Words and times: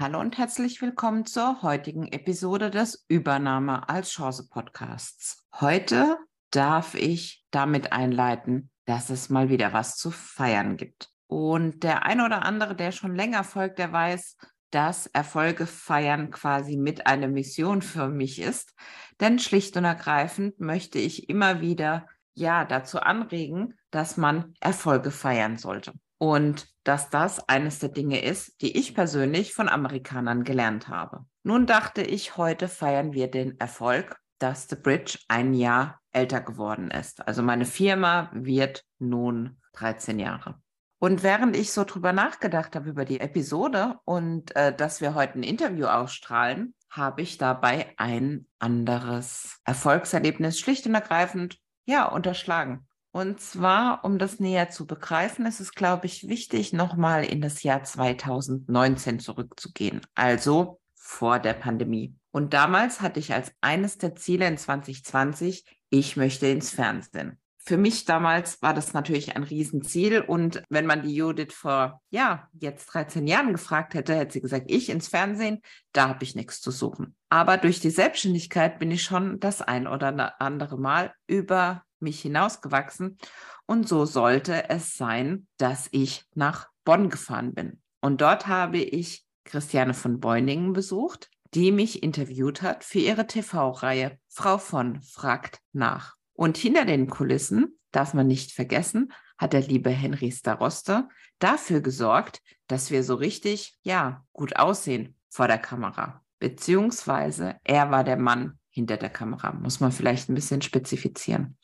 Hallo 0.00 0.18
und 0.18 0.38
herzlich 0.38 0.80
willkommen 0.80 1.26
zur 1.26 1.60
heutigen 1.60 2.10
Episode 2.10 2.70
des 2.70 3.04
Übernahme 3.08 3.86
als 3.90 4.12
Chance 4.12 4.48
Podcasts. 4.48 5.44
Heute 5.60 6.16
darf 6.50 6.94
ich 6.94 7.44
damit 7.50 7.92
einleiten, 7.92 8.70
dass 8.86 9.10
es 9.10 9.28
mal 9.28 9.50
wieder 9.50 9.74
was 9.74 9.98
zu 9.98 10.10
feiern 10.10 10.78
gibt. 10.78 11.10
Und 11.26 11.82
der 11.82 12.06
eine 12.06 12.24
oder 12.24 12.46
andere, 12.46 12.74
der 12.74 12.92
schon 12.92 13.14
länger 13.14 13.44
folgt, 13.44 13.78
der 13.78 13.92
weiß, 13.92 14.38
dass 14.70 15.06
Erfolge 15.06 15.66
feiern 15.66 16.30
quasi 16.30 16.78
mit 16.78 17.06
einer 17.06 17.28
Mission 17.28 17.82
für 17.82 18.08
mich 18.08 18.40
ist. 18.40 18.72
Denn 19.20 19.38
schlicht 19.38 19.76
und 19.76 19.84
ergreifend 19.84 20.60
möchte 20.60 20.98
ich 20.98 21.28
immer 21.28 21.60
wieder 21.60 22.06
ja 22.32 22.64
dazu 22.64 23.00
anregen, 23.00 23.74
dass 23.90 24.16
man 24.16 24.54
Erfolge 24.60 25.10
feiern 25.10 25.58
sollte. 25.58 25.92
Und 26.16 26.69
dass 26.84 27.10
das 27.10 27.48
eines 27.48 27.78
der 27.78 27.90
Dinge 27.90 28.22
ist, 28.22 28.60
die 28.62 28.78
ich 28.78 28.94
persönlich 28.94 29.52
von 29.52 29.68
Amerikanern 29.68 30.44
gelernt 30.44 30.88
habe. 30.88 31.24
Nun 31.42 31.66
dachte 31.66 32.02
ich, 32.02 32.36
heute 32.36 32.68
feiern 32.68 33.12
wir 33.12 33.30
den 33.30 33.58
Erfolg, 33.60 34.16
dass 34.38 34.68
The 34.68 34.76
Bridge 34.76 35.18
ein 35.28 35.54
Jahr 35.54 36.00
älter 36.12 36.40
geworden 36.40 36.90
ist. 36.90 37.26
Also 37.26 37.42
meine 37.42 37.66
Firma 37.66 38.30
wird 38.32 38.84
nun 38.98 39.58
13 39.74 40.18
Jahre. 40.18 40.60
Und 40.98 41.22
während 41.22 41.56
ich 41.56 41.72
so 41.72 41.84
drüber 41.84 42.12
nachgedacht 42.12 42.76
habe 42.76 42.90
über 42.90 43.04
die 43.04 43.20
Episode 43.20 43.96
und 44.04 44.54
äh, 44.54 44.74
dass 44.74 45.00
wir 45.00 45.14
heute 45.14 45.38
ein 45.38 45.42
Interview 45.42 45.86
ausstrahlen, 45.86 46.74
habe 46.90 47.22
ich 47.22 47.38
dabei 47.38 47.94
ein 47.96 48.46
anderes 48.58 49.60
Erfolgserlebnis 49.64 50.58
schlicht 50.58 50.86
und 50.86 50.94
ergreifend 50.94 51.58
ja 51.86 52.04
unterschlagen. 52.04 52.86
Und 53.12 53.40
zwar, 53.40 54.04
um 54.04 54.18
das 54.18 54.38
näher 54.38 54.70
zu 54.70 54.86
begreifen, 54.86 55.44
ist 55.44 55.58
es, 55.58 55.72
glaube 55.72 56.06
ich, 56.06 56.28
wichtig, 56.28 56.72
nochmal 56.72 57.24
in 57.24 57.40
das 57.40 57.62
Jahr 57.64 57.82
2019 57.82 59.18
zurückzugehen, 59.18 60.00
also 60.14 60.80
vor 60.94 61.40
der 61.40 61.54
Pandemie. 61.54 62.14
Und 62.30 62.54
damals 62.54 63.00
hatte 63.00 63.18
ich 63.18 63.32
als 63.32 63.52
eines 63.60 63.98
der 63.98 64.14
Ziele 64.14 64.46
in 64.46 64.56
2020, 64.56 65.64
ich 65.90 66.16
möchte 66.16 66.46
ins 66.46 66.70
Fernsehen. 66.70 67.39
Für 67.62 67.76
mich 67.76 68.06
damals 68.06 68.62
war 68.62 68.72
das 68.72 68.94
natürlich 68.94 69.36
ein 69.36 69.42
Riesenziel. 69.42 70.20
Und 70.22 70.62
wenn 70.70 70.86
man 70.86 71.02
die 71.02 71.14
Judith 71.14 71.52
vor, 71.52 72.00
ja, 72.10 72.48
jetzt 72.52 72.86
13 72.86 73.26
Jahren 73.26 73.52
gefragt 73.52 73.94
hätte, 73.94 74.14
hätte 74.14 74.32
sie 74.32 74.40
gesagt, 74.40 74.70
ich 74.70 74.88
ins 74.88 75.08
Fernsehen, 75.08 75.60
da 75.92 76.08
habe 76.08 76.24
ich 76.24 76.34
nichts 76.34 76.60
zu 76.60 76.70
suchen. 76.70 77.14
Aber 77.28 77.58
durch 77.58 77.78
die 77.80 77.90
Selbstständigkeit 77.90 78.78
bin 78.78 78.90
ich 78.90 79.02
schon 79.02 79.40
das 79.40 79.60
ein 79.60 79.86
oder 79.86 80.40
andere 80.40 80.78
Mal 80.78 81.12
über 81.26 81.84
mich 82.00 82.20
hinausgewachsen. 82.22 83.18
Und 83.66 83.86
so 83.86 84.06
sollte 84.06 84.70
es 84.70 84.96
sein, 84.96 85.46
dass 85.58 85.88
ich 85.92 86.24
nach 86.34 86.68
Bonn 86.84 87.10
gefahren 87.10 87.54
bin. 87.54 87.80
Und 88.00 88.22
dort 88.22 88.46
habe 88.46 88.78
ich 88.78 89.24
Christiane 89.44 89.94
von 89.94 90.18
Beuningen 90.18 90.72
besucht, 90.72 91.30
die 91.54 91.72
mich 91.72 92.02
interviewt 92.02 92.62
hat 92.62 92.84
für 92.84 93.00
ihre 93.00 93.26
TV-Reihe 93.26 94.18
Frau 94.28 94.58
von 94.58 95.02
fragt 95.02 95.60
nach. 95.72 96.16
Und 96.40 96.56
hinter 96.56 96.86
den 96.86 97.10
Kulissen, 97.10 97.78
darf 97.92 98.14
man 98.14 98.26
nicht 98.26 98.52
vergessen, 98.52 99.12
hat 99.36 99.52
der 99.52 99.60
liebe 99.60 99.90
Henry 99.90 100.32
Staroste 100.32 101.06
dafür 101.38 101.82
gesorgt, 101.82 102.40
dass 102.66 102.90
wir 102.90 103.04
so 103.04 103.14
richtig, 103.16 103.76
ja, 103.82 104.24
gut 104.32 104.56
aussehen 104.56 105.16
vor 105.28 105.48
der 105.48 105.58
Kamera. 105.58 106.24
Beziehungsweise 106.38 107.56
er 107.62 107.90
war 107.90 108.04
der 108.04 108.16
Mann 108.16 108.58
hinter 108.70 108.96
der 108.96 109.10
Kamera, 109.10 109.52
muss 109.52 109.80
man 109.80 109.92
vielleicht 109.92 110.30
ein 110.30 110.34
bisschen 110.34 110.62
spezifizieren. 110.62 111.58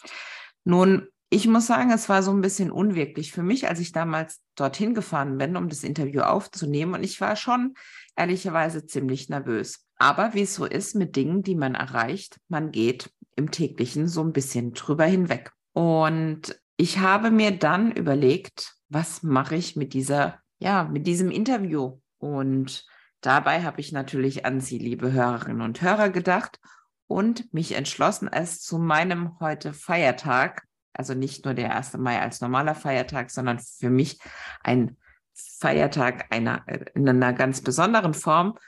Nun, 0.65 1.09
ich 1.31 1.49
muss 1.49 1.67
sagen, 1.67 1.91
es 1.91 2.11
war 2.11 2.23
so 2.23 2.31
ein 2.33 2.43
bisschen 2.43 2.71
unwirklich 2.71 3.33
für 3.33 3.43
mich, 3.43 3.69
als 3.69 3.81
ich 3.81 3.93
damals 3.93 4.43
dorthin 4.57 4.93
gefahren 4.93 5.39
bin, 5.39 5.57
um 5.57 5.71
das 5.71 5.85
Interview 5.85 6.21
aufzunehmen. 6.21 6.93
Und 6.93 7.03
ich 7.03 7.19
war 7.23 7.37
schon 7.37 7.73
ehrlicherweise 8.15 8.85
ziemlich 8.85 9.31
nervös. 9.31 9.87
Aber 9.97 10.35
wie 10.35 10.43
es 10.43 10.55
so 10.55 10.67
ist 10.67 10.95
mit 10.95 11.17
Dingen, 11.17 11.43
die 11.43 11.55
man 11.55 11.75
erreicht, 11.75 12.39
man 12.49 12.73
geht 12.73 13.11
im 13.37 13.51
täglichen 13.51 14.09
so 14.09 14.23
ein 14.23 14.33
bisschen 14.33 14.73
drüber 14.73 15.05
hinweg. 15.05 15.53
Und 15.73 16.61
ich 16.77 16.99
habe 16.99 17.31
mir 17.31 17.57
dann 17.57 17.93
überlegt, 17.93 18.75
was 18.89 19.23
mache 19.23 19.57
ich 19.57 19.77
mit 19.77 19.93
dieser, 19.93 20.41
ja, 20.59 20.85
mit 20.85 21.07
diesem 21.07 21.31
Interview? 21.31 22.01
Und 22.19 22.87
dabei 23.21 23.63
habe 23.63 23.81
ich 23.81 23.93
natürlich 23.93 24.45
an 24.45 24.61
Sie, 24.61 24.79
liebe 24.79 25.13
Hörerinnen 25.13 25.63
und 25.63 25.81
Hörer, 25.83 26.11
gedacht 26.11 26.59
und 27.07 27.53
mich 27.53 27.73
entschlossen, 27.73 28.29
es 28.31 28.61
zu 28.61 28.79
meinem 28.79 29.39
heute 29.39 29.73
Feiertag, 29.73 30.67
also 30.93 31.15
nicht 31.15 31.45
nur 31.45 31.55
der 31.55 31.77
1. 31.77 31.95
Mai 31.99 32.21
als 32.21 32.41
normaler 32.41 32.75
Feiertag, 32.75 33.31
sondern 33.31 33.59
für 33.59 33.91
mich 33.91 34.19
ein 34.63 34.97
Feiertag 35.35 36.27
einer, 36.31 36.65
in 36.95 37.09
einer 37.09 37.33
ganz 37.33 37.61
besonderen 37.61 38.15
Form 38.15 38.59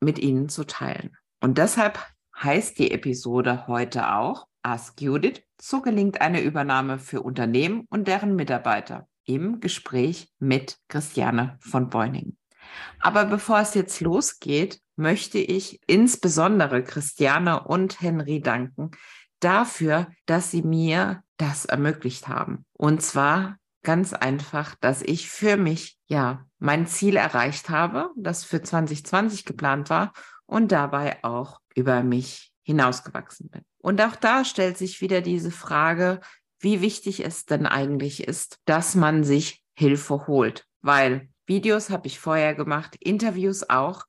mit 0.00 0.18
Ihnen 0.18 0.48
zu 0.48 0.64
teilen. 0.64 1.16
Und 1.40 1.58
deshalb 1.58 1.98
heißt 2.42 2.78
die 2.78 2.90
Episode 2.90 3.66
heute 3.66 4.14
auch 4.14 4.46
Ask 4.62 5.00
Judith, 5.00 5.42
so 5.60 5.80
gelingt 5.80 6.20
eine 6.20 6.42
Übernahme 6.42 6.98
für 6.98 7.22
Unternehmen 7.22 7.86
und 7.88 8.08
deren 8.08 8.36
Mitarbeiter 8.36 9.08
im 9.24 9.60
Gespräch 9.60 10.32
mit 10.38 10.78
Christiane 10.88 11.56
von 11.60 11.88
Beuningen. 11.88 12.36
Aber 13.00 13.24
bevor 13.24 13.60
es 13.60 13.74
jetzt 13.74 14.00
losgeht, 14.00 14.80
möchte 14.96 15.38
ich 15.38 15.80
insbesondere 15.86 16.82
Christiane 16.82 17.62
und 17.62 18.00
Henry 18.00 18.40
danken 18.40 18.90
dafür, 19.40 20.08
dass 20.26 20.50
sie 20.50 20.62
mir 20.62 21.22
das 21.36 21.64
ermöglicht 21.64 22.28
haben. 22.28 22.64
Und 22.72 23.02
zwar 23.02 23.58
ganz 23.82 24.12
einfach, 24.14 24.74
dass 24.80 25.02
ich 25.02 25.30
für 25.30 25.56
mich 25.56 25.98
ja 26.06 26.44
mein 26.58 26.86
Ziel 26.86 27.16
erreicht 27.16 27.68
habe, 27.68 28.10
das 28.16 28.44
für 28.44 28.62
2020 28.62 29.44
geplant 29.44 29.90
war 29.90 30.12
und 30.46 30.72
dabei 30.72 31.22
auch 31.22 31.60
über 31.76 32.02
mich 32.02 32.52
hinausgewachsen 32.62 33.48
bin. 33.50 33.62
Und 33.78 34.00
auch 34.00 34.16
da 34.16 34.44
stellt 34.44 34.76
sich 34.76 35.00
wieder 35.00 35.20
diese 35.20 35.52
Frage, 35.52 36.20
wie 36.58 36.80
wichtig 36.80 37.24
es 37.24 37.44
denn 37.44 37.66
eigentlich 37.66 38.26
ist, 38.26 38.58
dass 38.64 38.96
man 38.96 39.22
sich 39.22 39.62
Hilfe 39.74 40.26
holt, 40.26 40.64
weil 40.80 41.28
Videos 41.46 41.90
habe 41.90 42.08
ich 42.08 42.18
vorher 42.18 42.54
gemacht, 42.54 42.96
Interviews 42.98 43.68
auch, 43.70 44.04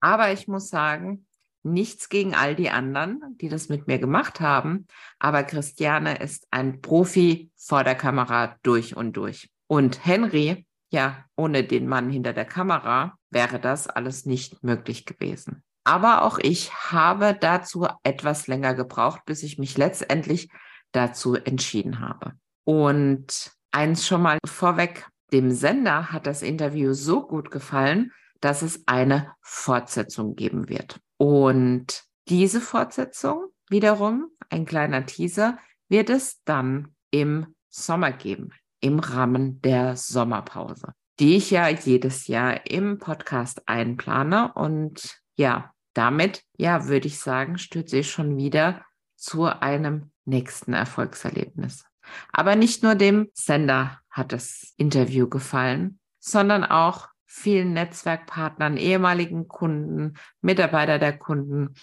aber 0.00 0.32
ich 0.32 0.48
muss 0.48 0.70
sagen, 0.70 1.26
nichts 1.62 2.08
gegen 2.08 2.34
all 2.34 2.54
die 2.54 2.70
anderen, 2.70 3.36
die 3.40 3.48
das 3.48 3.68
mit 3.68 3.86
mir 3.86 3.98
gemacht 3.98 4.40
haben. 4.40 4.86
Aber 5.18 5.42
Christiane 5.42 6.18
ist 6.18 6.46
ein 6.50 6.80
Profi 6.80 7.50
vor 7.56 7.84
der 7.84 7.94
Kamera 7.94 8.56
durch 8.62 8.96
und 8.96 9.16
durch. 9.16 9.50
Und 9.66 10.04
Henry, 10.06 10.66
ja, 10.90 11.24
ohne 11.36 11.64
den 11.64 11.86
Mann 11.86 12.10
hinter 12.10 12.32
der 12.32 12.46
Kamera 12.46 13.18
wäre 13.30 13.58
das 13.60 13.88
alles 13.88 14.24
nicht 14.24 14.62
möglich 14.62 15.04
gewesen. 15.04 15.62
Aber 15.88 16.22
auch 16.22 16.38
ich 16.38 16.70
habe 16.74 17.34
dazu 17.40 17.86
etwas 18.02 18.46
länger 18.46 18.74
gebraucht, 18.74 19.22
bis 19.24 19.42
ich 19.42 19.56
mich 19.56 19.78
letztendlich 19.78 20.50
dazu 20.92 21.34
entschieden 21.34 22.00
habe. 22.00 22.34
Und 22.64 23.52
eins 23.72 24.06
schon 24.06 24.20
mal 24.20 24.36
vorweg, 24.46 25.08
dem 25.32 25.50
Sender 25.50 26.12
hat 26.12 26.26
das 26.26 26.42
Interview 26.42 26.92
so 26.92 27.26
gut 27.26 27.50
gefallen, 27.50 28.12
dass 28.42 28.60
es 28.60 28.82
eine 28.86 29.32
Fortsetzung 29.40 30.36
geben 30.36 30.68
wird. 30.68 31.00
Und 31.16 32.04
diese 32.28 32.60
Fortsetzung 32.60 33.46
wiederum, 33.70 34.28
ein 34.50 34.66
kleiner 34.66 35.06
Teaser, 35.06 35.56
wird 35.88 36.10
es 36.10 36.42
dann 36.44 36.94
im 37.10 37.54
Sommer 37.70 38.12
geben, 38.12 38.50
im 38.80 38.98
Rahmen 38.98 39.62
der 39.62 39.96
Sommerpause, 39.96 40.92
die 41.18 41.36
ich 41.36 41.50
ja 41.50 41.66
jedes 41.68 42.26
Jahr 42.26 42.66
im 42.66 42.98
Podcast 42.98 43.62
einplane. 43.66 44.52
Und 44.52 45.18
ja, 45.36 45.72
damit, 45.94 46.42
ja, 46.56 46.86
würde 46.86 47.08
ich 47.08 47.18
sagen, 47.18 47.58
stürze 47.58 47.98
ich 47.98 48.10
schon 48.10 48.36
wieder 48.36 48.84
zu 49.16 49.44
einem 49.44 50.10
nächsten 50.24 50.72
Erfolgserlebnis. 50.72 51.84
Aber 52.32 52.56
nicht 52.56 52.82
nur 52.82 52.94
dem 52.94 53.28
Sender 53.34 54.00
hat 54.10 54.32
das 54.32 54.74
Interview 54.76 55.28
gefallen, 55.28 55.98
sondern 56.18 56.64
auch 56.64 57.08
vielen 57.26 57.72
Netzwerkpartnern, 57.72 58.76
ehemaligen 58.76 59.48
Kunden, 59.48 60.14
Mitarbeiter 60.40 60.98
der 60.98 61.16
Kunden. 61.16 61.74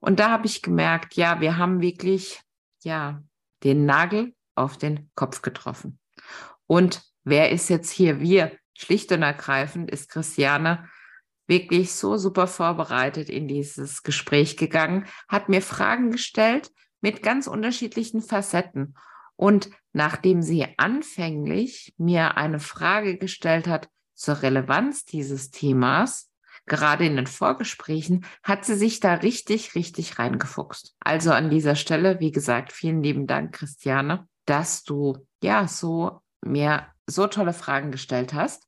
Und 0.00 0.20
da 0.20 0.30
habe 0.30 0.46
ich 0.46 0.62
gemerkt, 0.62 1.14
ja, 1.14 1.40
wir 1.40 1.56
haben 1.56 1.80
wirklich, 1.80 2.40
ja, 2.82 3.22
den 3.62 3.86
Nagel 3.86 4.34
auf 4.54 4.76
den 4.76 5.10
Kopf 5.14 5.42
getroffen. 5.42 5.98
Und 6.66 7.02
wer 7.24 7.50
ist 7.50 7.68
jetzt 7.70 7.90
hier 7.90 8.20
wir? 8.20 8.52
Schlicht 8.76 9.12
und 9.12 9.22
ergreifend 9.22 9.90
ist 9.90 10.10
Christiane 10.10 10.88
wirklich 11.52 11.92
so 11.92 12.16
super 12.16 12.46
vorbereitet 12.46 13.28
in 13.28 13.46
dieses 13.46 14.02
Gespräch 14.02 14.56
gegangen, 14.56 15.06
hat 15.28 15.50
mir 15.50 15.60
Fragen 15.60 16.10
gestellt, 16.10 16.70
mit 17.02 17.22
ganz 17.22 17.46
unterschiedlichen 17.46 18.22
Facetten. 18.22 18.94
Und 19.36 19.68
nachdem 19.92 20.40
sie 20.40 20.66
anfänglich 20.78 21.94
mir 21.98 22.38
eine 22.38 22.58
Frage 22.58 23.18
gestellt 23.18 23.68
hat 23.68 23.90
zur 24.14 24.40
Relevanz 24.40 25.04
dieses 25.04 25.50
Themas, 25.50 26.30
gerade 26.64 27.04
in 27.04 27.16
den 27.16 27.26
Vorgesprächen, 27.26 28.24
hat 28.42 28.64
sie 28.64 28.76
sich 28.76 29.00
da 29.00 29.14
richtig, 29.14 29.74
richtig 29.74 30.18
reingefuchst. 30.18 30.94
Also 31.00 31.32
an 31.32 31.50
dieser 31.50 31.74
Stelle, 31.74 32.18
wie 32.18 32.32
gesagt, 32.32 32.72
vielen 32.72 33.02
lieben 33.02 33.26
Dank, 33.26 33.52
Christiane, 33.52 34.26
dass 34.46 34.84
du 34.84 35.18
ja 35.42 35.68
so 35.68 36.22
mir 36.40 36.86
so 37.06 37.26
tolle 37.26 37.52
Fragen 37.52 37.90
gestellt 37.90 38.32
hast. 38.32 38.66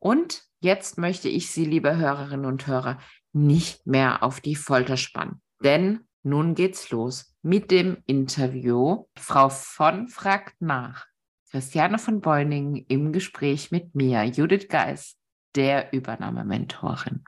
Und 0.00 0.42
jetzt 0.64 0.98
möchte 0.98 1.28
ich 1.28 1.50
Sie, 1.50 1.64
liebe 1.64 1.96
Hörerinnen 1.96 2.46
und 2.46 2.66
Hörer, 2.66 2.98
nicht 3.32 3.86
mehr 3.86 4.22
auf 4.22 4.40
die 4.40 4.56
Folter 4.56 4.96
spannen. 4.96 5.40
Denn 5.62 6.08
nun 6.22 6.54
geht's 6.54 6.90
los 6.90 7.36
mit 7.42 7.70
dem 7.70 7.98
Interview. 8.06 9.04
Frau 9.16 9.50
von 9.50 10.08
fragt 10.08 10.60
nach. 10.60 11.06
Christiane 11.50 11.98
von 11.98 12.20
Beuningen 12.20 12.84
im 12.88 13.12
Gespräch 13.12 13.70
mit 13.70 13.94
mir, 13.94 14.24
Judith 14.24 14.68
Geis, 14.68 15.16
der 15.54 15.92
Übernahmementorin. 15.92 17.24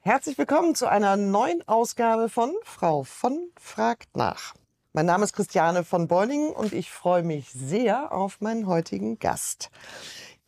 Herzlich 0.00 0.38
willkommen 0.38 0.74
zu 0.74 0.86
einer 0.86 1.16
neuen 1.16 1.66
Ausgabe 1.66 2.28
von 2.30 2.54
Frau 2.62 3.02
von 3.02 3.50
fragt 3.60 4.16
nach. 4.16 4.54
Mein 4.94 5.06
Name 5.06 5.24
ist 5.24 5.34
Christiane 5.34 5.84
von 5.84 6.08
Beuningen 6.08 6.50
und 6.50 6.72
ich 6.72 6.90
freue 6.90 7.22
mich 7.22 7.50
sehr 7.50 8.12
auf 8.12 8.40
meinen 8.40 8.66
heutigen 8.66 9.18
Gast. 9.18 9.70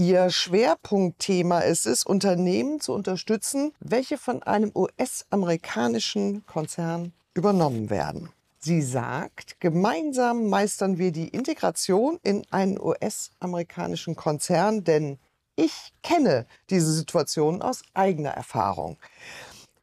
Ihr 0.01 0.31
Schwerpunktthema 0.31 1.59
ist 1.59 1.85
es, 1.85 2.05
Unternehmen 2.05 2.81
zu 2.81 2.95
unterstützen, 2.95 3.75
welche 3.81 4.17
von 4.17 4.43
einem 4.43 4.73
US-amerikanischen 4.75 6.47
Konzern 6.47 7.13
übernommen 7.35 7.91
werden. 7.91 8.31
Sie 8.61 8.81
sagt, 8.81 9.61
gemeinsam 9.61 10.49
meistern 10.49 10.97
wir 10.97 11.13
die 11.13 11.29
Integration 11.29 12.19
in 12.23 12.47
einen 12.51 12.81
US-amerikanischen 12.81 14.17
Konzern, 14.17 14.85
denn 14.85 15.19
ich 15.55 15.93
kenne 16.03 16.47
diese 16.71 16.95
Situation 16.95 17.61
aus 17.61 17.83
eigener 17.93 18.31
Erfahrung. 18.31 18.97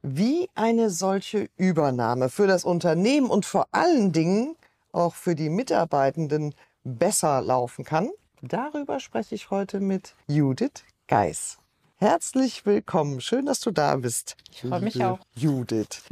Wie 0.02 0.50
eine 0.56 0.90
solche 0.90 1.48
Übernahme 1.58 2.30
für 2.30 2.48
das 2.48 2.66
Unternehmen 2.66 3.30
und 3.30 3.46
vor 3.46 3.68
allen 3.72 4.14
Dingen 4.14 4.56
auch 4.92 5.14
für 5.14 5.36
die 5.36 5.52
Mitarbeitenden 5.52 6.56
besser 6.84 7.40
laufen 7.42 7.86
kann, 7.86 8.10
darüber 8.42 9.00
spreche 9.00 9.36
ich 9.36 9.50
heute 9.50 9.80
mit 9.80 10.16
Judith 10.28 10.84
Geis. 11.08 11.58
Herzlich 11.96 12.66
willkommen. 12.66 13.22
Schön, 13.22 13.46
dass 13.46 13.60
du 13.60 13.72
da 13.72 13.96
bist. 13.96 14.36
Ich 14.52 14.62
freue 14.62 14.82
mich 14.82 15.04
auch. 15.04 15.20
Judith. 15.34 16.04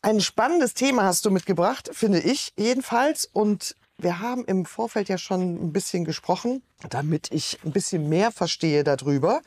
Ein 0.00 0.20
spannendes 0.20 0.74
Thema 0.74 1.04
hast 1.04 1.24
du 1.24 1.30
mitgebracht, 1.30 1.90
finde 1.92 2.20
ich 2.20 2.52
jedenfalls. 2.58 3.26
Und 3.30 3.76
wir 3.98 4.20
haben 4.20 4.44
im 4.44 4.64
Vorfeld 4.64 5.08
ja 5.08 5.18
schon 5.18 5.54
ein 5.54 5.72
bisschen 5.72 6.04
gesprochen, 6.04 6.62
damit 6.88 7.30
ich 7.30 7.58
ein 7.64 7.72
bisschen 7.72 8.08
mehr 8.08 8.30
verstehe 8.30 8.84
darüber. 8.84 9.42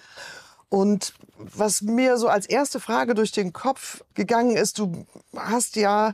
Und 0.70 1.14
was 1.38 1.82
mir 1.82 2.18
so 2.18 2.28
als 2.28 2.46
erste 2.46 2.80
Frage 2.80 3.14
durch 3.14 3.32
den 3.32 3.54
Kopf 3.54 4.04
gegangen 4.14 4.58
ist, 4.58 4.80
du 4.80 5.06
hast 5.36 5.76
ja, 5.76 6.14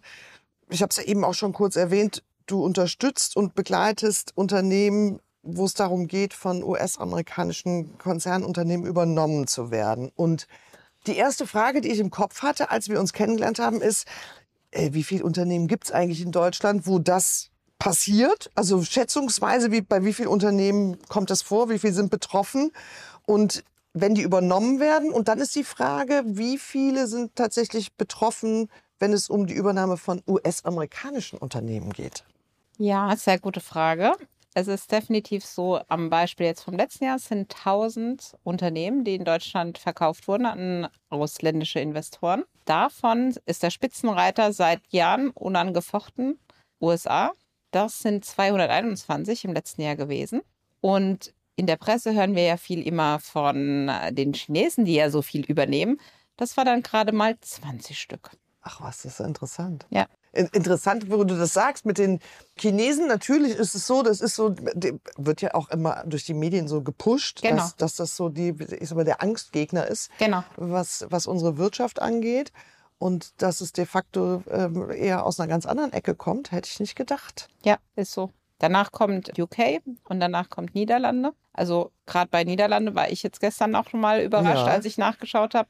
ich 0.69 0.81
habe 0.81 0.91
es 0.91 0.97
ja 0.97 1.03
eben 1.03 1.23
auch 1.23 1.33
schon 1.33 1.53
kurz 1.53 1.75
erwähnt, 1.75 2.23
du 2.45 2.63
unterstützt 2.63 3.35
und 3.35 3.55
begleitest 3.55 4.31
Unternehmen, 4.35 5.19
wo 5.43 5.65
es 5.65 5.73
darum 5.73 6.07
geht, 6.07 6.33
von 6.33 6.63
US-amerikanischen 6.63 7.97
Konzernunternehmen 7.97 8.85
übernommen 8.85 9.47
zu 9.47 9.71
werden. 9.71 10.11
Und 10.15 10.47
die 11.05 11.17
erste 11.17 11.45
Frage, 11.45 11.81
die 11.81 11.91
ich 11.91 11.99
im 11.99 12.11
Kopf 12.11 12.41
hatte, 12.41 12.71
als 12.71 12.89
wir 12.89 12.99
uns 12.99 13.13
kennengelernt 13.13 13.59
haben, 13.59 13.81
ist, 13.81 14.07
äh, 14.71 14.93
wie 14.93 15.03
viele 15.03 15.23
Unternehmen 15.23 15.67
gibt 15.67 15.85
es 15.85 15.91
eigentlich 15.91 16.21
in 16.21 16.31
Deutschland, 16.31 16.87
wo 16.87 16.97
das 16.97 17.49
passiert? 17.77 18.49
Also 18.55 18.81
schätzungsweise, 18.83 19.71
wie, 19.71 19.81
bei 19.81 20.03
wie 20.05 20.13
vielen 20.13 20.29
Unternehmen 20.29 20.97
kommt 21.09 21.29
das 21.29 21.41
vor? 21.41 21.69
Wie 21.69 21.79
viele 21.79 21.93
sind 21.93 22.09
betroffen? 22.09 22.71
Und 23.25 23.63
wenn 23.93 24.15
die 24.15 24.21
übernommen 24.21 24.79
werden. 24.79 25.11
Und 25.11 25.27
dann 25.27 25.39
ist 25.39 25.55
die 25.55 25.63
Frage, 25.63 26.23
wie 26.25 26.57
viele 26.57 27.07
sind 27.07 27.35
tatsächlich 27.35 27.93
betroffen, 27.95 28.69
wenn 28.99 29.13
es 29.13 29.29
um 29.29 29.47
die 29.47 29.53
Übernahme 29.53 29.97
von 29.97 30.21
US-amerikanischen 30.27 31.37
Unternehmen 31.37 31.93
geht? 31.93 32.23
Ja, 32.77 33.15
sehr 33.15 33.39
gute 33.39 33.59
Frage. 33.59 34.13
Es 34.55 34.67
ist 34.67 34.91
definitiv 34.91 35.43
so, 35.43 35.79
am 35.87 36.09
Beispiel 36.09 36.45
jetzt 36.45 36.63
vom 36.63 36.75
letzten 36.75 37.05
Jahr 37.05 37.17
sind 37.17 37.55
1000 37.55 38.37
Unternehmen, 38.43 39.03
die 39.03 39.15
in 39.15 39.25
Deutschland 39.25 39.79
verkauft 39.79 40.27
wurden 40.27 40.45
an 40.45 40.89
ausländische 41.09 41.79
Investoren. 41.79 42.43
Davon 42.65 43.35
ist 43.45 43.63
der 43.63 43.71
Spitzenreiter 43.71 44.53
seit 44.53 44.81
Jahren 44.89 45.31
unangefochten 45.31 46.39
USA. 46.79 47.31
Das 47.71 47.99
sind 47.99 48.25
221 48.25 49.45
im 49.45 49.53
letzten 49.53 49.81
Jahr 49.81 49.95
gewesen. 49.95 50.41
Und 50.81 51.33
in 51.55 51.65
der 51.65 51.77
Presse 51.77 52.13
hören 52.13 52.35
wir 52.35 52.43
ja 52.43 52.57
viel 52.57 52.85
immer 52.85 53.19
von 53.19 53.91
den 54.11 54.33
Chinesen, 54.33 54.85
die 54.85 54.95
ja 54.95 55.09
so 55.09 55.23
viel 55.23 55.45
übernehmen. 55.45 55.99
Das 56.37 56.57
war 56.57 56.65
dann 56.65 56.83
gerade 56.83 57.11
mal 57.11 57.39
20 57.39 57.99
Stück. 57.99 58.31
Ach 58.61 58.81
was, 58.81 59.01
das 59.01 59.19
ist 59.19 59.25
interessant. 59.25 59.87
Ja. 59.89 60.07
Interessant, 60.33 61.11
wo 61.11 61.23
du 61.23 61.37
das 61.37 61.53
sagst, 61.53 61.85
mit 61.85 61.99
den 61.99 62.19
Chinesen, 62.57 63.07
natürlich 63.07 63.55
ist 63.55 63.75
es 63.75 63.85
so, 63.85 64.01
das 64.01 64.19
ist 64.19 64.35
so, 64.35 64.55
wird 65.17 65.41
ja 65.41 65.53
auch 65.53 65.69
immer 65.69 66.03
durch 66.07 66.25
die 66.25 66.33
Medien 66.33 66.67
so 66.67 66.81
gepusht, 66.81 67.43
genau. 67.43 67.57
dass, 67.57 67.75
dass 67.75 67.95
das 67.95 68.15
so 68.15 68.29
die, 68.29 68.55
ich 68.79 68.89
sag 68.89 68.95
mal, 68.95 69.05
der 69.05 69.21
Angstgegner 69.21 69.85
ist, 69.85 70.09
genau. 70.17 70.43
was, 70.55 71.05
was 71.09 71.27
unsere 71.27 71.57
Wirtschaft 71.57 72.01
angeht. 72.01 72.51
Und 72.97 73.41
dass 73.41 73.61
es 73.61 73.73
de 73.73 73.85
facto 73.85 74.43
ähm, 74.49 74.89
eher 74.89 75.25
aus 75.25 75.39
einer 75.39 75.49
ganz 75.49 75.65
anderen 75.65 75.91
Ecke 75.91 76.15
kommt, 76.15 76.51
hätte 76.51 76.69
ich 76.71 76.79
nicht 76.79 76.95
gedacht. 76.95 77.49
Ja, 77.63 77.77
ist 77.95 78.13
so. 78.13 78.31
Danach 78.59 78.91
kommt 78.91 79.37
UK 79.37 79.81
und 80.05 80.19
danach 80.19 80.49
kommt 80.49 80.73
Niederlande. 80.73 81.33
Also 81.51 81.91
gerade 82.05 82.29
bei 82.29 82.43
Niederlande 82.43 82.95
war 82.95 83.11
ich 83.11 83.21
jetzt 83.21 83.39
gestern 83.41 83.75
auch 83.75 83.89
schon 83.89 83.99
mal 83.99 84.21
überrascht, 84.21 84.65
ja. 84.65 84.73
als 84.73 84.85
ich 84.85 84.97
nachgeschaut 84.97 85.53
habe. 85.53 85.69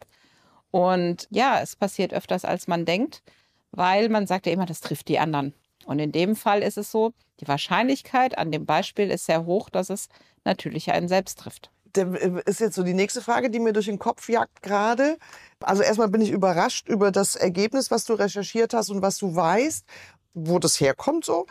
Und 0.69 1.27
ja, 1.31 1.59
es 1.59 1.75
passiert 1.75 2.13
öfters, 2.13 2.45
als 2.45 2.67
man 2.67 2.85
denkt, 2.85 3.23
weil 3.73 4.09
man 4.09 4.27
sagt 4.27 4.45
ja 4.45 4.53
immer, 4.53 4.65
das 4.65 4.79
trifft 4.79 5.07
die 5.07 5.19
anderen. 5.19 5.53
Und 5.85 5.99
in 5.99 6.11
dem 6.11 6.35
Fall 6.35 6.61
ist 6.61 6.77
es 6.77 6.91
so, 6.91 7.11
die 7.41 7.47
Wahrscheinlichkeit 7.47 8.37
an 8.37 8.51
dem 8.51 8.65
Beispiel 8.65 9.11
ist 9.11 9.25
sehr 9.25 9.45
hoch, 9.45 9.69
dass 9.69 9.89
es 9.89 10.07
natürlich 10.45 10.91
einen 10.91 11.07
selbst 11.07 11.39
trifft. 11.39 11.71
Das 11.91 12.07
äh, 12.15 12.41
ist 12.45 12.59
jetzt 12.59 12.75
so 12.75 12.83
die 12.83 12.93
nächste 12.93 13.21
Frage, 13.21 13.49
die 13.49 13.59
mir 13.59 13.73
durch 13.73 13.87
den 13.87 13.99
Kopf 13.99 14.29
jagt 14.29 14.61
gerade. 14.61 15.17
Also 15.59 15.83
erstmal 15.83 16.07
bin 16.07 16.21
ich 16.21 16.31
überrascht 16.31 16.87
über 16.87 17.11
das 17.11 17.35
Ergebnis, 17.35 17.91
was 17.91 18.05
du 18.05 18.13
recherchiert 18.13 18.73
hast 18.73 18.89
und 18.89 19.01
was 19.01 19.17
du 19.17 19.35
weißt, 19.35 19.85
wo 20.33 20.59
das 20.59 20.79
herkommt 20.79 21.25
so. 21.25 21.45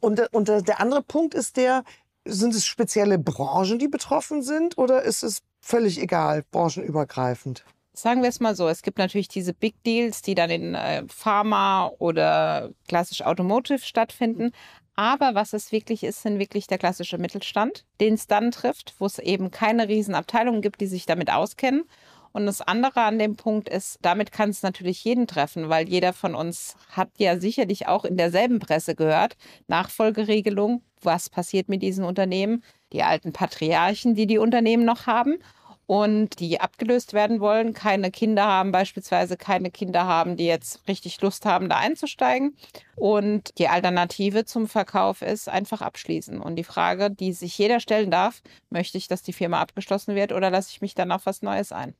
Und, 0.00 0.20
und 0.32 0.48
der 0.48 0.80
andere 0.80 1.02
Punkt 1.02 1.34
ist 1.34 1.56
der, 1.56 1.84
sind 2.24 2.54
es 2.54 2.64
spezielle 2.64 3.18
Branchen, 3.18 3.78
die 3.78 3.88
betroffen 3.88 4.42
sind 4.42 4.78
oder 4.78 5.02
ist 5.02 5.22
es 5.22 5.42
völlig 5.60 6.00
egal, 6.00 6.44
branchenübergreifend? 6.50 7.64
Sagen 7.96 8.22
wir 8.22 8.28
es 8.28 8.40
mal 8.40 8.56
so, 8.56 8.68
es 8.68 8.82
gibt 8.82 8.98
natürlich 8.98 9.28
diese 9.28 9.54
Big 9.54 9.80
Deals, 9.84 10.20
die 10.20 10.34
dann 10.34 10.50
in 10.50 10.74
äh, 10.74 11.04
Pharma 11.06 11.92
oder 11.98 12.70
klassisch 12.88 13.22
Automotive 13.22 13.78
stattfinden. 13.78 14.50
Aber 14.96 15.36
was 15.36 15.52
es 15.52 15.70
wirklich 15.70 16.02
ist, 16.02 16.22
sind 16.22 16.40
wirklich 16.40 16.66
der 16.66 16.78
klassische 16.78 17.18
Mittelstand, 17.18 17.84
den 18.00 18.14
es 18.14 18.26
dann 18.26 18.50
trifft, 18.50 18.94
wo 18.98 19.06
es 19.06 19.20
eben 19.20 19.52
keine 19.52 19.86
Riesenabteilungen 19.88 20.60
gibt, 20.60 20.80
die 20.80 20.88
sich 20.88 21.06
damit 21.06 21.32
auskennen. 21.32 21.84
Und 22.32 22.46
das 22.46 22.62
andere 22.62 23.02
an 23.02 23.20
dem 23.20 23.36
Punkt 23.36 23.68
ist, 23.68 23.98
damit 24.02 24.32
kann 24.32 24.50
es 24.50 24.64
natürlich 24.64 25.04
jeden 25.04 25.28
treffen, 25.28 25.68
weil 25.68 25.88
jeder 25.88 26.12
von 26.12 26.34
uns 26.34 26.74
hat 26.90 27.10
ja 27.16 27.38
sicherlich 27.38 27.86
auch 27.86 28.04
in 28.04 28.16
derselben 28.16 28.58
Presse 28.58 28.96
gehört, 28.96 29.36
Nachfolgeregelung, 29.68 30.82
was 31.00 31.30
passiert 31.30 31.68
mit 31.68 31.80
diesen 31.80 32.04
Unternehmen, 32.04 32.64
die 32.92 33.04
alten 33.04 33.32
Patriarchen, 33.32 34.16
die 34.16 34.26
die 34.26 34.38
Unternehmen 34.38 34.84
noch 34.84 35.06
haben 35.06 35.38
und 35.86 36.40
die 36.40 36.60
abgelöst 36.60 37.12
werden 37.12 37.40
wollen, 37.40 37.74
keine 37.74 38.10
Kinder 38.10 38.44
haben, 38.44 38.72
beispielsweise 38.72 39.36
keine 39.36 39.70
Kinder 39.70 40.06
haben, 40.06 40.36
die 40.36 40.46
jetzt 40.46 40.86
richtig 40.88 41.20
Lust 41.20 41.44
haben, 41.46 41.68
da 41.68 41.76
einzusteigen. 41.76 42.56
Und 42.96 43.58
die 43.58 43.68
Alternative 43.68 44.44
zum 44.44 44.68
Verkauf 44.68 45.22
ist 45.22 45.48
einfach 45.48 45.82
abschließen. 45.82 46.40
Und 46.40 46.56
die 46.56 46.64
Frage, 46.64 47.10
die 47.10 47.32
sich 47.32 47.56
jeder 47.58 47.80
stellen 47.80 48.10
darf, 48.10 48.42
möchte 48.70 48.98
ich, 48.98 49.08
dass 49.08 49.22
die 49.22 49.32
Firma 49.32 49.60
abgeschlossen 49.60 50.14
wird 50.14 50.32
oder 50.32 50.50
lasse 50.50 50.70
ich 50.70 50.80
mich 50.80 50.94
dann 50.94 51.12
auf 51.12 51.26
was 51.26 51.42
Neues 51.42 51.72
ein? 51.72 51.94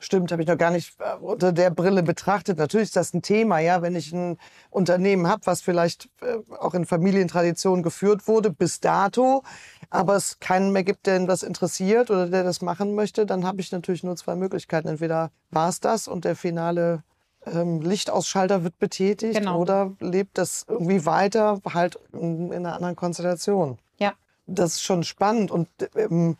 Stimmt, 0.00 0.30
habe 0.30 0.42
ich 0.42 0.48
noch 0.48 0.58
gar 0.58 0.70
nicht 0.70 0.94
äh, 1.00 1.16
unter 1.16 1.52
der 1.52 1.70
Brille 1.70 2.02
betrachtet. 2.02 2.58
Natürlich 2.58 2.88
ist 2.88 2.96
das 2.96 3.12
ein 3.14 3.22
Thema, 3.22 3.58
ja, 3.58 3.82
wenn 3.82 3.96
ich 3.96 4.12
ein 4.12 4.38
Unternehmen 4.70 5.26
habe, 5.26 5.46
was 5.46 5.60
vielleicht 5.60 6.08
äh, 6.20 6.38
auch 6.56 6.74
in 6.74 6.86
Familientradition 6.86 7.82
geführt 7.82 8.28
wurde 8.28 8.50
bis 8.50 8.78
dato, 8.80 9.42
aber 9.90 10.14
es 10.14 10.38
keinen 10.38 10.72
mehr 10.72 10.84
gibt, 10.84 11.06
der 11.06 11.18
das 11.26 11.42
interessiert 11.42 12.10
oder 12.10 12.28
der 12.28 12.44
das 12.44 12.62
machen 12.62 12.94
möchte, 12.94 13.26
dann 13.26 13.44
habe 13.44 13.60
ich 13.60 13.72
natürlich 13.72 14.04
nur 14.04 14.14
zwei 14.16 14.36
Möglichkeiten. 14.36 14.86
Entweder 14.86 15.32
war 15.50 15.68
es 15.68 15.80
das 15.80 16.06
und 16.06 16.24
der 16.24 16.36
finale 16.36 17.02
ähm, 17.46 17.80
Lichtausschalter 17.80 18.62
wird 18.62 18.78
betätigt 18.78 19.38
genau. 19.38 19.58
oder 19.60 19.96
lebt 19.98 20.38
das 20.38 20.64
irgendwie 20.68 21.06
weiter, 21.06 21.60
halt 21.72 21.98
in, 22.12 22.52
in 22.52 22.66
einer 22.66 22.76
anderen 22.76 22.96
Konstellation. 22.96 23.78
Ja. 23.98 24.12
Das 24.46 24.74
ist 24.74 24.82
schon 24.82 25.02
spannend 25.02 25.50
und 25.50 25.68
ähm, 25.96 26.36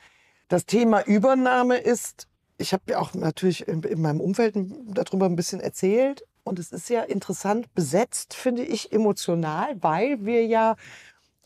das 0.48 0.64
Thema 0.64 1.02
Übernahme 1.02 1.76
ist 1.76 2.28
ich 2.58 2.72
habe 2.72 2.82
ja 2.88 2.98
auch 2.98 3.14
natürlich 3.14 3.66
in, 3.66 3.82
in, 3.82 4.02
meinem 4.02 4.20
Umfeld 4.20 4.54
darüber 4.56 5.26
ein 5.26 5.36
bisschen 5.36 5.60
erzählt. 5.60 6.24
Und 6.42 6.58
es 6.58 6.72
ist 6.72 6.88
ja 6.90 7.02
interessant 7.02 7.72
besetzt, 7.74 8.34
finde 8.34 8.62
ich, 8.62 8.92
emotional, 8.92 9.76
weil 9.80 10.24
wir 10.24 10.44
ja 10.44 10.76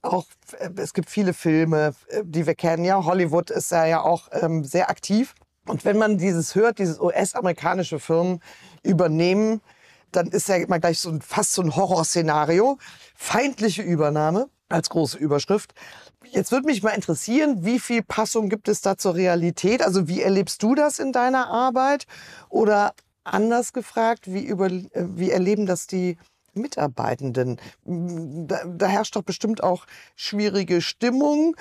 auch, 0.01 0.27
äh, 0.59 0.71
es 0.77 0.95
gibt 0.95 1.11
viele 1.11 1.35
Filme, 1.35 1.95
äh, 2.09 2.23
die 2.25 2.47
wir 2.47 2.55
kennen. 2.55 2.85
Ja, 2.85 3.05
Hollywood 3.05 3.51
ist 3.51 3.71
ja, 3.71 3.85
ja 3.85 4.03
auch 4.03 4.29
ähm, 4.33 4.65
sehr 4.65 4.91
aktiv. 4.91 5.35
Und 5.67 5.85
wenn 5.85 5.99
man 5.99 6.19
dieses 6.19 6.55
hört, 6.55 6.79
dieses 6.79 6.99
US-amerikanische 6.99 8.01
Firmen 8.01 8.41
übernehmen, 8.83 9.61
dann 10.11 10.29
ist 10.29 10.49
ja 10.49 10.57
immer 10.57 10.81
gleich 10.81 10.99
so 10.99 11.11
ein, 11.11 11.21
fast 11.21 11.53
so 11.53 11.63
ein 11.63 11.77
Horrorszenario. 11.77 12.79
Feindliche 13.15 13.83
Übernahme 13.83 14.49
als 14.69 14.91
große 14.91 15.19
Überschrift. 15.19 15.75
Jetzt 16.31 16.53
würde 16.53 16.67
mich 16.67 16.83
mal 16.83 16.91
interessieren, 16.91 17.65
wie 17.65 17.79
viel 17.79 18.03
Passung 18.03 18.49
gibt 18.49 18.69
es 18.69 18.81
da 18.81 18.97
zur 18.97 19.15
Realität? 19.15 19.83
Also 19.83 20.09
wie 20.09 20.23
erlebst 20.23 20.63
du 20.63 20.75
das 20.75 20.99
in 20.99 21.13
deiner 21.13 21.49
Arbeit? 21.49 22.07
Oder 22.49 22.95
anders 23.25 23.73
gefragt, 23.73 24.33
wie, 24.33 24.45
über, 24.45 24.67
äh, 24.67 24.89
wie 24.95 25.31
erleben 25.31 25.67
das 25.67 25.87
die 25.87 26.17
Mitarbeitenden? 26.55 27.61
Da, 27.85 28.65
da, 28.67 28.87
herrscht 28.87 29.17
doch 29.17 29.23
bestimmt 29.23 29.63
auch 29.63 29.87
schwierige 30.17 30.81
Stimmung, 30.81 31.57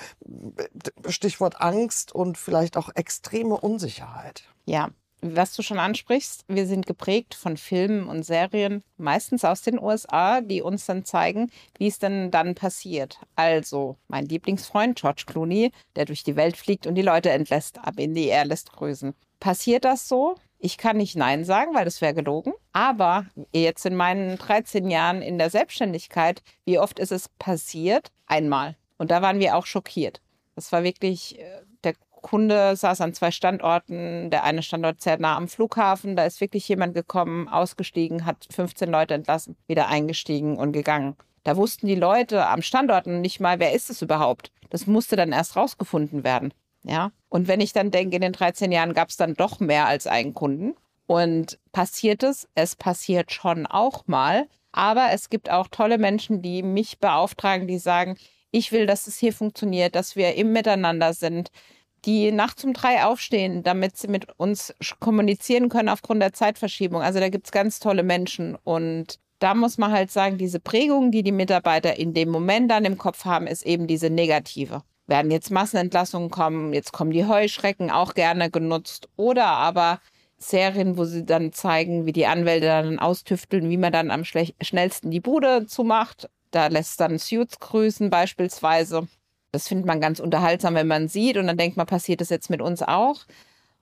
Stichwort 1.08 1.60
Angst 1.60 2.12
und 2.14 2.36
vielleicht 2.36 2.76
auch 2.76 2.90
extreme 2.94 3.58
Unsicherheit. 3.58 4.44
Ja, 4.66 4.90
was 5.22 5.54
du 5.54 5.62
schon 5.62 5.78
ansprichst, 5.78 6.44
wir 6.48 6.66
sind 6.66 6.86
geprägt 6.86 7.34
von 7.34 7.56
Filmen 7.56 8.08
und 8.08 8.24
Serien, 8.24 8.82
meistens 8.96 9.44
aus 9.44 9.62
den 9.62 9.80
USA, 9.80 10.40
die 10.40 10.62
uns 10.62 10.84
dann 10.86 11.04
zeigen, 11.04 11.50
wie 11.78 11.86
es 11.86 12.00
denn 12.00 12.30
dann 12.32 12.56
passiert. 12.56 13.20
Also, 13.36 13.96
mein 14.08 14.26
Lieblingsfreund 14.26 15.00
George 15.00 15.22
Clooney, 15.26 15.70
der 15.94 16.06
durch 16.06 16.24
die 16.24 16.36
Welt 16.36 16.56
fliegt 16.56 16.86
und 16.86 16.96
die 16.96 17.02
Leute 17.02 17.30
entlässt, 17.30 17.78
ab 17.78 17.94
in 17.98 18.14
die 18.14 18.26
Air 18.26 18.44
lässt 18.44 18.72
grüßen. 18.72 19.14
Passiert 19.38 19.84
das 19.84 20.08
so? 20.08 20.34
Ich 20.58 20.76
kann 20.76 20.96
nicht 20.96 21.16
Nein 21.16 21.44
sagen, 21.44 21.74
weil 21.74 21.84
das 21.84 22.00
wäre 22.00 22.14
gelogen. 22.14 22.52
Aber 22.72 23.26
jetzt 23.52 23.86
in 23.86 23.96
meinen 23.96 24.38
13 24.38 24.90
Jahren 24.90 25.22
in 25.22 25.38
der 25.38 25.50
Selbstständigkeit, 25.50 26.42
wie 26.64 26.78
oft 26.78 26.98
ist 26.98 27.12
es 27.12 27.28
passiert? 27.28 28.12
Einmal. 28.26 28.76
Und 28.98 29.10
da 29.10 29.22
waren 29.22 29.40
wir 29.40 29.56
auch 29.56 29.66
schockiert. 29.66 30.20
Das 30.54 30.70
war 30.70 30.84
wirklich 30.84 31.38
äh, 31.38 31.62
Kunde 32.22 32.76
saß 32.76 33.00
an 33.00 33.12
zwei 33.12 33.30
Standorten. 33.30 34.30
Der 34.30 34.44
eine 34.44 34.62
Standort 34.62 35.00
sehr 35.00 35.18
nah 35.18 35.36
am 35.36 35.48
Flughafen. 35.48 36.16
Da 36.16 36.24
ist 36.24 36.40
wirklich 36.40 36.66
jemand 36.68 36.94
gekommen, 36.94 37.48
ausgestiegen, 37.48 38.24
hat 38.24 38.46
15 38.50 38.90
Leute 38.90 39.14
entlassen, 39.14 39.56
wieder 39.66 39.88
eingestiegen 39.88 40.56
und 40.56 40.72
gegangen. 40.72 41.16
Da 41.44 41.56
wussten 41.56 41.86
die 41.86 41.96
Leute 41.96 42.46
am 42.46 42.62
Standorten 42.62 43.20
nicht 43.20 43.40
mal, 43.40 43.58
wer 43.58 43.72
ist 43.72 43.90
es 43.90 44.00
überhaupt. 44.00 44.52
Das 44.70 44.86
musste 44.86 45.16
dann 45.16 45.32
erst 45.32 45.56
rausgefunden 45.56 46.24
werden. 46.24 46.54
Ja. 46.84 47.12
Und 47.28 47.48
wenn 47.48 47.60
ich 47.60 47.72
dann 47.72 47.90
denke, 47.90 48.16
in 48.16 48.22
den 48.22 48.32
13 48.32 48.72
Jahren 48.72 48.94
gab 48.94 49.08
es 49.08 49.16
dann 49.16 49.34
doch 49.34 49.60
mehr 49.60 49.86
als 49.86 50.06
einen 50.06 50.34
Kunden. 50.34 50.74
Und 51.06 51.58
passiert 51.72 52.22
es? 52.22 52.48
Es 52.54 52.76
passiert 52.76 53.32
schon 53.32 53.66
auch 53.66 54.06
mal. 54.06 54.46
Aber 54.70 55.08
es 55.12 55.28
gibt 55.28 55.50
auch 55.50 55.68
tolle 55.68 55.98
Menschen, 55.98 56.42
die 56.42 56.62
mich 56.62 56.98
beauftragen, 56.98 57.66
die 57.66 57.78
sagen, 57.78 58.16
ich 58.50 58.72
will, 58.72 58.86
dass 58.86 59.06
es 59.06 59.18
hier 59.18 59.32
funktioniert, 59.32 59.94
dass 59.94 60.16
wir 60.16 60.34
im 60.34 60.52
Miteinander 60.52 61.12
sind, 61.12 61.50
die 62.04 62.32
nachts 62.32 62.64
um 62.64 62.72
drei 62.72 63.04
aufstehen, 63.04 63.62
damit 63.62 63.96
sie 63.96 64.08
mit 64.08 64.26
uns 64.38 64.74
kommunizieren 65.00 65.68
können 65.68 65.88
aufgrund 65.88 66.22
der 66.22 66.32
Zeitverschiebung. 66.32 67.02
Also 67.02 67.20
da 67.20 67.28
gibt 67.28 67.46
es 67.46 67.52
ganz 67.52 67.78
tolle 67.78 68.02
Menschen 68.02 68.56
und 68.64 69.18
da 69.38 69.54
muss 69.54 69.76
man 69.76 69.90
halt 69.90 70.10
sagen, 70.10 70.38
diese 70.38 70.60
Prägung, 70.60 71.10
die 71.10 71.22
die 71.22 71.32
Mitarbeiter 71.32 71.98
in 71.98 72.14
dem 72.14 72.28
Moment 72.28 72.70
dann 72.70 72.84
im 72.84 72.96
Kopf 72.96 73.24
haben, 73.24 73.46
ist 73.46 73.66
eben 73.66 73.88
diese 73.88 74.08
negative. 74.08 74.82
Werden 75.08 75.32
jetzt 75.32 75.50
Massenentlassungen 75.50 76.30
kommen, 76.30 76.72
jetzt 76.72 76.92
kommen 76.92 77.10
die 77.10 77.26
Heuschrecken 77.26 77.90
auch 77.90 78.14
gerne 78.14 78.50
genutzt 78.50 79.08
oder 79.16 79.46
aber 79.46 80.00
Serien, 80.38 80.96
wo 80.96 81.04
sie 81.04 81.24
dann 81.24 81.52
zeigen, 81.52 82.06
wie 82.06 82.12
die 82.12 82.26
Anwälte 82.26 82.66
dann 82.66 82.98
austüfteln, 82.98 83.68
wie 83.68 83.76
man 83.76 83.92
dann 83.92 84.10
am 84.10 84.24
schnellsten 84.24 85.10
die 85.10 85.20
Bude 85.20 85.66
zumacht. 85.66 86.28
Da 86.50 86.68
lässt 86.68 87.00
dann 87.00 87.18
Suits 87.18 87.58
grüßen 87.58 88.10
beispielsweise. 88.10 89.08
Das 89.52 89.68
findet 89.68 89.86
man 89.86 90.00
ganz 90.00 90.18
unterhaltsam, 90.18 90.74
wenn 90.74 90.86
man 90.86 91.08
sieht 91.08 91.36
und 91.36 91.46
dann 91.46 91.58
denkt 91.58 91.76
man, 91.76 91.86
passiert 91.86 92.20
das 92.20 92.30
jetzt 92.30 92.50
mit 92.50 92.62
uns 92.62 92.82
auch? 92.82 93.26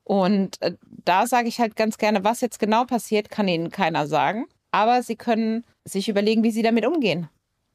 Und 0.05 0.61
äh, 0.61 0.75
da 1.05 1.27
sage 1.27 1.49
ich 1.49 1.61
halt 1.61 1.77
ganz 1.77 1.97
gerne, 1.97 2.25
was 2.25 2.41
jetzt 2.41 2.59
genau 2.59 2.85
passiert, 2.85 3.31
kann 3.31 3.47
Ihnen 3.47 3.71
keiner 3.71 4.07
sagen. 4.09 4.47
Aber 4.73 5.03
Sie 5.03 5.17
können 5.17 5.65
sich 5.85 6.09
überlegen, 6.09 6.43
wie 6.43 6.51
Sie 6.51 6.63
damit 6.63 6.87
umgehen. 6.87 7.29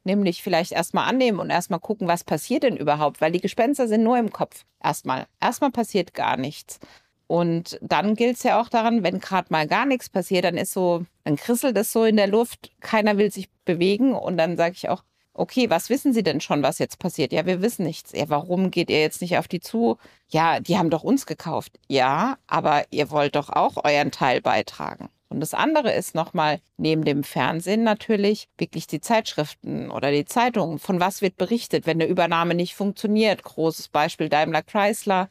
Nämlich 0.04 0.44
vielleicht 0.44 0.74
erstmal 0.74 1.08
annehmen 1.10 1.40
und 1.40 1.50
erstmal 1.50 1.80
gucken, 1.80 2.08
was 2.08 2.24
passiert 2.24 2.64
denn 2.64 2.78
überhaupt, 2.78 3.22
weil 3.22 3.32
die 3.32 3.42
Gespenster 3.42 3.88
sind 3.88 4.04
nur 4.04 4.18
im 4.18 4.32
Kopf. 4.32 4.66
Erstmal. 4.84 5.28
Erstmal 5.42 5.72
passiert 5.72 6.14
gar 6.14 6.38
nichts. 6.38 6.80
Und 7.28 7.80
dann 7.82 8.16
gilt 8.16 8.38
es 8.38 8.44
ja 8.44 8.62
auch 8.62 8.70
daran, 8.70 9.04
wenn 9.04 9.20
gerade 9.20 9.48
mal 9.50 9.66
gar 9.66 9.86
nichts 9.86 10.10
passiert, 10.10 10.46
dann 10.46 10.58
ist 10.58 10.74
so, 10.74 11.06
dann 11.24 11.38
krisselt 11.38 11.78
es 11.78 11.92
so 11.92 12.04
in 12.04 12.18
der 12.18 12.28
Luft, 12.28 12.72
keiner 12.82 13.18
will 13.18 13.32
sich 13.32 13.50
bewegen 13.66 14.14
und 14.14 14.38
dann 14.38 14.58
sage 14.58 14.76
ich 14.76 14.90
auch, 14.90 15.04
okay, 15.36 15.70
was 15.70 15.90
wissen 15.90 16.14
Sie 16.14 16.24
denn 16.24 16.42
schon, 16.42 16.64
was 16.64 16.80
jetzt 16.80 16.98
passiert? 16.98 17.32
Ja, 17.32 17.46
wir 17.46 17.62
wissen 17.62 17.86
nichts. 17.86 18.12
Ja, 18.14 18.30
warum 18.30 18.72
geht 18.72 18.90
ihr 18.90 19.02
jetzt 19.02 19.22
nicht 19.22 19.38
auf 19.38 19.48
die 19.48 19.60
zu? 19.60 19.98
Ja, 20.30 20.60
die 20.60 20.78
haben 20.78 20.90
doch 20.90 21.04
uns 21.04 21.26
gekauft. 21.26 21.80
Ja, 21.88 22.38
aber 22.48 22.84
ihr 22.90 23.12
wollt 23.12 23.36
doch 23.36 23.50
auch 23.50 23.84
euren 23.84 24.12
Teil 24.12 24.42
beitragen. 24.42 25.10
Und 25.30 25.42
das 25.42 25.54
andere 25.54 25.92
ist 25.92 26.16
nochmal 26.16 26.62
neben 26.78 27.04
dem 27.04 27.24
Fernsehen 27.24 27.84
natürlich 27.84 28.48
wirklich 28.58 28.88
die 28.88 29.02
Zeitschriften 29.02 29.92
oder 29.92 30.12
die 30.12 30.26
Zeitungen. 30.26 30.80
Von 30.80 31.00
was 31.00 31.22
wird 31.22 31.36
berichtet, 31.36 31.86
wenn 31.86 32.02
eine 32.02 32.10
Übernahme 32.10 32.56
nicht 32.56 32.76
funktioniert? 32.76 33.44
Großes 33.44 33.90
Beispiel 33.90 34.30
Daimler 34.30 34.62
Chrysler. 34.62 35.30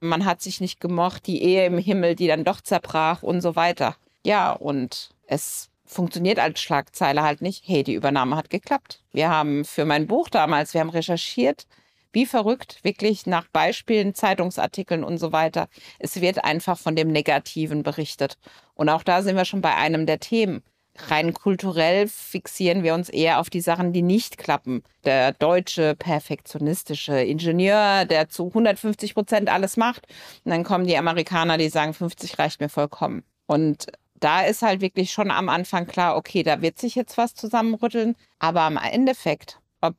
Man 0.00 0.26
hat 0.26 0.42
sich 0.42 0.60
nicht 0.60 0.80
gemocht, 0.80 1.26
die 1.26 1.42
Ehe 1.42 1.64
im 1.66 1.78
Himmel, 1.78 2.16
die 2.16 2.26
dann 2.26 2.44
doch 2.44 2.60
zerbrach 2.60 3.22
und 3.22 3.40
so 3.40 3.56
weiter. 3.56 3.96
Ja, 4.24 4.52
und 4.52 5.10
es 5.26 5.70
funktioniert 5.86 6.38
als 6.38 6.60
Schlagzeile 6.60 7.22
halt 7.22 7.42
nicht. 7.42 7.64
Hey, 7.66 7.82
die 7.82 7.94
Übernahme 7.94 8.36
hat 8.36 8.50
geklappt. 8.50 9.02
Wir 9.12 9.30
haben 9.30 9.64
für 9.64 9.84
mein 9.84 10.06
Buch 10.06 10.28
damals, 10.28 10.74
wir 10.74 10.80
haben 10.80 10.90
recherchiert, 10.90 11.66
wie 12.12 12.26
verrückt, 12.26 12.78
wirklich 12.82 13.26
nach 13.26 13.46
Beispielen, 13.48 14.14
Zeitungsartikeln 14.14 15.04
und 15.04 15.18
so 15.18 15.32
weiter. 15.32 15.68
Es 15.98 16.20
wird 16.20 16.44
einfach 16.44 16.78
von 16.78 16.96
dem 16.96 17.08
Negativen 17.08 17.82
berichtet. 17.82 18.38
Und 18.74 18.88
auch 18.88 19.02
da 19.02 19.22
sind 19.22 19.36
wir 19.36 19.44
schon 19.44 19.60
bei 19.60 19.74
einem 19.74 20.06
der 20.06 20.18
Themen. 20.18 20.62
Rein 21.08 21.34
kulturell 21.34 22.08
fixieren 22.08 22.82
wir 22.82 22.94
uns 22.94 23.10
eher 23.10 23.38
auf 23.38 23.50
die 23.50 23.60
Sachen, 23.60 23.92
die 23.92 24.02
nicht 24.02 24.38
klappen. 24.38 24.82
Der 25.04 25.32
deutsche 25.32 25.94
perfektionistische 25.94 27.20
Ingenieur, 27.20 28.06
der 28.06 28.28
zu 28.28 28.46
150 28.46 29.14
Prozent 29.14 29.50
alles 29.50 29.76
macht. 29.76 30.06
Und 30.44 30.52
dann 30.52 30.64
kommen 30.64 30.86
die 30.86 30.96
Amerikaner, 30.96 31.58
die 31.58 31.68
sagen, 31.68 31.92
50 31.92 32.38
reicht 32.38 32.60
mir 32.60 32.70
vollkommen. 32.70 33.24
Und 33.46 33.86
da 34.20 34.42
ist 34.42 34.62
halt 34.62 34.80
wirklich 34.80 35.10
schon 35.12 35.30
am 35.30 35.48
Anfang 35.48 35.86
klar, 35.86 36.16
okay, 36.16 36.42
da 36.42 36.62
wird 36.62 36.78
sich 36.78 36.94
jetzt 36.94 37.18
was 37.18 37.34
zusammenrütteln. 37.34 38.16
Aber 38.38 38.62
am 38.62 38.76
Endeffekt, 38.76 39.60
ob 39.80 39.94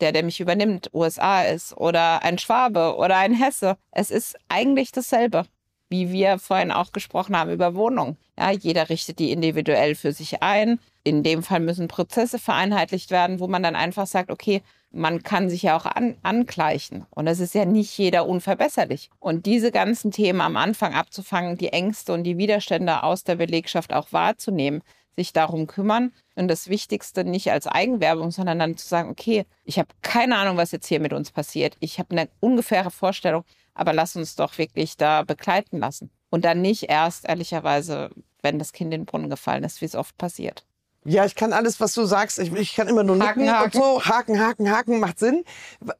der, 0.00 0.12
der 0.12 0.22
mich 0.22 0.40
übernimmt, 0.40 0.90
USA 0.92 1.42
ist 1.42 1.76
oder 1.76 2.22
ein 2.22 2.38
Schwabe 2.38 2.96
oder 2.96 3.16
ein 3.16 3.34
Hesse, 3.34 3.76
es 3.92 4.10
ist 4.10 4.36
eigentlich 4.48 4.92
dasselbe, 4.92 5.44
wie 5.88 6.12
wir 6.12 6.38
vorhin 6.38 6.72
auch 6.72 6.92
gesprochen 6.92 7.36
haben 7.36 7.52
über 7.52 7.74
Wohnungen. 7.74 8.16
Ja, 8.38 8.50
jeder 8.50 8.88
richtet 8.88 9.18
die 9.18 9.30
individuell 9.30 9.94
für 9.94 10.12
sich 10.12 10.42
ein. 10.42 10.80
In 11.04 11.22
dem 11.22 11.42
Fall 11.42 11.60
müssen 11.60 11.88
Prozesse 11.88 12.38
vereinheitlicht 12.38 13.10
werden, 13.10 13.38
wo 13.38 13.46
man 13.46 13.62
dann 13.62 13.76
einfach 13.76 14.06
sagt, 14.06 14.30
okay, 14.30 14.62
man 14.94 15.22
kann 15.22 15.50
sich 15.50 15.62
ja 15.62 15.76
auch 15.76 15.86
an, 15.86 16.16
angleichen. 16.22 17.06
Und 17.10 17.26
es 17.26 17.40
ist 17.40 17.54
ja 17.54 17.64
nicht 17.64 17.96
jeder 17.98 18.26
unverbesserlich. 18.26 19.10
Und 19.18 19.46
diese 19.46 19.70
ganzen 19.70 20.10
Themen 20.10 20.40
am 20.40 20.56
Anfang 20.56 20.94
abzufangen, 20.94 21.58
die 21.58 21.72
Ängste 21.72 22.12
und 22.12 22.24
die 22.24 22.38
Widerstände 22.38 23.02
aus 23.02 23.24
der 23.24 23.36
Belegschaft 23.36 23.92
auch 23.92 24.12
wahrzunehmen, 24.12 24.82
sich 25.16 25.32
darum 25.32 25.66
kümmern 25.66 26.12
und 26.34 26.48
das 26.48 26.68
Wichtigste 26.68 27.24
nicht 27.24 27.50
als 27.50 27.66
Eigenwerbung, 27.66 28.30
sondern 28.30 28.58
dann 28.58 28.76
zu 28.76 28.86
sagen, 28.86 29.10
okay, 29.10 29.46
ich 29.64 29.78
habe 29.78 29.88
keine 30.02 30.36
Ahnung, 30.36 30.56
was 30.56 30.72
jetzt 30.72 30.86
hier 30.86 31.00
mit 31.00 31.12
uns 31.12 31.30
passiert. 31.30 31.76
Ich 31.80 31.98
habe 31.98 32.10
eine 32.16 32.28
ungefähre 32.40 32.90
Vorstellung, 32.90 33.44
aber 33.74 33.92
lass 33.92 34.16
uns 34.16 34.36
doch 34.36 34.58
wirklich 34.58 34.96
da 34.96 35.22
begleiten 35.22 35.78
lassen. 35.78 36.10
Und 36.30 36.44
dann 36.44 36.62
nicht 36.62 36.84
erst, 36.84 37.28
ehrlicherweise, 37.28 38.10
wenn 38.42 38.58
das 38.58 38.72
Kind 38.72 38.92
in 38.92 39.02
den 39.02 39.06
Brunnen 39.06 39.30
gefallen 39.30 39.64
ist, 39.64 39.80
wie 39.80 39.86
es 39.86 39.94
oft 39.94 40.16
passiert. 40.18 40.66
Ja, 41.04 41.24
ich 41.24 41.34
kann 41.34 41.52
alles, 41.52 41.80
was 41.80 41.92
du 41.92 42.06
sagst. 42.06 42.38
Ich, 42.38 42.52
ich 42.52 42.74
kann 42.74 42.88
immer 42.88 43.02
nur 43.02 43.18
haken, 43.18 43.40
nicken 43.40 43.54
haken. 43.54 43.78
und 43.78 43.84
so. 43.84 44.04
Haken, 44.04 44.40
haken, 44.40 44.70
haken 44.70 45.00
macht 45.00 45.18
Sinn, 45.18 45.44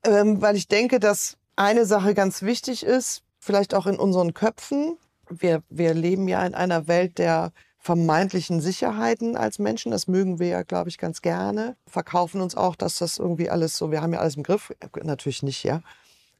ähm, 0.04 0.40
weil 0.40 0.56
ich 0.56 0.66
denke, 0.68 0.98
dass 0.98 1.36
eine 1.56 1.84
Sache 1.84 2.14
ganz 2.14 2.42
wichtig 2.42 2.84
ist, 2.84 3.22
vielleicht 3.38 3.74
auch 3.74 3.86
in 3.86 3.96
unseren 3.96 4.34
Köpfen. 4.34 4.96
Wir, 5.28 5.62
wir 5.68 5.94
leben 5.94 6.26
ja 6.28 6.44
in 6.44 6.54
einer 6.54 6.88
Welt 6.88 7.18
der 7.18 7.52
vermeintlichen 7.78 8.62
Sicherheiten 8.62 9.36
als 9.36 9.58
Menschen. 9.58 9.92
Das 9.92 10.08
mögen 10.08 10.38
wir 10.38 10.48
ja, 10.48 10.62
glaube 10.62 10.88
ich, 10.88 10.96
ganz 10.96 11.20
gerne. 11.20 11.76
Verkaufen 11.86 12.40
uns 12.40 12.56
auch, 12.56 12.76
dass 12.76 12.98
das 12.98 13.18
irgendwie 13.18 13.50
alles 13.50 13.76
so, 13.76 13.90
wir 13.90 14.00
haben 14.00 14.14
ja 14.14 14.20
alles 14.20 14.36
im 14.36 14.42
Griff. 14.42 14.72
Natürlich 15.02 15.42
nicht, 15.42 15.62
ja. 15.64 15.82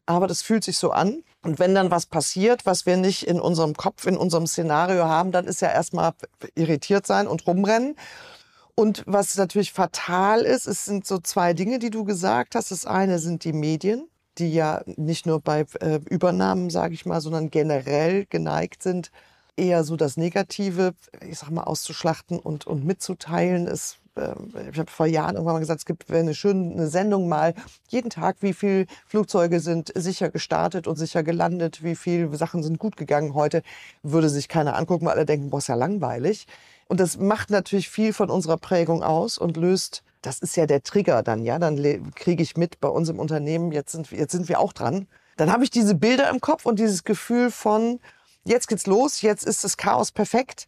Aber 0.07 0.27
das 0.27 0.41
fühlt 0.41 0.65
sich 0.65 0.79
so 0.79 0.91
an. 0.91 1.23
Und 1.43 1.59
wenn 1.59 1.75
dann 1.75 1.91
was 1.91 2.07
passiert, 2.07 2.65
was 2.65 2.87
wir 2.87 2.97
nicht 2.97 3.27
in 3.27 3.41
unserem 3.41 3.75
Kopf, 3.75 4.07
in 4.07 4.17
unserem 4.17 4.47
Szenario 4.47 5.05
haben, 5.05 5.33
dann 5.33 5.47
ist 5.47 5.61
ja 5.61 5.71
erstmal 5.71 6.13
irritiert 6.55 7.07
sein 7.07 7.27
und 7.27 7.47
rumrennen. 7.47 7.97
Und 8.77 9.05
was 9.07 9.37
natürlich 9.37 9.73
fatal 9.73 10.41
ist, 10.41 10.67
es 10.67 10.85
sind 10.85 11.07
so 11.07 11.19
zwei 11.19 11.55
Dinge, 11.55 11.79
die 11.79 11.91
du 11.91 12.05
gesagt 12.05 12.57
hast. 12.57 12.71
Das 12.73 12.87
eine 12.87 13.21
sind 13.21 13.45
die 13.45 13.53
Medien, 13.53 14.09
die 14.39 14.53
ja 14.53 14.83
nicht 14.87 15.27
nur 15.27 15.41
bei 15.41 15.65
äh, 15.81 16.01
Übernahmen, 16.11 16.71
sage 16.71 16.95
ich 16.95 17.07
mal, 17.07 17.21
sondern 17.21 17.51
generell 17.51 18.27
geneigt 18.27 18.83
sind, 18.83 19.13
eher 19.57 19.85
so 19.85 19.97
das 19.97 20.17
Negative, 20.17 20.95
ich 21.21 21.39
sag 21.39 21.51
mal, 21.51 21.63
auszuschlachten 21.63 22.41
und, 22.41 22.67
und 22.67 22.85
mitzuteilen. 22.85 23.69
Es, 23.69 23.99
äh, 24.17 24.35
ich 24.73 24.79
habe 24.79 24.91
vor 24.91 25.07
Jahren 25.07 25.37
irgendwann 25.37 25.55
mal 25.55 25.61
gesagt, 25.61 25.79
es 25.79 25.87
gibt 25.87 26.11
eine 26.11 26.35
schöne 26.35 26.89
Sendung 26.89 27.29
mal, 27.29 27.55
jeden 27.89 28.11
Tag, 28.11 28.39
wie 28.41 28.55
viele 28.55 28.87
Flugzeuge 29.07 29.61
sind 29.61 29.93
sicher 29.95 30.31
gestartet 30.31 30.89
und 30.89 30.97
sicher 30.97 31.23
gelandet, 31.23 31.85
wie 31.85 31.95
viele 31.95 32.37
Sachen 32.37 32.65
sind 32.65 32.81
gut 32.81 32.97
gegangen 32.97 33.35
heute, 33.35 33.63
würde 34.03 34.29
sich 34.29 34.49
keiner 34.49 34.75
angucken, 34.75 35.07
weil 35.07 35.15
alle 35.15 35.27
denken, 35.27 35.51
boah, 35.51 35.59
ist 35.59 35.69
ja 35.69 35.77
langweilig. 35.77 36.49
Und 36.87 37.01
das 37.01 37.17
macht 37.19 37.51
natürlich 37.51 37.89
viel 37.89 38.13
von 38.13 38.31
unserer 38.31 38.57
Prägung 38.57 39.03
aus 39.03 39.39
und 39.39 39.57
löst, 39.57 40.03
das 40.23 40.39
ist 40.39 40.57
ja 40.57 40.67
der 40.67 40.83
Trigger 40.83 41.23
dann, 41.23 41.45
ja, 41.45 41.59
dann 41.59 42.13
kriege 42.15 42.43
ich 42.43 42.57
mit 42.57 42.81
bei 42.81 42.89
uns 42.89 43.09
im 43.09 43.19
Unternehmen, 43.19 43.73
jetzt 43.73 43.93
sind, 43.93 44.11
jetzt 44.11 44.33
sind 44.33 44.49
wir 44.49 44.61
auch 44.61 44.73
dran. 44.73 45.07
Dann 45.37 45.53
habe 45.53 45.65
ich 45.65 45.71
diese 45.71 45.95
Bilder 45.95 46.31
im 46.31 46.41
Kopf 46.41 46.67
und 46.67 46.79
dieses 46.79 47.05
Gefühl 47.05 47.51
von, 47.51 48.01
jetzt 48.45 48.69
geht's 48.69 48.87
los, 48.87 49.23
jetzt 49.23 49.45
ist 49.45 49.65
das 49.65 49.77
Chaos 49.77 50.13
perfekt. 50.13 50.67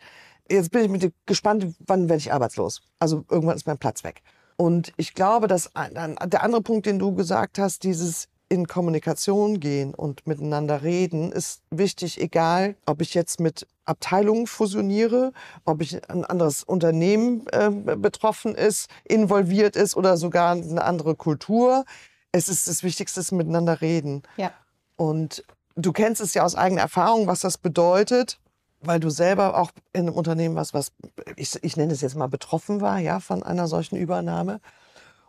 Jetzt 0.51 0.71
bin 0.71 0.85
ich 0.85 0.91
mit 0.91 1.13
gespannt, 1.27 1.75
wann 1.87 2.09
werde 2.09 2.19
ich 2.19 2.33
arbeitslos. 2.33 2.83
Also 2.99 3.25
irgendwann 3.31 3.57
ist 3.57 3.67
mein 3.67 3.79
Platz 3.79 4.05
weg. 4.05 4.23
Und 4.57 4.93
ich 4.97 5.15
glaube, 5.15 5.49
dass 5.49 5.71
der 5.75 6.43
andere 6.43 6.63
Punkt, 6.63 6.87
den 6.87 6.99
du 6.99 7.15
gesagt 7.15 7.59
hast, 7.59 7.83
dieses 7.83 8.29
in 8.49 8.67
Kommunikation 8.67 9.59
gehen 9.59 9.95
und 9.95 10.27
miteinander 10.27 10.83
reden, 10.83 11.33
ist 11.33 11.63
wichtig, 11.71 12.21
egal 12.21 12.77
ob 12.87 13.01
ich 13.01 13.15
jetzt 13.15 13.41
mit 13.41 13.67
Abteilungen 13.85 14.47
fusioniere, 14.47 15.33
ob 15.65 15.81
ich 15.81 16.09
ein 16.09 16.25
anderes 16.25 16.63
Unternehmen 16.63 17.47
äh, 17.49 17.71
betroffen 17.97 18.55
ist, 18.55 18.89
involviert 19.05 19.77
ist 19.77 19.97
oder 19.97 20.17
sogar 20.17 20.53
eine 20.53 20.83
andere 20.85 21.17
Kultur. 21.17 21.85
Es 22.33 22.49
ist 22.49 22.69
das 22.69 22.83
Wichtigste, 22.83 23.21
ist 23.21 23.33
miteinander 23.33 23.81
reden. 23.81 24.23
Ja. 24.37 24.53
Und 24.97 25.45
du 25.75 25.93
kennst 25.93 26.21
es 26.21 26.35
ja 26.35 26.45
aus 26.45 26.55
eigener 26.55 26.83
Erfahrung, 26.83 27.27
was 27.27 27.41
das 27.41 27.59
bedeutet, 27.59 28.41
weil 28.81 29.01
du 29.01 29.11
selber 29.11 29.59
auch 29.59 29.71
in 29.93 30.03
einem 30.03 30.15
Unternehmen 30.15 30.55
warst, 30.55 30.75
was 30.75 30.93
ich, 31.37 31.63
ich 31.63 31.77
nenne 31.77 31.93
es 31.93 32.01
jetzt 32.01 32.17
mal 32.17 32.29
betroffen 32.29 32.81
war, 32.81 32.99
ja, 32.99 33.21
von 33.21 33.43
einer 33.43 33.69
solchen 33.69 33.97
Übernahme. 33.97 34.61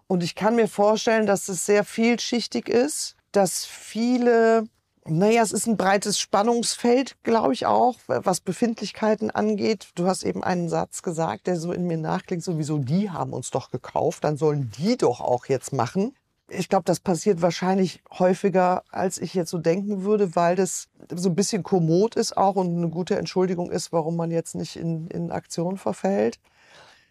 Und 0.08 0.24
ich 0.24 0.36
kann 0.36 0.56
mir 0.56 0.68
vorstellen, 0.68 1.26
dass 1.26 1.50
es 1.50 1.66
sehr 1.66 1.84
vielschichtig 1.84 2.70
ist, 2.70 3.16
dass 3.32 3.66
viele, 3.66 4.64
naja, 5.06 5.42
es 5.42 5.52
ist 5.52 5.68
ein 5.68 5.78
breites 5.78 6.20
Spannungsfeld, 6.20 7.22
glaube 7.24 7.54
ich 7.54 7.66
auch, 7.66 7.96
was 8.08 8.40
Befindlichkeiten 8.40 9.32
angeht. 9.32 9.90
Du 9.96 10.08
hast 10.08 10.24
eben 10.24 10.44
einen 10.44 10.70
Satz 10.70 11.02
gesagt, 11.02 11.48
der 11.48 11.58
so 11.58 11.72
in 11.72 11.88
mir 11.88 11.98
nachklingt, 11.98 12.44
sowieso, 12.44 12.78
die 12.78 13.10
haben 13.10 13.34
uns 13.34 13.52
doch 13.52 13.70
gekauft, 13.70 14.24
dann 14.24 14.38
sollen 14.38 14.72
die 14.78 14.98
doch 14.98 15.20
auch 15.20 15.46
jetzt 15.46 15.74
machen 15.74 16.14
ich 16.50 16.70
glaube, 16.70 16.86
das 16.86 17.00
passiert 17.00 17.42
wahrscheinlich 17.42 18.02
häufiger, 18.18 18.84
als 18.90 19.18
ich 19.18 19.34
jetzt 19.34 19.50
so 19.50 19.58
denken 19.58 20.04
würde, 20.04 20.36
weil 20.36 20.56
das 20.56 20.88
so 21.14 21.30
ein 21.30 21.36
bisschen 21.36 21.64
kommod 21.64 22.16
ist 22.16 22.38
auch 22.38 22.56
und 22.56 22.76
eine 22.78 22.90
gute 22.90 23.18
Entschuldigung 23.18 23.70
ist, 23.70 23.92
warum 23.92 24.16
man 24.16 24.32
jetzt 24.32 24.56
nicht 24.56 24.76
in, 24.78 25.08
in 25.08 25.32
Aktion 25.32 25.78
verfällt. 25.78 26.40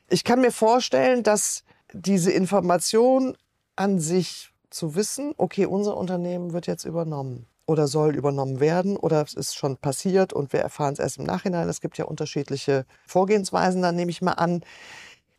Ich 0.09 0.25
kann 0.25 0.41
mir 0.41 0.53
vorstellen, 0.53 1.23
dass 1.23 1.65
diese 1.97 2.31
Information 2.31 3.37
an 3.75 3.99
sich 3.99 4.53
zu 4.71 4.95
wissen, 4.95 5.35
okay, 5.37 5.67
unser 5.67 5.97
Unternehmen 5.97 6.53
wird 6.53 6.67
jetzt 6.67 6.85
übernommen 6.85 7.47
oder 7.67 7.88
soll 7.88 8.15
übernommen 8.15 8.61
werden 8.61 8.97
oder 8.97 9.23
es 9.23 9.35
ist 9.35 9.57
schon 9.57 9.76
passiert 9.76 10.33
und 10.33 10.53
wir 10.53 10.61
erfahren 10.61 10.93
es 10.93 10.99
erst 10.99 11.19
im 11.19 11.25
Nachhinein. 11.25 11.69
Es 11.69 11.81
gibt 11.81 11.99
ja 11.99 12.05
unterschiedliche 12.05 12.85
Vorgehensweisen, 13.07 13.83
dann 13.83 13.97
nehme 13.97 14.11
ich 14.11 14.23
mal 14.23 14.33
an. 14.33 14.62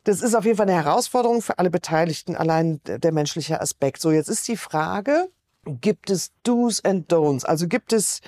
Das 0.04 0.22
ist 0.22 0.34
auf 0.34 0.44
jeden 0.44 0.56
Fall 0.56 0.68
eine 0.68 0.82
Herausforderung 0.82 1.42
für 1.42 1.58
alle 1.58 1.70
Beteiligten, 1.70 2.36
allein 2.36 2.80
der 2.84 3.12
menschliche 3.12 3.60
Aspekt. 3.60 4.00
So, 4.00 4.10
jetzt 4.10 4.28
ist 4.28 4.46
die 4.48 4.56
Frage, 4.56 5.28
gibt 5.64 6.10
es 6.10 6.32
Do's 6.42 6.84
and 6.84 7.12
Don'ts? 7.12 7.44
Also 7.44 7.66
gibt 7.66 7.92
es 7.92 8.20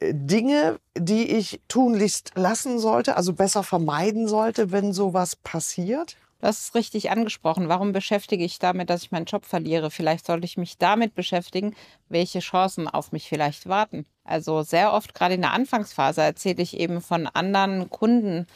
äh, 0.00 0.12
Dinge, 0.14 0.78
die 0.96 1.30
ich 1.36 1.60
tunlichst 1.68 2.32
lassen 2.36 2.78
sollte, 2.78 3.16
also 3.16 3.32
besser 3.32 3.62
vermeiden 3.62 4.28
sollte, 4.28 4.72
wenn 4.72 4.92
sowas 4.92 5.36
passiert? 5.36 6.16
Das 6.44 6.60
ist 6.60 6.74
richtig 6.74 7.10
angesprochen. 7.10 7.70
Warum 7.70 7.92
beschäftige 7.92 8.44
ich 8.44 8.58
damit, 8.58 8.90
dass 8.90 9.02
ich 9.02 9.10
meinen 9.10 9.24
Job 9.24 9.46
verliere? 9.46 9.90
Vielleicht 9.90 10.26
sollte 10.26 10.44
ich 10.44 10.58
mich 10.58 10.76
damit 10.76 11.14
beschäftigen, 11.14 11.74
welche 12.10 12.40
Chancen 12.40 12.86
auf 12.86 13.12
mich 13.12 13.30
vielleicht 13.30 13.66
warten. 13.66 14.04
Also 14.24 14.60
sehr 14.60 14.92
oft, 14.92 15.14
gerade 15.14 15.36
in 15.36 15.40
der 15.40 15.54
Anfangsphase, 15.54 16.20
erzähle 16.20 16.62
ich 16.62 16.78
eben 16.78 17.00
von 17.00 17.26
anderen 17.28 17.88
Kunden, 17.88 18.46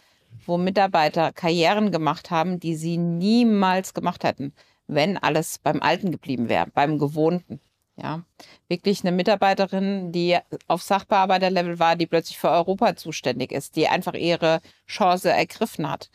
wo 0.44 0.58
Mitarbeiter 0.58 1.32
Karrieren 1.32 1.90
gemacht 1.90 2.30
haben, 2.30 2.60
die 2.60 2.76
sie 2.76 2.98
niemals 2.98 3.94
gemacht 3.94 4.22
hätten, 4.22 4.52
wenn 4.86 5.16
alles 5.16 5.56
beim 5.56 5.80
Alten 5.80 6.10
geblieben 6.10 6.50
wäre, 6.50 6.66
beim 6.74 6.98
Gewohnten. 6.98 7.58
Ja, 7.96 8.22
wirklich 8.68 9.00
eine 9.00 9.12
Mitarbeiterin, 9.12 10.12
die 10.12 10.36
auf 10.66 10.82
Sachbearbeiterlevel 10.82 11.78
war, 11.78 11.96
die 11.96 12.06
plötzlich 12.06 12.36
für 12.36 12.50
Europa 12.50 12.96
zuständig 12.96 13.50
ist, 13.50 13.76
die 13.76 13.88
einfach 13.88 14.12
ihre 14.12 14.60
Chance 14.86 15.30
ergriffen 15.30 15.90
hat. 15.90 16.10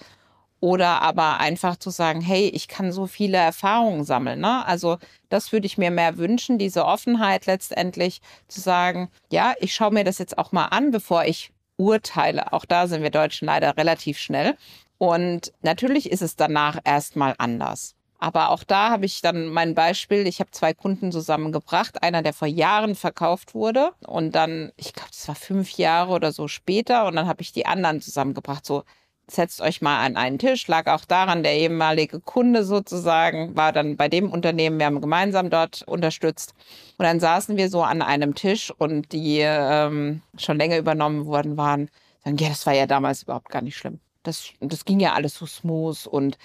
Oder 0.64 1.02
aber 1.02 1.42
einfach 1.42 1.76
zu 1.76 1.90
sagen, 1.90 2.22
hey, 2.22 2.48
ich 2.48 2.70
kann 2.70 2.94
so 2.94 3.06
viele 3.06 3.36
Erfahrungen 3.36 4.06
sammeln. 4.06 4.40
Ne? 4.40 4.66
Also 4.66 4.98
das 5.28 5.52
würde 5.52 5.66
ich 5.66 5.78
mir 5.78 5.92
mehr 5.92 6.18
wünschen, 6.18 6.58
diese 6.58 6.86
Offenheit 6.86 7.48
letztendlich 7.48 8.22
zu 8.48 8.62
sagen, 8.62 9.10
ja, 9.30 9.56
ich 9.60 9.76
schaue 9.76 9.92
mir 9.92 10.06
das 10.06 10.20
jetzt 10.20 10.38
auch 10.38 10.54
mal 10.54 10.68
an, 10.68 10.92
bevor 10.92 11.26
ich 11.26 11.52
urteile. 11.76 12.54
Auch 12.54 12.64
da 12.64 12.88
sind 12.88 13.04
wir 13.04 13.10
Deutschen 13.10 13.48
leider 13.48 13.76
relativ 13.76 14.18
schnell. 14.18 14.56
Und 14.98 15.52
natürlich 15.64 16.10
ist 16.10 16.22
es 16.22 16.38
danach 16.38 16.80
erstmal 16.86 17.36
anders. 17.40 17.96
Aber 18.18 18.50
auch 18.50 18.64
da 18.64 18.90
habe 18.90 19.06
ich 19.06 19.20
dann 19.20 19.50
mein 19.50 19.76
Beispiel. 19.76 20.26
Ich 20.28 20.40
habe 20.40 20.52
zwei 20.52 20.74
Kunden 20.74 21.12
zusammengebracht. 21.12 22.02
Einer, 22.02 22.22
der 22.22 22.32
vor 22.32 22.48
Jahren 22.48 22.96
verkauft 22.96 23.54
wurde. 23.54 23.92
Und 24.08 24.34
dann, 24.34 24.72
ich 24.78 24.94
glaube, 24.94 25.10
das 25.12 25.28
war 25.28 25.36
fünf 25.36 25.72
Jahre 25.72 26.14
oder 26.14 26.32
so 26.32 26.48
später. 26.48 27.06
Und 27.06 27.18
dann 27.18 27.28
habe 27.28 27.42
ich 27.42 27.52
die 27.52 27.66
anderen 27.66 28.00
zusammengebracht. 28.00 28.66
So 28.66 28.84
setzt 29.28 29.62
euch 29.62 29.82
mal 29.82 30.06
an 30.06 30.18
einen 30.18 30.38
Tisch, 30.38 30.68
lag 30.68 30.88
auch 30.88 31.06
daran, 31.06 31.44
der 31.44 31.56
ehemalige 31.56 32.20
Kunde 32.20 32.64
sozusagen 32.64 33.56
war 33.56 33.72
dann 33.72 33.96
bei 33.96 34.10
dem 34.10 34.32
Unternehmen, 34.32 34.80
wir 34.80 34.86
haben 34.86 35.02
gemeinsam 35.02 35.50
dort 35.50 35.84
unterstützt. 35.84 36.54
Und 36.98 37.04
dann 37.04 37.20
saßen 37.20 37.58
wir 37.58 37.70
so 37.70 37.84
an 37.84 38.02
einem 38.02 38.36
Tisch 38.36 38.72
und 38.72 39.12
die 39.12 39.40
ähm, 39.42 40.22
schon 40.38 40.58
länger 40.58 40.78
übernommen 40.78 41.26
worden 41.26 41.58
waren, 41.58 41.90
sagen, 42.24 42.38
ja, 42.38 42.50
das 42.50 42.66
war 42.66 42.74
ja 42.74 42.88
damals 42.88 43.24
überhaupt 43.24 43.50
gar 43.50 43.62
nicht 43.62 43.78
schlimm. 43.78 44.00
Das, 44.24 44.50
das 44.62 44.86
ging 44.86 45.00
ja 45.00 45.14
alles 45.14 45.36
so 45.36 45.46
smooth 45.46 46.08
und 46.08 46.38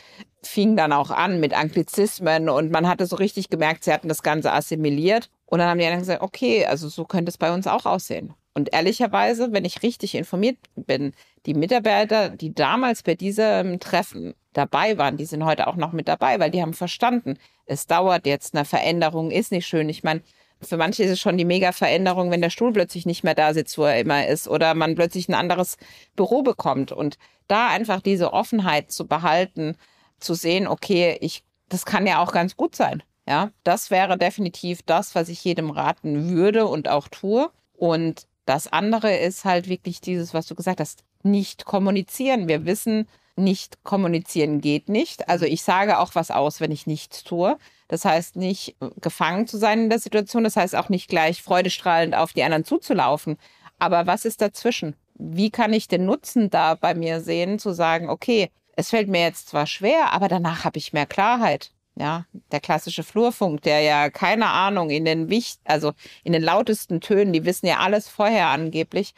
fing 0.42 0.76
dann 0.76 0.92
auch 0.92 1.10
an 1.10 1.38
mit 1.40 1.54
Anglizismen 1.54 2.48
und 2.48 2.70
man 2.70 2.88
hatte 2.88 3.06
so 3.06 3.16
richtig 3.16 3.50
gemerkt, 3.50 3.84
sie 3.84 3.92
hatten 3.92 4.08
das 4.08 4.22
Ganze 4.22 4.52
assimiliert. 4.52 5.30
Und 5.46 5.60
dann 5.60 5.68
haben 5.68 5.78
die 5.78 5.84
anderen 5.84 6.02
gesagt, 6.02 6.22
okay, 6.22 6.66
also 6.66 6.88
so 6.88 7.04
könnte 7.04 7.30
es 7.30 7.38
bei 7.38 7.52
uns 7.52 7.66
auch 7.66 7.86
aussehen. 7.86 8.34
Und 8.54 8.72
ehrlicherweise, 8.72 9.52
wenn 9.52 9.64
ich 9.64 9.82
richtig 9.82 10.14
informiert 10.14 10.58
bin, 10.74 11.12
die 11.46 11.54
Mitarbeiter, 11.54 12.30
die 12.30 12.54
damals 12.54 13.02
bei 13.02 13.14
diesem 13.14 13.80
Treffen 13.80 14.34
dabei 14.52 14.98
waren, 14.98 15.16
die 15.16 15.24
sind 15.24 15.44
heute 15.44 15.66
auch 15.66 15.76
noch 15.76 15.92
mit 15.92 16.08
dabei, 16.08 16.40
weil 16.40 16.50
die 16.50 16.62
haben 16.62 16.74
verstanden, 16.74 17.38
es 17.66 17.86
dauert 17.86 18.26
jetzt, 18.26 18.54
eine 18.54 18.64
Veränderung 18.64 19.30
ist 19.30 19.52
nicht 19.52 19.66
schön. 19.66 19.88
Ich 19.88 20.02
meine, 20.02 20.22
für 20.60 20.76
manche 20.76 21.04
ist 21.04 21.10
es 21.10 21.20
schon 21.20 21.38
die 21.38 21.44
Mega-Veränderung, 21.44 22.30
wenn 22.30 22.40
der 22.40 22.50
Stuhl 22.50 22.72
plötzlich 22.72 23.06
nicht 23.06 23.22
mehr 23.22 23.34
da 23.34 23.54
sitzt, 23.54 23.78
wo 23.78 23.84
er 23.84 24.00
immer 24.00 24.26
ist, 24.26 24.48
oder 24.48 24.74
man 24.74 24.94
plötzlich 24.94 25.28
ein 25.28 25.34
anderes 25.34 25.76
Büro 26.16 26.42
bekommt. 26.42 26.90
Und 26.90 27.18
da 27.46 27.68
einfach 27.68 28.00
diese 28.00 28.32
Offenheit 28.32 28.90
zu 28.90 29.06
behalten, 29.06 29.76
zu 30.18 30.34
sehen, 30.34 30.66
okay, 30.66 31.16
ich, 31.20 31.44
das 31.68 31.86
kann 31.86 32.06
ja 32.06 32.22
auch 32.22 32.32
ganz 32.32 32.56
gut 32.56 32.74
sein. 32.74 33.02
Ja, 33.28 33.50
das 33.62 33.90
wäre 33.90 34.16
definitiv 34.16 34.80
das, 34.82 35.14
was 35.14 35.28
ich 35.28 35.44
jedem 35.44 35.70
raten 35.70 36.30
würde 36.30 36.66
und 36.66 36.88
auch 36.88 37.08
tue. 37.08 37.50
Und 37.74 38.26
das 38.46 38.72
andere 38.72 39.14
ist 39.14 39.44
halt 39.44 39.68
wirklich 39.68 40.00
dieses, 40.00 40.32
was 40.32 40.46
du 40.46 40.54
gesagt 40.54 40.80
hast, 40.80 41.04
nicht 41.22 41.64
kommunizieren. 41.64 42.48
Wir 42.48 42.64
wissen, 42.64 43.08
nicht 43.36 43.82
kommunizieren 43.84 44.60
geht 44.60 44.88
nicht. 44.88 45.28
Also 45.28 45.44
ich 45.46 45.62
sage 45.62 45.98
auch 45.98 46.14
was 46.14 46.30
aus, 46.30 46.60
wenn 46.60 46.72
ich 46.72 46.86
nichts 46.86 47.24
tue. 47.24 47.56
Das 47.86 48.04
heißt 48.04 48.36
nicht 48.36 48.76
gefangen 49.00 49.46
zu 49.46 49.56
sein 49.56 49.84
in 49.84 49.90
der 49.90 49.98
Situation. 49.98 50.44
Das 50.44 50.56
heißt 50.56 50.76
auch 50.76 50.88
nicht 50.88 51.08
gleich 51.08 51.42
freudestrahlend 51.42 52.14
auf 52.14 52.32
die 52.32 52.42
anderen 52.42 52.64
zuzulaufen. 52.64 53.38
Aber 53.78 54.06
was 54.06 54.24
ist 54.24 54.40
dazwischen? 54.42 54.96
Wie 55.14 55.50
kann 55.50 55.72
ich 55.72 55.88
den 55.88 56.04
Nutzen 56.04 56.50
da 56.50 56.74
bei 56.74 56.94
mir 56.94 57.20
sehen, 57.20 57.58
zu 57.58 57.72
sagen, 57.72 58.08
okay, 58.08 58.50
es 58.76 58.90
fällt 58.90 59.08
mir 59.08 59.22
jetzt 59.22 59.48
zwar 59.48 59.66
schwer, 59.66 60.12
aber 60.12 60.28
danach 60.28 60.64
habe 60.64 60.78
ich 60.78 60.92
mehr 60.92 61.06
Klarheit. 61.06 61.72
Ja, 61.96 62.26
der 62.52 62.60
klassische 62.60 63.02
Flurfunk, 63.02 63.62
der 63.62 63.80
ja 63.80 64.08
keine 64.08 64.46
Ahnung 64.46 64.88
in 64.90 65.04
den 65.04 65.30
wicht, 65.30 65.60
also 65.64 65.94
in 66.22 66.32
den 66.32 66.42
lautesten 66.42 67.00
Tönen, 67.00 67.32
die 67.32 67.44
wissen 67.44 67.66
ja 67.66 67.78
alles 67.78 68.08
vorher 68.08 68.48
angeblich. 68.48 69.14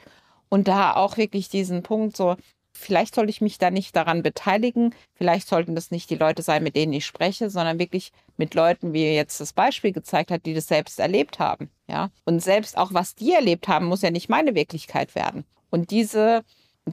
Und 0.51 0.69
da 0.69 0.95
auch 0.95 1.17
wirklich 1.17 1.49
diesen 1.49 1.83
Punkt 1.83 2.17
so, 2.17 2.37
vielleicht 2.75 3.15
sollte 3.15 3.31
ich 3.31 3.41
mich 3.41 3.59
da 3.59 3.71
nicht 3.71 3.95
daran 3.97 4.23
beteiligen, 4.23 4.95
vielleicht 5.15 5.49
sollten 5.49 5.75
das 5.75 5.91
nicht 5.91 6.11
die 6.11 6.17
Leute 6.17 6.43
sein, 6.43 6.63
mit 6.63 6.77
denen 6.77 6.93
ich 6.93 7.07
spreche, 7.07 7.51
sondern 7.51 7.79
wirklich 7.79 8.13
mit 8.37 8.55
Leuten, 8.55 8.93
wie 8.93 9.15
jetzt 9.15 9.41
das 9.41 9.53
Beispiel 9.53 9.93
gezeigt 9.93 10.31
hat, 10.31 10.45
die 10.47 10.55
das 10.55 10.67
selbst 10.67 10.99
erlebt 10.99 11.39
haben. 11.39 11.71
Ja, 11.89 12.11
und 12.25 12.41
selbst 12.41 12.77
auch 12.77 12.93
was 12.93 13.15
die 13.15 13.33
erlebt 13.33 13.69
haben, 13.69 13.87
muss 13.87 14.03
ja 14.03 14.11
nicht 14.11 14.29
meine 14.29 14.55
Wirklichkeit 14.55 15.15
werden. 15.15 15.45
Und 15.71 15.91
diese, 15.91 16.43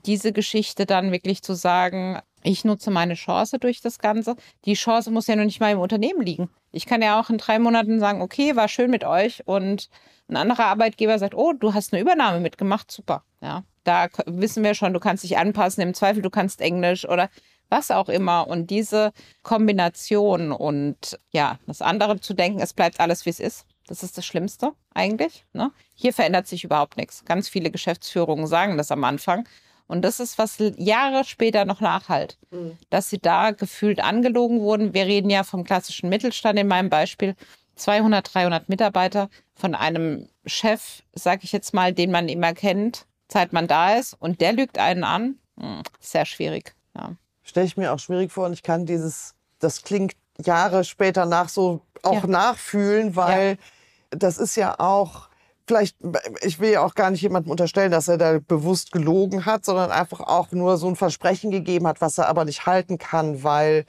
diese 0.05 0.31
Geschichte 0.31 0.85
dann 0.85 1.11
wirklich 1.11 1.41
zu 1.41 1.53
sagen, 1.53 2.19
ich 2.43 2.63
nutze 2.63 2.91
meine 2.91 3.15
Chance 3.15 3.59
durch 3.59 3.81
das 3.81 3.99
Ganze. 3.99 4.35
Die 4.65 4.75
Chance 4.75 5.11
muss 5.11 5.27
ja 5.27 5.35
noch 5.35 5.43
nicht 5.43 5.59
mal 5.59 5.71
im 5.71 5.79
Unternehmen 5.79 6.21
liegen. 6.21 6.49
Ich 6.71 6.85
kann 6.85 7.01
ja 7.01 7.19
auch 7.19 7.29
in 7.29 7.37
drei 7.37 7.59
Monaten 7.59 7.99
sagen, 7.99 8.21
okay, 8.21 8.55
war 8.55 8.67
schön 8.67 8.91
mit 8.91 9.03
euch 9.03 9.41
und 9.45 9.89
ein 10.29 10.37
anderer 10.37 10.65
Arbeitgeber 10.65 11.17
sagt, 11.19 11.35
oh, 11.35 11.53
du 11.53 11.73
hast 11.73 11.93
eine 11.93 12.01
Übernahme 12.01 12.39
mitgemacht, 12.39 12.91
super. 12.91 13.23
Ja, 13.41 13.63
da 13.83 14.07
wissen 14.25 14.63
wir 14.63 14.73
schon, 14.73 14.93
du 14.93 14.99
kannst 14.99 15.23
dich 15.23 15.37
anpassen, 15.37 15.81
im 15.81 15.93
Zweifel 15.93 16.21
du 16.21 16.29
kannst 16.29 16.61
Englisch 16.61 17.07
oder 17.07 17.29
was 17.69 17.91
auch 17.91 18.09
immer. 18.09 18.47
Und 18.47 18.69
diese 18.69 19.11
Kombination 19.43 20.51
und 20.51 21.19
ja, 21.31 21.59
das 21.65 21.81
andere 21.81 22.19
zu 22.19 22.33
denken, 22.33 22.59
es 22.59 22.73
bleibt 22.73 22.99
alles, 22.99 23.25
wie 23.25 23.29
es 23.29 23.39
ist. 23.39 23.65
Das 23.87 24.03
ist 24.03 24.17
das 24.17 24.25
Schlimmste 24.25 24.73
eigentlich. 24.93 25.45
Ne? 25.53 25.71
Hier 25.95 26.13
verändert 26.13 26.47
sich 26.47 26.63
überhaupt 26.63 26.97
nichts. 26.97 27.23
Ganz 27.23 27.47
viele 27.47 27.71
Geschäftsführungen 27.71 28.47
sagen 28.47 28.77
das 28.77 28.91
am 28.91 29.03
Anfang. 29.03 29.47
Und 29.87 30.01
das 30.01 30.19
ist, 30.19 30.37
was 30.37 30.57
Jahre 30.75 31.23
später 31.23 31.63
noch 31.63 31.79
nachhalt, 31.79 32.37
mhm. 32.51 32.77
dass 32.89 33.09
sie 33.09 33.19
da 33.19 33.51
gefühlt 33.51 34.01
angelogen 34.01 34.59
wurden. 34.59 34.93
Wir 34.93 35.05
reden 35.05 35.29
ja 35.29 35.43
vom 35.43 35.63
klassischen 35.63 36.09
Mittelstand 36.09 36.59
in 36.59 36.67
meinem 36.67 36.89
Beispiel. 36.89 37.35
200, 37.77 38.33
300 38.33 38.69
Mitarbeiter 38.69 39.29
von 39.55 39.75
einem 39.75 40.27
Chef, 40.45 41.03
sag 41.13 41.43
ich 41.43 41.51
jetzt 41.51 41.73
mal, 41.73 41.93
den 41.93 42.11
man 42.11 42.29
immer 42.29 42.53
kennt, 42.53 43.05
seit 43.31 43.53
man 43.53 43.67
da 43.67 43.95
ist 43.95 44.13
und 44.19 44.41
der 44.41 44.53
lügt 44.53 44.77
einen 44.77 45.03
an. 45.03 45.37
Hm, 45.59 45.81
sehr 45.99 46.25
schwierig. 46.25 46.75
Ja. 46.95 47.11
Stelle 47.43 47.65
ich 47.65 47.77
mir 47.77 47.93
auch 47.93 47.99
schwierig 47.99 48.31
vor 48.31 48.45
und 48.45 48.53
ich 48.53 48.63
kann 48.63 48.85
dieses, 48.85 49.35
das 49.59 49.83
klingt 49.83 50.13
Jahre 50.43 50.83
später 50.83 51.25
nach 51.25 51.49
so 51.49 51.81
auch 52.03 52.23
ja. 52.23 52.27
nachfühlen, 52.27 53.15
weil 53.15 53.51
ja. 53.51 54.17
das 54.17 54.37
ist 54.37 54.55
ja 54.55 54.79
auch 54.79 55.29
vielleicht, 55.67 55.97
ich 56.41 56.59
will 56.59 56.71
ja 56.71 56.81
auch 56.81 56.95
gar 56.95 57.11
nicht 57.11 57.21
jemandem 57.21 57.51
unterstellen, 57.51 57.91
dass 57.91 58.07
er 58.07 58.17
da 58.17 58.39
bewusst 58.39 58.91
gelogen 58.91 59.45
hat, 59.45 59.65
sondern 59.65 59.91
einfach 59.91 60.21
auch 60.21 60.51
nur 60.51 60.77
so 60.77 60.87
ein 60.87 60.95
Versprechen 60.95 61.51
gegeben 61.51 61.87
hat, 61.87 61.99
was 61.99 62.17
er 62.17 62.29
aber 62.29 62.45
nicht 62.45 62.65
halten 62.65 62.97
kann, 62.97 63.43
weil 63.43 63.85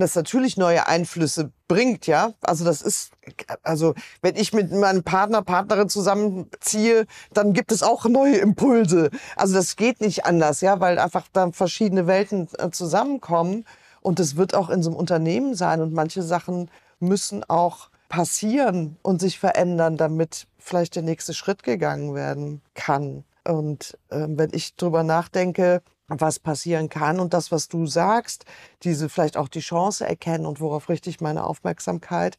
das 0.00 0.14
natürlich 0.14 0.56
neue 0.56 0.86
Einflüsse 0.86 1.52
bringt, 1.68 2.06
ja. 2.06 2.32
Also 2.40 2.64
das 2.64 2.80
ist, 2.80 3.12
also 3.62 3.94
wenn 4.22 4.36
ich 4.36 4.52
mit 4.52 4.72
meinem 4.72 5.02
Partner, 5.02 5.42
Partnerin 5.42 5.88
zusammenziehe, 5.88 7.06
dann 7.32 7.52
gibt 7.52 7.72
es 7.72 7.82
auch 7.82 8.06
neue 8.06 8.36
Impulse. 8.36 9.10
Also 9.36 9.54
das 9.54 9.76
geht 9.76 10.00
nicht 10.00 10.24
anders, 10.24 10.62
ja, 10.62 10.80
weil 10.80 10.98
einfach 10.98 11.26
dann 11.32 11.52
verschiedene 11.52 12.06
Welten 12.06 12.48
äh, 12.58 12.70
zusammenkommen. 12.70 13.66
Und 14.00 14.18
das 14.18 14.36
wird 14.36 14.54
auch 14.54 14.70
in 14.70 14.82
so 14.82 14.90
einem 14.90 14.98
Unternehmen 14.98 15.54
sein. 15.54 15.80
Und 15.80 15.92
manche 15.92 16.22
Sachen 16.22 16.70
müssen 16.98 17.44
auch 17.44 17.90
passieren 18.08 18.96
und 19.02 19.20
sich 19.20 19.38
verändern, 19.38 19.96
damit 19.96 20.46
vielleicht 20.58 20.96
der 20.96 21.02
nächste 21.02 21.34
Schritt 21.34 21.62
gegangen 21.62 22.14
werden 22.14 22.62
kann. 22.74 23.24
Und 23.44 23.98
äh, 24.10 24.26
wenn 24.28 24.50
ich 24.52 24.76
drüber 24.76 25.02
nachdenke, 25.02 25.82
was 26.20 26.38
passieren 26.38 26.88
kann. 26.88 27.20
Und 27.20 27.34
das, 27.34 27.52
was 27.52 27.68
du 27.68 27.86
sagst, 27.86 28.44
diese 28.82 29.08
vielleicht 29.08 29.36
auch 29.36 29.48
die 29.48 29.60
Chance 29.60 30.06
erkennen 30.06 30.46
und 30.46 30.60
worauf 30.60 30.88
richte 30.88 31.10
ich 31.10 31.20
meine 31.20 31.44
Aufmerksamkeit, 31.44 32.38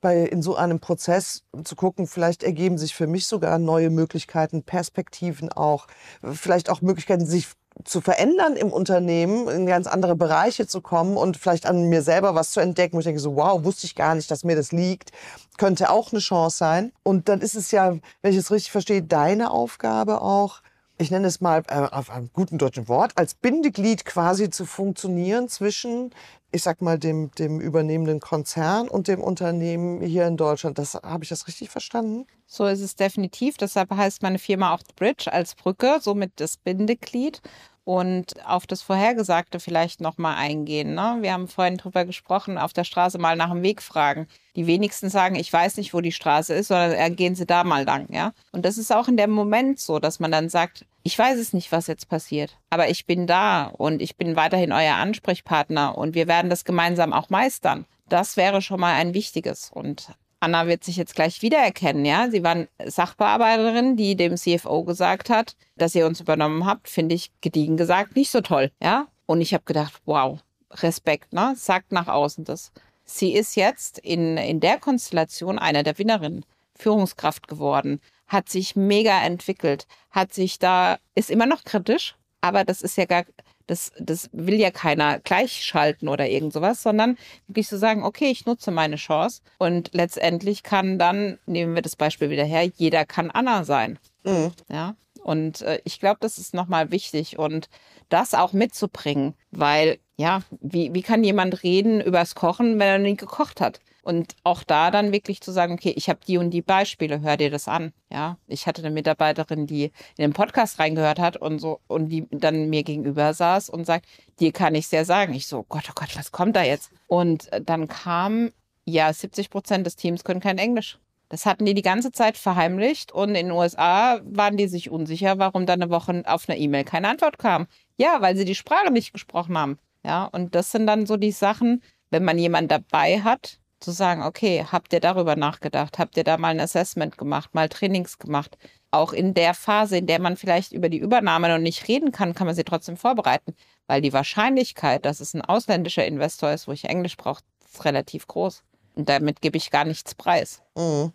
bei 0.00 0.18
in 0.18 0.42
so 0.42 0.56
einem 0.56 0.80
Prozess 0.80 1.44
zu 1.64 1.76
gucken, 1.76 2.06
vielleicht 2.06 2.42
ergeben 2.42 2.76
sich 2.76 2.94
für 2.94 3.06
mich 3.06 3.26
sogar 3.26 3.58
neue 3.58 3.88
Möglichkeiten, 3.88 4.64
Perspektiven 4.64 5.50
auch, 5.50 5.86
vielleicht 6.22 6.68
auch 6.70 6.82
Möglichkeiten, 6.82 7.24
sich 7.24 7.48
zu 7.84 8.00
verändern 8.00 8.56
im 8.56 8.70
Unternehmen, 8.70 9.48
in 9.48 9.64
ganz 9.66 9.86
andere 9.86 10.14
Bereiche 10.14 10.66
zu 10.66 10.80
kommen 10.82 11.16
und 11.16 11.36
vielleicht 11.36 11.66
an 11.66 11.88
mir 11.88 12.02
selber 12.02 12.34
was 12.34 12.50
zu 12.50 12.60
entdecken, 12.60 12.96
wo 12.96 12.98
ich 12.98 13.06
denke 13.06 13.20
so, 13.20 13.36
wow, 13.36 13.64
wusste 13.64 13.86
ich 13.86 13.94
gar 13.94 14.14
nicht, 14.14 14.30
dass 14.30 14.44
mir 14.44 14.56
das 14.56 14.72
liegt, 14.72 15.10
könnte 15.56 15.90
auch 15.90 16.12
eine 16.12 16.20
Chance 16.20 16.58
sein. 16.58 16.92
Und 17.02 17.28
dann 17.28 17.40
ist 17.40 17.54
es 17.54 17.70
ja, 17.70 17.96
wenn 18.20 18.32
ich 18.32 18.36
es 18.36 18.50
richtig 18.50 18.72
verstehe, 18.72 19.02
deine 19.02 19.50
Aufgabe 19.50 20.20
auch, 20.20 20.60
ich 21.02 21.10
nenne 21.10 21.26
es 21.26 21.40
mal 21.40 21.62
äh, 21.68 21.74
auf 21.74 22.10
einem 22.10 22.30
guten 22.32 22.58
deutschen 22.58 22.88
Wort, 22.88 23.12
als 23.16 23.34
Bindeglied 23.34 24.04
quasi 24.04 24.50
zu 24.50 24.64
funktionieren 24.64 25.48
zwischen, 25.48 26.14
ich 26.52 26.62
sag 26.62 26.80
mal, 26.80 26.98
dem, 26.98 27.30
dem 27.32 27.60
übernehmenden 27.60 28.20
Konzern 28.20 28.88
und 28.88 29.08
dem 29.08 29.20
Unternehmen 29.20 30.00
hier 30.00 30.26
in 30.26 30.36
Deutschland. 30.36 30.78
Das 30.78 30.94
habe 30.94 31.24
ich 31.24 31.28
das 31.28 31.48
richtig 31.48 31.70
verstanden? 31.70 32.26
So 32.46 32.66
ist 32.66 32.80
es 32.80 32.94
definitiv. 32.94 33.56
Deshalb 33.56 33.90
heißt 33.90 34.22
meine 34.22 34.38
Firma 34.38 34.72
auch 34.72 34.82
Bridge 34.94 35.32
als 35.32 35.54
Brücke, 35.56 35.98
somit 36.00 36.32
das 36.36 36.56
Bindeglied 36.56 37.42
und 37.84 38.34
auf 38.46 38.66
das 38.66 38.82
Vorhergesagte 38.82 39.58
vielleicht 39.58 40.00
nochmal 40.00 40.36
eingehen. 40.36 40.94
Ne? 40.94 41.18
Wir 41.20 41.32
haben 41.32 41.48
vorhin 41.48 41.78
drüber 41.78 42.04
gesprochen, 42.04 42.58
auf 42.58 42.72
der 42.72 42.84
Straße 42.84 43.18
mal 43.18 43.36
nach 43.36 43.50
dem 43.50 43.62
Weg 43.62 43.82
fragen. 43.82 44.28
Die 44.54 44.66
wenigsten 44.66 45.08
sagen, 45.08 45.34
ich 45.34 45.52
weiß 45.52 45.76
nicht, 45.78 45.92
wo 45.92 46.00
die 46.00 46.12
Straße 46.12 46.54
ist, 46.54 46.68
sondern 46.68 46.92
äh, 46.92 47.10
gehen 47.10 47.34
Sie 47.34 47.46
da 47.46 47.64
mal 47.64 47.84
lang. 47.84 48.06
Ja? 48.12 48.32
Und 48.52 48.64
das 48.64 48.78
ist 48.78 48.92
auch 48.92 49.08
in 49.08 49.16
dem 49.16 49.30
Moment 49.30 49.80
so, 49.80 49.98
dass 49.98 50.20
man 50.20 50.30
dann 50.30 50.48
sagt, 50.48 50.86
ich 51.02 51.18
weiß 51.18 51.38
es 51.38 51.52
nicht, 51.52 51.72
was 51.72 51.88
jetzt 51.88 52.08
passiert, 52.08 52.56
aber 52.70 52.88
ich 52.88 53.06
bin 53.06 53.26
da 53.26 53.64
und 53.64 54.00
ich 54.00 54.16
bin 54.16 54.36
weiterhin 54.36 54.72
euer 54.72 54.94
Ansprechpartner 54.94 55.98
und 55.98 56.14
wir 56.14 56.28
werden 56.28 56.50
das 56.50 56.64
gemeinsam 56.64 57.12
auch 57.12 57.28
meistern. 57.28 57.86
Das 58.08 58.36
wäre 58.36 58.62
schon 58.62 58.78
mal 58.78 58.94
ein 58.94 59.14
wichtiges. 59.14 59.70
Und 59.72 60.08
Anna 60.42 60.66
wird 60.66 60.82
sich 60.82 60.96
jetzt 60.96 61.14
gleich 61.14 61.40
wiedererkennen, 61.40 62.04
ja. 62.04 62.28
Sie 62.28 62.42
waren 62.42 62.66
Sachbearbeiterin, 62.84 63.96
die 63.96 64.16
dem 64.16 64.36
CFO 64.36 64.82
gesagt 64.82 65.30
hat, 65.30 65.54
dass 65.76 65.94
ihr 65.94 66.04
uns 66.04 66.20
übernommen 66.20 66.66
habt, 66.66 66.88
finde 66.88 67.14
ich 67.14 67.30
gediegen 67.40 67.76
gesagt 67.76 68.16
nicht 68.16 68.30
so 68.30 68.40
toll, 68.40 68.72
ja. 68.82 69.06
Und 69.26 69.40
ich 69.40 69.54
habe 69.54 69.62
gedacht, 69.64 70.02
wow, 70.04 70.40
Respekt, 70.72 71.32
ne? 71.32 71.54
Sagt 71.56 71.92
nach 71.92 72.08
außen 72.08 72.44
das. 72.44 72.72
Sie 73.04 73.32
ist 73.34 73.54
jetzt 73.54 73.98
in, 74.00 74.36
in 74.36 74.58
der 74.58 74.78
Konstellation 74.78 75.60
einer 75.60 75.84
der 75.84 75.96
Winnerinnen, 75.98 76.44
Führungskraft 76.74 77.46
geworden, 77.46 78.00
hat 78.26 78.48
sich 78.48 78.74
mega 78.74 79.22
entwickelt, 79.22 79.86
hat 80.10 80.34
sich 80.34 80.58
da, 80.58 80.98
ist 81.14 81.30
immer 81.30 81.46
noch 81.46 81.62
kritisch, 81.62 82.16
aber 82.40 82.64
das 82.64 82.82
ist 82.82 82.96
ja 82.96 83.04
gar, 83.04 83.24
das, 83.72 83.90
das 83.98 84.28
will 84.32 84.56
ja 84.56 84.70
keiner 84.70 85.18
gleichschalten 85.18 86.08
oder 86.08 86.28
irgend 86.28 86.52
sowas, 86.52 86.82
sondern 86.82 87.16
wirklich 87.46 87.68
so 87.68 87.78
sagen, 87.78 88.04
okay, 88.04 88.30
ich 88.30 88.44
nutze 88.44 88.70
meine 88.70 88.96
Chance 88.96 89.40
und 89.58 89.90
letztendlich 89.92 90.62
kann 90.62 90.98
dann, 90.98 91.38
nehmen 91.46 91.74
wir 91.74 91.82
das 91.82 91.96
Beispiel 91.96 92.28
wieder 92.28 92.44
her, 92.44 92.64
jeder 92.76 93.06
kann 93.06 93.30
Anna 93.30 93.64
sein. 93.64 93.98
Mhm. 94.24 94.52
Ja. 94.70 94.94
Und 95.22 95.62
äh, 95.62 95.80
ich 95.84 96.00
glaube, 96.00 96.18
das 96.20 96.36
ist 96.36 96.52
nochmal 96.52 96.90
wichtig 96.90 97.38
und 97.38 97.68
das 98.08 98.34
auch 98.34 98.52
mitzubringen, 98.52 99.34
weil 99.50 99.98
ja, 100.16 100.42
wie, 100.60 100.92
wie 100.92 101.02
kann 101.02 101.24
jemand 101.24 101.62
reden 101.62 102.00
übers 102.00 102.34
Kochen, 102.34 102.78
wenn 102.78 102.88
er 102.88 102.98
nie 102.98 103.16
gekocht 103.16 103.60
hat? 103.60 103.80
Und 104.02 104.34
auch 104.42 104.64
da 104.64 104.90
dann 104.90 105.12
wirklich 105.12 105.40
zu 105.40 105.52
sagen, 105.52 105.74
okay, 105.74 105.94
ich 105.96 106.08
habe 106.08 106.18
die 106.26 106.36
und 106.36 106.50
die 106.50 106.60
Beispiele, 106.60 107.20
hör 107.20 107.36
dir 107.36 107.50
das 107.50 107.68
an. 107.68 107.92
Ja, 108.10 108.36
ich 108.48 108.66
hatte 108.66 108.82
eine 108.82 108.90
Mitarbeiterin, 108.90 109.66
die 109.66 109.84
in 109.84 109.92
den 110.18 110.32
Podcast 110.32 110.80
reingehört 110.80 111.20
hat 111.20 111.36
und 111.36 111.60
so 111.60 111.80
und 111.86 112.08
die 112.08 112.26
dann 112.30 112.68
mir 112.68 112.82
gegenüber 112.82 113.32
saß 113.32 113.70
und 113.70 113.86
sagt, 113.86 114.06
dir 114.40 114.52
kann 114.52 114.74
ich 114.74 114.88
sehr 114.88 115.04
sagen. 115.04 115.34
Ich 115.34 115.46
so, 115.46 115.64
Gott, 115.68 115.84
oh 115.88 115.92
Gott, 115.94 116.16
was 116.16 116.32
kommt 116.32 116.56
da 116.56 116.64
jetzt? 116.64 116.90
Und 117.06 117.48
dann 117.64 117.86
kam, 117.86 118.50
ja, 118.84 119.12
70 119.12 119.50
Prozent 119.50 119.86
des 119.86 119.94
Teams 119.94 120.24
können 120.24 120.40
kein 120.40 120.58
Englisch. 120.58 120.98
Das 121.28 121.46
hatten 121.46 121.64
die 121.64 121.72
die 121.72 121.80
ganze 121.80 122.12
Zeit 122.12 122.36
verheimlicht 122.36 123.10
und 123.12 123.30
in 123.30 123.46
den 123.46 123.52
USA 123.52 124.20
waren 124.24 124.58
die 124.58 124.66
sich 124.66 124.90
unsicher, 124.90 125.38
warum 125.38 125.64
dann 125.64 125.80
eine 125.80 125.90
Woche 125.90 126.22
auf 126.26 126.46
eine 126.46 126.58
E-Mail 126.58 126.84
keine 126.84 127.08
Antwort 127.08 127.38
kam. 127.38 127.68
Ja, 127.96 128.20
weil 128.20 128.36
sie 128.36 128.44
die 128.44 128.54
Sprache 128.54 128.92
nicht 128.92 129.14
gesprochen 129.14 129.56
haben. 129.56 129.78
Ja, 130.04 130.24
und 130.24 130.54
das 130.54 130.72
sind 130.72 130.86
dann 130.86 131.06
so 131.06 131.16
die 131.16 131.30
Sachen, 131.30 131.82
wenn 132.10 132.24
man 132.24 132.36
jemanden 132.36 132.68
dabei 132.68 133.22
hat, 133.22 133.60
zu 133.82 133.90
sagen, 133.90 134.22
okay, 134.22 134.66
habt 134.70 134.92
ihr 134.92 135.00
darüber 135.00 135.36
nachgedacht? 135.36 135.98
Habt 135.98 136.16
ihr 136.16 136.24
da 136.24 136.36
mal 136.36 136.48
ein 136.48 136.60
Assessment 136.60 137.18
gemacht, 137.18 137.54
mal 137.54 137.68
Trainings 137.68 138.18
gemacht? 138.18 138.56
Auch 138.90 139.12
in 139.12 139.34
der 139.34 139.54
Phase, 139.54 139.98
in 139.98 140.06
der 140.06 140.20
man 140.20 140.36
vielleicht 140.36 140.72
über 140.72 140.88
die 140.88 140.98
Übernahme 140.98 141.48
noch 141.48 141.58
nicht 141.58 141.88
reden 141.88 142.12
kann, 142.12 142.34
kann 142.34 142.46
man 142.46 142.56
sie 142.56 142.64
trotzdem 142.64 142.96
vorbereiten, 142.96 143.54
weil 143.86 144.02
die 144.02 144.12
Wahrscheinlichkeit, 144.12 145.04
dass 145.04 145.20
es 145.20 145.34
ein 145.34 145.42
ausländischer 145.42 146.04
Investor 146.04 146.52
ist, 146.52 146.68
wo 146.68 146.72
ich 146.72 146.84
Englisch 146.84 147.16
brauche, 147.16 147.42
ist 147.64 147.84
relativ 147.84 148.26
groß. 148.26 148.62
Und 148.94 149.08
damit 149.08 149.40
gebe 149.40 149.56
ich 149.56 149.70
gar 149.70 149.84
nichts 149.84 150.14
preis. 150.14 150.62
Mhm. 150.76 151.12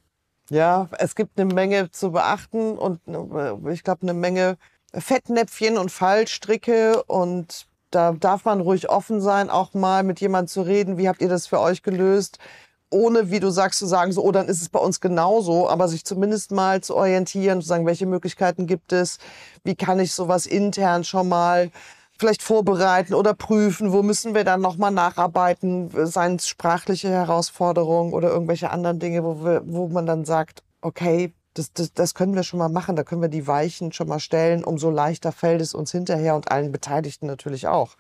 Ja, 0.49 0.87
es 0.97 1.15
gibt 1.15 1.39
eine 1.39 1.53
Menge 1.53 1.91
zu 1.91 2.11
beachten 2.11 2.77
und 2.77 3.01
äh, 3.07 3.73
ich 3.73 3.83
glaube 3.83 4.03
eine 4.03 4.13
Menge 4.13 4.57
Fettnäpfchen 4.93 5.77
und 5.77 5.91
Fallstricke 5.91 7.03
und 7.03 7.67
da 7.91 8.11
darf 8.13 8.45
man 8.45 8.61
ruhig 8.61 8.89
offen 8.89 9.21
sein, 9.21 9.49
auch 9.49 9.73
mal 9.73 10.03
mit 10.03 10.19
jemandem 10.19 10.47
zu 10.47 10.61
reden. 10.61 10.97
Wie 10.97 11.07
habt 11.07 11.21
ihr 11.21 11.29
das 11.29 11.47
für 11.47 11.59
euch 11.59 11.83
gelöst? 11.83 12.39
Ohne, 12.89 13.31
wie 13.31 13.39
du 13.39 13.49
sagst, 13.49 13.79
zu 13.79 13.85
sagen, 13.85 14.11
so, 14.13 14.23
oh, 14.23 14.31
dann 14.31 14.47
ist 14.47 14.61
es 14.61 14.69
bei 14.69 14.79
uns 14.79 15.01
genauso, 15.01 15.69
aber 15.69 15.87
sich 15.89 16.05
zumindest 16.05 16.51
mal 16.51 16.81
zu 16.81 16.95
orientieren, 16.95 17.61
zu 17.61 17.67
sagen, 17.67 17.85
welche 17.85 18.05
Möglichkeiten 18.05 18.65
gibt 18.65 18.93
es? 18.93 19.19
Wie 19.63 19.75
kann 19.75 19.99
ich 19.99 20.13
sowas 20.13 20.45
intern 20.45 21.03
schon 21.03 21.27
mal 21.27 21.71
vielleicht 22.17 22.41
vorbereiten 22.41 23.13
oder 23.13 23.33
prüfen? 23.33 23.91
Wo 23.91 24.03
müssen 24.03 24.35
wir 24.35 24.43
dann 24.43 24.61
nochmal 24.61 24.91
nacharbeiten? 24.91 25.89
Seien 26.07 26.37
es 26.37 26.47
sprachliche 26.47 27.09
Herausforderungen 27.09 28.13
oder 28.13 28.29
irgendwelche 28.29 28.69
anderen 28.71 28.99
Dinge, 28.99 29.23
wo, 29.23 29.43
wir, 29.43 29.61
wo 29.65 29.87
man 29.87 30.05
dann 30.05 30.25
sagt, 30.25 30.63
okay, 30.81 31.33
das, 31.57 31.73
das, 31.73 31.93
das 31.93 32.13
können 32.13 32.35
wir 32.35 32.43
schon 32.43 32.59
mal 32.59 32.69
machen. 32.69 32.95
Da 32.95 33.03
können 33.03 33.21
wir 33.21 33.29
die 33.29 33.47
Weichen 33.47 33.91
schon 33.91 34.07
mal 34.07 34.19
stellen. 34.19 34.63
Umso 34.63 34.89
leichter 34.89 35.31
fällt 35.31 35.61
es 35.61 35.73
uns 35.73 35.91
hinterher 35.91 36.35
und 36.35 36.51
allen 36.51 36.71
Beteiligten 36.71 37.25
natürlich 37.25 37.67
auch. 37.67 37.95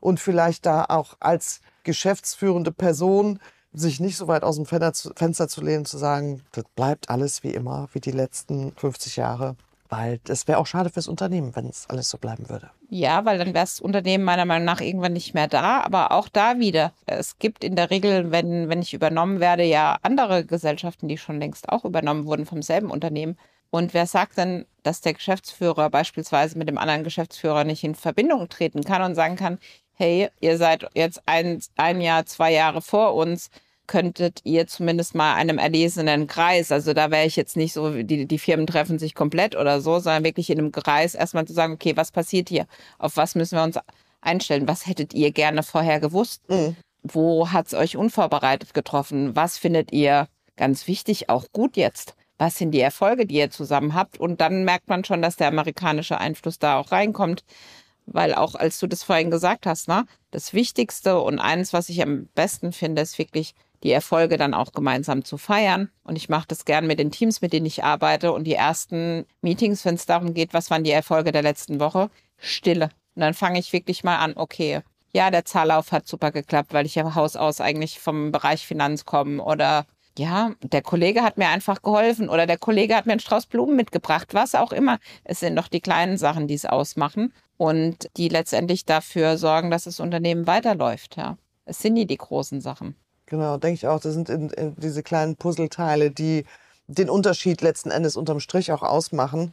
Und 0.00 0.20
vielleicht 0.20 0.66
da 0.66 0.84
auch 0.88 1.16
als 1.20 1.60
geschäftsführende 1.84 2.72
Person 2.72 3.38
sich 3.72 4.00
nicht 4.00 4.16
so 4.16 4.26
weit 4.26 4.42
aus 4.42 4.56
dem 4.56 4.66
Fenster 4.66 5.48
zu 5.48 5.60
lehnen, 5.60 5.84
zu 5.84 5.98
sagen, 5.98 6.42
das 6.52 6.64
bleibt 6.74 7.10
alles 7.10 7.42
wie 7.42 7.50
immer, 7.50 7.88
wie 7.92 8.00
die 8.00 8.10
letzten 8.10 8.72
50 8.76 9.16
Jahre. 9.16 9.56
Weil 9.88 10.18
das 10.24 10.48
wäre 10.48 10.58
auch 10.58 10.66
schade 10.66 10.90
fürs 10.90 11.08
Unternehmen, 11.08 11.54
wenn 11.54 11.66
es 11.66 11.86
alles 11.88 12.08
so 12.08 12.18
bleiben 12.18 12.48
würde. 12.48 12.70
Ja, 12.88 13.24
weil 13.24 13.38
dann 13.38 13.48
wäre 13.48 13.64
das 13.64 13.80
Unternehmen 13.80 14.24
meiner 14.24 14.44
Meinung 14.44 14.64
nach 14.64 14.80
irgendwann 14.80 15.12
nicht 15.12 15.34
mehr 15.34 15.48
da. 15.48 15.82
Aber 15.82 16.12
auch 16.12 16.28
da 16.28 16.58
wieder. 16.58 16.92
Es 17.06 17.38
gibt 17.38 17.64
in 17.64 17.76
der 17.76 17.90
Regel, 17.90 18.30
wenn, 18.30 18.68
wenn 18.68 18.82
ich 18.82 18.94
übernommen 18.94 19.40
werde, 19.40 19.64
ja 19.64 19.98
andere 20.02 20.44
Gesellschaften, 20.44 21.08
die 21.08 21.18
schon 21.18 21.40
längst 21.40 21.68
auch 21.68 21.84
übernommen 21.84 22.26
wurden 22.26 22.46
vom 22.46 22.62
selben 22.62 22.90
Unternehmen. 22.90 23.36
Und 23.70 23.94
wer 23.94 24.06
sagt 24.06 24.38
denn, 24.38 24.64
dass 24.82 25.00
der 25.00 25.14
Geschäftsführer 25.14 25.90
beispielsweise 25.90 26.56
mit 26.56 26.68
dem 26.68 26.78
anderen 26.78 27.04
Geschäftsführer 27.04 27.64
nicht 27.64 27.82
in 27.84 27.94
Verbindung 27.94 28.48
treten 28.48 28.84
kann 28.84 29.02
und 29.02 29.14
sagen 29.14 29.36
kann, 29.36 29.58
hey, 29.94 30.28
ihr 30.40 30.58
seid 30.58 30.86
jetzt 30.94 31.22
ein, 31.26 31.60
ein 31.76 32.00
Jahr, 32.00 32.26
zwei 32.26 32.52
Jahre 32.52 32.82
vor 32.82 33.14
uns, 33.14 33.50
könntet 33.86 34.40
ihr 34.44 34.66
zumindest 34.66 35.14
mal 35.14 35.34
einem 35.34 35.58
erlesenen 35.58 36.26
Kreis, 36.26 36.72
also 36.72 36.92
da 36.92 37.10
wäre 37.10 37.26
ich 37.26 37.36
jetzt 37.36 37.56
nicht 37.56 37.72
so, 37.72 38.02
die, 38.02 38.26
die 38.26 38.38
Firmen 38.38 38.66
treffen 38.66 38.98
sich 38.98 39.14
komplett 39.14 39.56
oder 39.56 39.80
so, 39.80 39.98
sondern 39.98 40.24
wirklich 40.24 40.50
in 40.50 40.58
einem 40.58 40.72
Kreis 40.72 41.14
erstmal 41.14 41.46
zu 41.46 41.52
sagen, 41.52 41.74
okay, 41.74 41.96
was 41.96 42.12
passiert 42.12 42.48
hier? 42.48 42.66
Auf 42.98 43.16
was 43.16 43.34
müssen 43.34 43.56
wir 43.56 43.64
uns 43.64 43.78
einstellen? 44.20 44.68
Was 44.68 44.86
hättet 44.86 45.14
ihr 45.14 45.32
gerne 45.32 45.62
vorher 45.62 46.00
gewusst? 46.00 46.42
Mhm. 46.48 46.76
Wo 47.02 47.50
hat 47.50 47.68
es 47.68 47.74
euch 47.74 47.96
unvorbereitet 47.96 48.74
getroffen? 48.74 49.36
Was 49.36 49.58
findet 49.58 49.92
ihr 49.92 50.28
ganz 50.56 50.86
wichtig, 50.86 51.28
auch 51.28 51.46
gut 51.52 51.76
jetzt? 51.76 52.14
Was 52.38 52.58
sind 52.58 52.72
die 52.72 52.80
Erfolge, 52.80 53.26
die 53.26 53.36
ihr 53.36 53.50
zusammen 53.50 53.94
habt? 53.94 54.18
Und 54.18 54.40
dann 54.40 54.64
merkt 54.64 54.88
man 54.88 55.04
schon, 55.04 55.22
dass 55.22 55.36
der 55.36 55.48
amerikanische 55.48 56.18
Einfluss 56.18 56.58
da 56.58 56.78
auch 56.78 56.92
reinkommt 56.92 57.44
weil 58.06 58.34
auch 58.34 58.54
als 58.54 58.78
du 58.78 58.86
das 58.86 59.02
vorhin 59.02 59.30
gesagt 59.30 59.66
hast, 59.66 59.88
ne, 59.88 60.06
das 60.30 60.54
Wichtigste 60.54 61.20
und 61.20 61.38
eines, 61.38 61.72
was 61.72 61.88
ich 61.88 62.00
am 62.02 62.28
besten 62.34 62.72
finde, 62.72 63.02
ist 63.02 63.18
wirklich 63.18 63.54
die 63.82 63.92
Erfolge 63.92 64.36
dann 64.36 64.54
auch 64.54 64.72
gemeinsam 64.72 65.24
zu 65.24 65.38
feiern. 65.38 65.90
Und 66.02 66.16
ich 66.16 66.28
mache 66.28 66.46
das 66.48 66.64
gern 66.64 66.86
mit 66.86 66.98
den 66.98 67.10
Teams, 67.10 67.40
mit 67.40 67.52
denen 67.52 67.66
ich 67.66 67.84
arbeite. 67.84 68.32
Und 68.32 68.44
die 68.44 68.54
ersten 68.54 69.26
Meetings, 69.42 69.84
wenn 69.84 69.94
es 69.94 70.06
darum 70.06 70.34
geht, 70.34 70.54
was 70.54 70.70
waren 70.70 70.84
die 70.84 70.90
Erfolge 70.90 71.32
der 71.32 71.42
letzten 71.42 71.80
Woche, 71.80 72.10
Stille. 72.38 72.90
Und 73.14 73.22
dann 73.22 73.34
fange 73.34 73.58
ich 73.58 73.72
wirklich 73.72 74.04
mal 74.04 74.18
an, 74.18 74.34
okay, 74.36 74.82
ja, 75.12 75.30
der 75.30 75.44
Zahllauf 75.46 75.92
hat 75.92 76.06
super 76.06 76.30
geklappt, 76.30 76.74
weil 76.74 76.84
ich 76.84 76.94
ja 76.94 77.14
Haus 77.14 77.36
aus 77.36 77.60
eigentlich 77.60 77.98
vom 77.98 78.32
Bereich 78.32 78.66
Finanz 78.66 79.06
komme 79.06 79.42
oder 79.42 79.86
ja, 80.18 80.52
der 80.62 80.82
Kollege 80.82 81.22
hat 81.22 81.36
mir 81.38 81.48
einfach 81.48 81.82
geholfen 81.82 82.28
oder 82.28 82.46
der 82.46 82.58
Kollege 82.58 82.96
hat 82.96 83.06
mir 83.06 83.12
einen 83.12 83.20
Strauß 83.20 83.46
Blumen 83.46 83.76
mitgebracht, 83.76 84.34
was 84.34 84.54
auch 84.54 84.72
immer. 84.72 84.98
Es 85.24 85.40
sind 85.40 85.56
doch 85.56 85.68
die 85.68 85.80
kleinen 85.80 86.16
Sachen, 86.18 86.48
die 86.48 86.54
es 86.54 86.64
ausmachen 86.64 87.32
und 87.56 88.08
die 88.16 88.28
letztendlich 88.28 88.84
dafür 88.84 89.38
sorgen, 89.38 89.70
dass 89.70 89.84
das 89.84 90.00
Unternehmen 90.00 90.46
weiterläuft. 90.46 91.16
Ja, 91.16 91.36
es 91.64 91.80
sind 91.80 91.94
nie 91.94 92.06
die 92.06 92.16
großen 92.16 92.60
Sachen. 92.60 92.96
Genau, 93.26 93.58
denke 93.58 93.74
ich 93.74 93.86
auch. 93.86 94.00
Das 94.00 94.14
sind 94.14 94.28
in, 94.28 94.50
in 94.50 94.74
diese 94.76 95.02
kleinen 95.02 95.36
Puzzleteile, 95.36 96.10
die 96.10 96.44
den 96.86 97.10
Unterschied 97.10 97.60
letzten 97.60 97.90
Endes 97.90 98.16
unterm 98.16 98.40
Strich 98.40 98.70
auch 98.72 98.82
ausmachen. 98.82 99.52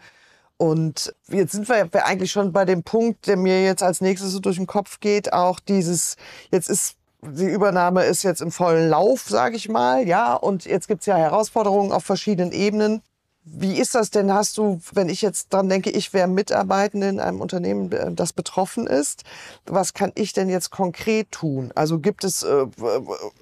Und 0.58 1.14
jetzt 1.28 1.52
sind 1.54 1.68
wir 1.68 1.90
eigentlich 2.06 2.32
schon 2.32 2.54
bei 2.54 2.64
dem 2.64 2.84
Punkt, 2.84 3.28
der 3.28 3.38
mir 3.38 3.64
jetzt 3.64 3.82
als 3.82 4.02
nächstes 4.02 4.32
so 4.32 4.40
durch 4.40 4.58
den 4.58 4.68
Kopf 4.68 5.00
geht, 5.00 5.34
auch 5.34 5.60
dieses, 5.60 6.16
jetzt 6.52 6.70
ist 6.70 6.96
die 7.26 7.46
Übernahme 7.46 8.04
ist 8.04 8.24
jetzt 8.24 8.42
im 8.42 8.52
vollen 8.52 8.90
Lauf, 8.90 9.24
sage 9.28 9.56
ich 9.56 9.70
mal, 9.70 10.06
ja, 10.06 10.34
und 10.34 10.66
jetzt 10.66 10.88
gibt's 10.88 11.06
ja 11.06 11.16
Herausforderungen 11.16 11.92
auf 11.92 12.04
verschiedenen 12.04 12.52
Ebenen. 12.52 13.02
Wie 13.46 13.78
ist 13.78 13.94
das 13.94 14.10
denn? 14.10 14.34
Hast 14.34 14.58
du, 14.58 14.80
wenn 14.94 15.10
ich 15.10 15.22
jetzt 15.22 15.52
dran 15.52 15.68
denke, 15.68 15.90
ich 15.90 16.14
wäre 16.14 16.30
Mitarbeitende 16.30 17.10
in 17.10 17.20
einem 17.20 17.42
Unternehmen, 17.42 17.92
äh, 17.92 18.14
das 18.14 18.32
betroffen 18.32 18.88
ist, 18.88 19.24
was 19.66 19.94
kann 19.94 20.14
ich 20.16 20.32
denn 20.32 20.48
jetzt 20.48 20.70
konkret 20.70 21.30
tun? 21.32 21.72
Also 21.76 22.00
gibt 22.00 22.24
es 22.24 22.44
äh, 22.44 22.66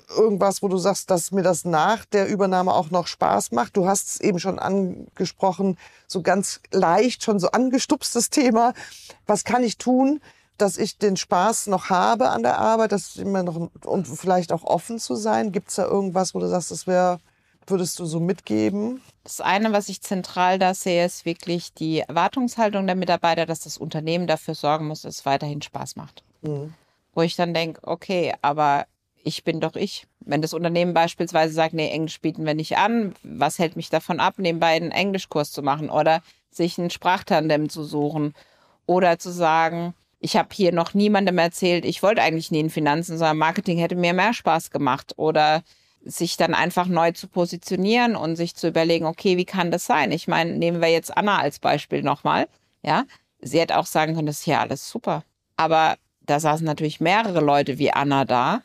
irgendwas, 0.09 0.63
wo 0.63 0.69
du 0.69 0.77
sagst, 0.77 1.11
dass 1.11 1.31
mir 1.31 1.43
das 1.43 1.65
nach 1.65 2.03
der 2.05 2.27
Übernahme 2.27 2.73
auch 2.73 2.89
noch 2.89 3.05
Spaß 3.05 3.51
macht? 3.51 3.77
Du 3.77 3.87
hast 3.87 4.07
es 4.07 4.19
eben 4.21 4.39
schon 4.39 4.57
angesprochen, 4.57 5.77
so 6.07 6.23
ganz 6.23 6.61
leicht, 6.71 7.23
schon 7.23 7.39
so 7.39 7.51
angestupstes 7.51 8.31
Thema. 8.31 8.73
Was 9.27 9.43
kann 9.43 9.63
ich 9.63 9.77
tun, 9.77 10.19
dass 10.57 10.77
ich 10.77 10.97
den 10.97 11.15
Spaß 11.15 11.67
noch 11.67 11.91
habe 11.91 12.29
an 12.29 12.41
der 12.41 12.57
Arbeit, 12.57 12.91
dass 12.91 13.17
immer 13.17 13.43
noch 13.43 13.69
und 13.85 14.07
vielleicht 14.07 14.51
auch 14.51 14.63
offen 14.63 14.97
zu 14.97 15.15
sein? 15.15 15.51
Gibt 15.51 15.69
es 15.69 15.75
da 15.75 15.85
irgendwas, 15.85 16.33
wo 16.33 16.39
du 16.39 16.47
sagst, 16.47 16.71
das 16.71 16.87
wäre 16.87 17.19
würdest 17.67 17.99
du 17.99 18.05
so 18.05 18.19
mitgeben? 18.19 19.01
Das 19.23 19.41
eine, 19.41 19.71
was 19.71 19.89
ich 19.89 20.01
zentral 20.01 20.59
da 20.59 20.73
sehe, 20.73 21.05
ist 21.05 21.25
wirklich 21.25 21.73
die 21.73 21.99
Erwartungshaltung 21.99 22.85
der 22.85 22.95
Mitarbeiter, 22.95 23.45
dass 23.45 23.61
das 23.61 23.77
Unternehmen 23.77 24.27
dafür 24.27 24.55
sorgen 24.55 24.87
muss, 24.87 25.03
dass 25.03 25.19
es 25.19 25.25
weiterhin 25.25 25.61
Spaß 25.61 25.95
macht. 25.95 26.23
Mhm. 26.41 26.73
Wo 27.13 27.21
ich 27.21 27.35
dann 27.35 27.53
denke, 27.53 27.81
okay, 27.83 28.33
aber 28.41 28.85
ich 29.23 29.43
bin 29.43 29.59
doch 29.59 29.75
ich. 29.75 30.07
Wenn 30.19 30.41
das 30.41 30.53
Unternehmen 30.53 30.93
beispielsweise 30.93 31.53
sagt, 31.53 31.73
nee, 31.73 31.89
Englisch 31.89 32.21
bieten 32.21 32.45
wir 32.45 32.53
nicht 32.53 32.77
an, 32.77 33.13
was 33.23 33.59
hält 33.59 33.75
mich 33.75 33.89
davon 33.89 34.19
ab, 34.19 34.35
nebenbei 34.37 34.75
einen 34.75 34.91
Englischkurs 34.91 35.51
zu 35.51 35.61
machen 35.61 35.89
oder 35.89 36.21
sich 36.49 36.77
einen 36.77 36.89
Sprachtandem 36.89 37.69
zu 37.69 37.83
suchen 37.83 38.33
oder 38.85 39.19
zu 39.19 39.31
sagen, 39.31 39.93
ich 40.19 40.37
habe 40.37 40.49
hier 40.53 40.71
noch 40.71 40.93
niemandem 40.93 41.37
erzählt, 41.37 41.85
ich 41.85 42.03
wollte 42.03 42.21
eigentlich 42.21 42.51
nie 42.51 42.59
in 42.59 42.69
Finanzen, 42.69 43.17
sondern 43.17 43.37
Marketing 43.37 43.77
hätte 43.79 43.95
mir 43.95 44.13
mehr 44.13 44.33
Spaß 44.33 44.69
gemacht 44.69 45.13
oder 45.17 45.63
sich 46.03 46.37
dann 46.37 46.53
einfach 46.53 46.87
neu 46.87 47.11
zu 47.11 47.27
positionieren 47.27 48.15
und 48.15 48.35
sich 48.35 48.55
zu 48.55 48.67
überlegen, 48.67 49.05
okay, 49.05 49.37
wie 49.37 49.45
kann 49.45 49.71
das 49.71 49.85
sein? 49.85 50.11
Ich 50.11 50.27
meine, 50.27 50.53
nehmen 50.53 50.81
wir 50.81 50.89
jetzt 50.89 51.15
Anna 51.15 51.37
als 51.39 51.59
Beispiel 51.59 52.01
nochmal. 52.01 52.47
Ja, 52.83 53.05
sie 53.41 53.59
hätte 53.59 53.77
auch 53.77 53.85
sagen 53.85 54.15
können, 54.15 54.27
das 54.27 54.39
ist 54.39 54.47
ja 54.47 54.61
alles 54.61 54.89
super. 54.89 55.23
Aber 55.57 55.97
da 56.21 56.39
saßen 56.39 56.65
natürlich 56.65 56.99
mehrere 56.99 57.41
Leute 57.41 57.77
wie 57.77 57.91
Anna 57.91 58.25
da. 58.25 58.61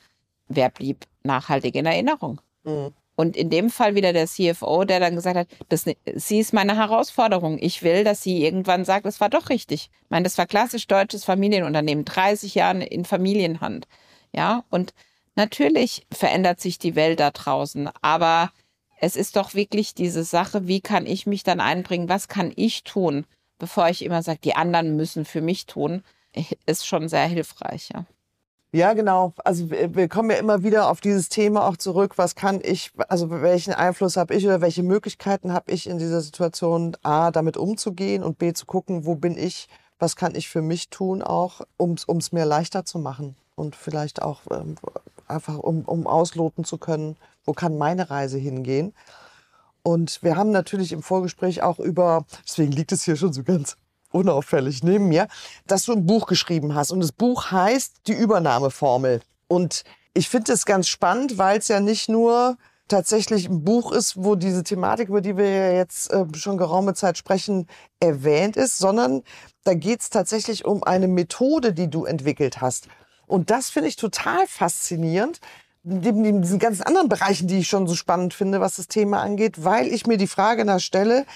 Wer 0.49 0.71
blieb 0.71 1.05
nachhaltig 1.25 1.75
in 1.75 1.87
Erinnerung? 1.87 2.41
Mhm. 2.65 2.93
Und 3.17 3.35
in 3.35 3.49
dem 3.49 3.71
Fall 3.71 3.95
wieder 3.95 4.13
der 4.13 4.27
CFO, 4.27 4.85
der 4.85 5.01
dann 5.01 5.15
gesagt 5.15 5.37
hat, 5.37 5.49
das, 5.71 5.87
sie 6.15 6.39
ist 6.39 6.53
meine 6.53 6.77
Herausforderung. 6.77 7.59
Ich 7.59 7.83
will, 7.83 8.05
dass 8.05 8.23
sie 8.23 8.45
irgendwann 8.45 8.85
sagt, 8.85 9.07
es 9.07 9.21
war 9.21 9.31
doch 9.31 9.49
richtig. 9.49 9.91
Ich 10.03 10.11
meine, 10.11 10.25
das 10.25 10.37
war 10.37 10.47
klassisch 10.47 10.87
deutsches 10.87 11.25
Familienunternehmen, 11.25 12.05
30 12.05 12.55
Jahre 12.55 12.85
in 12.85 13.07
Familienhand. 13.07 13.89
Ja, 14.35 14.65
und 14.69 14.93
Natürlich 15.37 16.07
verändert 16.11 16.61
sich 16.61 16.79
die 16.79 16.97
Welt 16.97 17.21
da 17.21 17.31
draußen, 17.31 17.91
aber 18.01 18.51
es 18.99 19.17
ist 19.17 19.37
doch 19.37 19.55
wirklich 19.55 19.95
diese 19.95 20.25
Sache, 20.25 20.67
wie 20.67 20.81
kann 20.81 21.07
ich 21.07 21.27
mich 21.27 21.43
dann 21.43 21.61
einbringen, 21.61 22.09
was 22.09 22.29
kann 22.29 22.53
ich 22.57 22.85
tun, 22.85 23.27
bevor 23.59 23.89
ich 23.89 24.03
immer 24.03 24.23
sage, 24.23 24.41
die 24.43 24.57
anderen 24.57 24.97
müssen 24.97 25.25
für 25.27 25.43
mich 25.43 25.67
tun, 25.67 26.03
ist 26.67 26.87
schon 26.87 27.09
sehr 27.09 27.27
hilfreich. 27.27 27.91
Ja. 27.93 28.07
Ja, 28.73 28.93
genau. 28.93 29.33
Also 29.45 29.71
wir 29.71 30.09
kommen 30.09 30.31
ja 30.31 30.37
immer 30.37 30.63
wieder 30.63 30.91
auf 30.91 31.01
dieses 31.01 31.29
Thema 31.29 31.67
auch 31.67 31.77
zurück. 31.77 32.19
Was 32.19 32.35
kann 32.35 32.61
ich, 32.63 32.91
also 33.09 33.31
welchen 33.31 33.73
Einfluss 33.73 34.17
habe 34.17 34.35
ich 34.35 34.45
oder 34.45 34.61
welche 34.61 34.83
Möglichkeiten 34.83 35.53
habe 35.53 35.71
ich 35.73 35.89
in 35.89 35.99
dieser 35.99 36.21
Situation, 36.21 36.95
A, 37.03 37.31
damit 37.31 37.57
umzugehen 37.57 38.23
und 38.23 38.39
B, 38.39 38.53
zu 38.53 38.67
gucken, 38.67 39.07
wo 39.07 39.15
bin 39.15 39.39
ich, 39.39 39.69
was 39.99 40.15
kann 40.15 40.35
ich 40.35 40.49
für 40.49 40.63
mich 40.63 40.91
tun 40.91 41.23
auch, 41.23 41.63
um 41.79 41.95
es 41.95 42.33
mir 42.33 42.45
leichter 42.45 42.85
zu 42.85 42.99
machen 42.99 43.37
und 43.55 43.77
vielleicht 43.77 44.21
auch 44.21 44.41
ähm, 44.51 44.75
einfach 45.29 45.59
um, 45.59 45.83
um 45.83 46.07
ausloten 46.07 46.65
zu 46.65 46.79
können, 46.79 47.17
wo 47.45 47.53
kann 47.53 47.79
meine 47.79 48.11
Reise 48.11 48.39
hingehen. 48.39 48.95
Und 49.83 50.23
wir 50.23 50.37
haben 50.37 50.51
natürlich 50.51 50.93
im 50.93 51.03
Vorgespräch 51.03 51.63
auch 51.63 51.79
über, 51.79 52.25
deswegen 52.47 52.73
liegt 52.73 52.93
es 52.93 53.05
hier 53.05 53.17
schon 53.17 53.33
so 53.33 53.45
ganz 53.45 53.77
unauffällig 54.11 54.83
neben 54.83 55.09
mir, 55.09 55.29
dass 55.67 55.85
du 55.85 55.93
ein 55.93 56.07
Buch 56.07 56.27
geschrieben 56.27 56.75
hast. 56.75 56.91
Und 56.91 57.01
das 57.01 57.13
Buch 57.13 57.51
heißt 57.51 58.01
Die 58.07 58.15
Übernahmeformel. 58.15 59.21
Und 59.49 59.85
ich 60.15 60.29
finde 60.29 60.53
es 60.53 60.65
ganz 60.65 60.89
spannend, 60.89 61.39
weil 61.39 61.59
es 61.59 61.69
ja 61.69 61.81
nicht 61.81 62.09
nur 62.09 62.57
tatsächlich 62.89 63.49
ein 63.49 63.65
Buch 63.65 63.93
ist, 63.93 64.17
wo 64.17 64.35
diese 64.35 64.63
Thematik, 64.63 65.09
über 65.09 65.21
die 65.21 65.37
wir 65.37 65.49
ja 65.49 65.73
jetzt 65.73 66.11
äh, 66.13 66.25
schon 66.35 66.57
geraume 66.57 66.95
Zeit 66.95 67.19
sprechen, 67.19 67.67
erwähnt 68.01 68.57
ist, 68.57 68.79
sondern 68.79 69.23
da 69.65 69.75
geht 69.75 70.01
es 70.01 70.11
tatsächlich 70.11 70.65
um 70.65 70.85
eine 70.85 71.09
Methode, 71.09 71.73
die 71.73 71.91
du 71.91 72.05
entwickelt 72.05 72.61
hast. 72.61 72.89
Und 73.27 73.51
das 73.51 73.71
finde 73.71 73.89
ich 73.89 73.97
total 73.97 74.47
faszinierend, 74.47 75.41
neben 75.83 76.43
diesen 76.43 76.59
ganzen 76.59 76.83
anderen 76.83 77.09
Bereichen, 77.09 77.47
die 77.47 77.59
ich 77.59 77.69
schon 77.69 77.87
so 77.87 77.95
spannend 77.95 78.35
finde, 78.35 78.61
was 78.61 78.77
das 78.77 78.89
Thema 78.89 79.21
angeht, 79.23 79.65
weil 79.65 79.87
ich 79.87 80.07
mir 80.07 80.17
die 80.17 80.27
Frage 80.27 80.65
nach 80.65 80.81
stelle, 80.81 81.27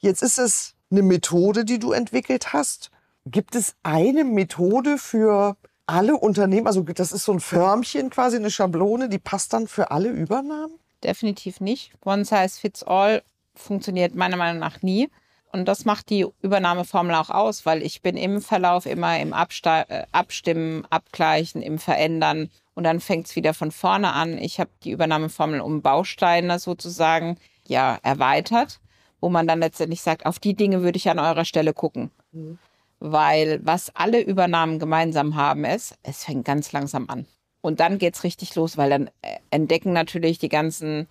jetzt 0.00 0.22
ist 0.22 0.38
es 0.38 0.74
eine 0.90 1.02
Methode, 1.02 1.64
die 1.64 1.78
du 1.78 1.92
entwickelt 1.92 2.52
hast. 2.52 2.90
Gibt 3.26 3.54
es 3.54 3.74
eine 3.84 4.24
Methode 4.24 4.98
für 4.98 5.56
alle 5.86 6.16
Unternehmen? 6.16 6.66
Also 6.66 6.82
das 6.82 7.12
ist 7.12 7.24
so 7.24 7.32
ein 7.32 7.40
Förmchen 7.40 8.10
quasi, 8.10 8.36
eine 8.36 8.50
Schablone, 8.50 9.08
die 9.08 9.18
passt 9.18 9.52
dann 9.52 9.68
für 9.68 9.90
alle 9.90 10.08
Übernahmen? 10.08 10.74
Definitiv 11.04 11.60
nicht. 11.60 11.92
One 12.04 12.24
size 12.24 12.60
fits 12.60 12.82
all 12.82 13.22
funktioniert 13.54 14.14
meiner 14.14 14.36
Meinung 14.36 14.58
nach 14.58 14.82
nie. 14.82 15.10
Und 15.52 15.66
das 15.66 15.84
macht 15.84 16.08
die 16.08 16.26
Übernahmeformel 16.40 17.14
auch 17.14 17.28
aus, 17.28 17.66
weil 17.66 17.82
ich 17.82 18.00
bin 18.00 18.16
im 18.16 18.40
Verlauf 18.40 18.86
immer 18.86 19.20
im 19.20 19.34
Absta 19.34 19.82
äh, 19.82 20.06
Abstimmen, 20.10 20.86
Abgleichen, 20.88 21.60
im 21.60 21.78
Verändern 21.78 22.48
und 22.74 22.84
dann 22.84 23.00
fängt 23.00 23.26
es 23.26 23.36
wieder 23.36 23.52
von 23.52 23.70
vorne 23.70 24.14
an. 24.14 24.38
Ich 24.38 24.58
habe 24.58 24.70
die 24.82 24.92
Übernahmeformel 24.92 25.60
um 25.60 25.82
Bausteine 25.82 26.58
sozusagen 26.58 27.36
ja 27.66 27.98
erweitert, 28.02 28.80
wo 29.20 29.28
man 29.28 29.46
dann 29.46 29.60
letztendlich 29.60 30.00
sagt, 30.00 30.24
auf 30.24 30.38
die 30.38 30.54
Dinge 30.54 30.82
würde 30.82 30.96
ich 30.96 31.10
an 31.10 31.18
eurer 31.18 31.44
Stelle 31.44 31.74
gucken. 31.74 32.10
Mhm. 32.32 32.58
Weil 32.98 33.60
was 33.62 33.94
alle 33.94 34.22
Übernahmen 34.22 34.78
gemeinsam 34.78 35.34
haben 35.36 35.64
ist, 35.64 35.98
es 36.02 36.24
fängt 36.24 36.46
ganz 36.46 36.72
langsam 36.72 37.10
an. 37.10 37.26
Und 37.60 37.80
dann 37.80 37.98
geht's 37.98 38.24
richtig 38.24 38.54
los, 38.54 38.76
weil 38.78 38.90
dann 38.90 39.08
äh, 39.20 39.38
entdecken 39.50 39.92
natürlich 39.92 40.38
die 40.38 40.48
ganzen 40.48 41.08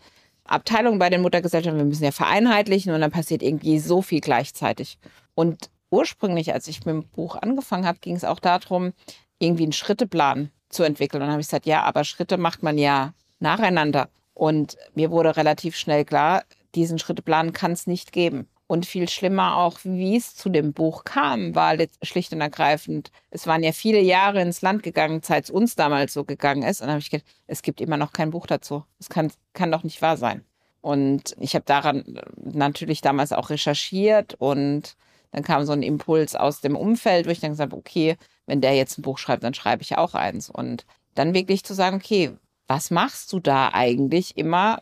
Abteilungen 0.51 0.99
bei 0.99 1.09
den 1.09 1.21
Muttergesellschaften, 1.21 1.79
wir 1.79 1.85
müssen 1.85 2.03
ja 2.03 2.11
vereinheitlichen 2.11 2.93
und 2.93 3.01
dann 3.01 3.11
passiert 3.11 3.41
irgendwie 3.41 3.79
so 3.79 4.01
viel 4.01 4.21
gleichzeitig. 4.21 4.97
Und 5.33 5.69
ursprünglich, 5.89 6.53
als 6.53 6.67
ich 6.67 6.85
mit 6.85 6.93
dem 6.93 7.03
Buch 7.03 7.35
angefangen 7.35 7.85
habe, 7.85 7.99
ging 7.99 8.15
es 8.15 8.23
auch 8.23 8.39
darum, 8.39 8.93
irgendwie 9.39 9.63
einen 9.63 9.73
Schritteplan 9.73 10.51
zu 10.69 10.83
entwickeln. 10.83 11.21
Und 11.21 11.27
dann 11.27 11.33
habe 11.33 11.41
ich 11.41 11.47
gesagt, 11.47 11.65
ja, 11.65 11.83
aber 11.83 12.03
Schritte 12.03 12.37
macht 12.37 12.63
man 12.63 12.77
ja 12.77 13.13
nacheinander. 13.39 14.09
Und 14.33 14.77
mir 14.95 15.11
wurde 15.11 15.35
relativ 15.35 15.75
schnell 15.75 16.05
klar, 16.05 16.43
diesen 16.75 16.99
Schritteplan 16.99 17.53
kann 17.53 17.73
es 17.73 17.87
nicht 17.87 18.11
geben. 18.11 18.47
Und 18.71 18.85
viel 18.85 19.09
schlimmer 19.09 19.57
auch, 19.57 19.79
wie 19.83 20.15
es 20.15 20.33
zu 20.33 20.47
dem 20.47 20.71
Buch 20.71 21.03
kam, 21.03 21.55
war 21.55 21.75
schlicht 22.03 22.31
und 22.31 22.39
ergreifend. 22.39 23.11
Es 23.29 23.45
waren 23.45 23.63
ja 23.63 23.73
viele 23.73 23.99
Jahre 23.99 24.41
ins 24.41 24.61
Land 24.61 24.81
gegangen, 24.81 25.19
seit 25.21 25.43
es 25.43 25.49
uns 25.49 25.75
damals 25.75 26.13
so 26.13 26.23
gegangen 26.23 26.63
ist. 26.63 26.79
Und 26.79 26.87
dann 26.87 26.93
habe 26.93 27.01
ich 27.01 27.09
gedacht, 27.09 27.29
es 27.47 27.63
gibt 27.63 27.81
immer 27.81 27.97
noch 27.97 28.13
kein 28.13 28.29
Buch 28.29 28.47
dazu. 28.47 28.85
Es 28.97 29.09
kann, 29.09 29.29
kann 29.51 29.73
doch 29.73 29.83
nicht 29.83 30.01
wahr 30.01 30.15
sein. 30.15 30.45
Und 30.79 31.35
ich 31.37 31.53
habe 31.53 31.65
daran 31.65 32.21
natürlich 32.37 33.01
damals 33.01 33.33
auch 33.33 33.49
recherchiert 33.49 34.35
und 34.35 34.95
dann 35.31 35.43
kam 35.43 35.65
so 35.65 35.73
ein 35.73 35.83
Impuls 35.83 36.37
aus 36.37 36.61
dem 36.61 36.77
Umfeld, 36.77 37.25
wo 37.25 37.31
ich 37.31 37.41
dann 37.41 37.51
gesagt 37.51 37.73
habe, 37.73 37.77
okay, 37.77 38.15
wenn 38.45 38.61
der 38.61 38.73
jetzt 38.73 38.97
ein 38.97 39.01
Buch 39.01 39.17
schreibt, 39.17 39.43
dann 39.43 39.53
schreibe 39.53 39.83
ich 39.83 39.97
auch 39.97 40.13
eins. 40.13 40.49
Und 40.49 40.85
dann 41.13 41.33
wirklich 41.33 41.65
zu 41.65 41.73
sagen, 41.73 41.97
okay, 41.97 42.37
was 42.67 42.89
machst 42.89 43.33
du 43.33 43.41
da 43.41 43.71
eigentlich 43.73 44.37
immer? 44.37 44.81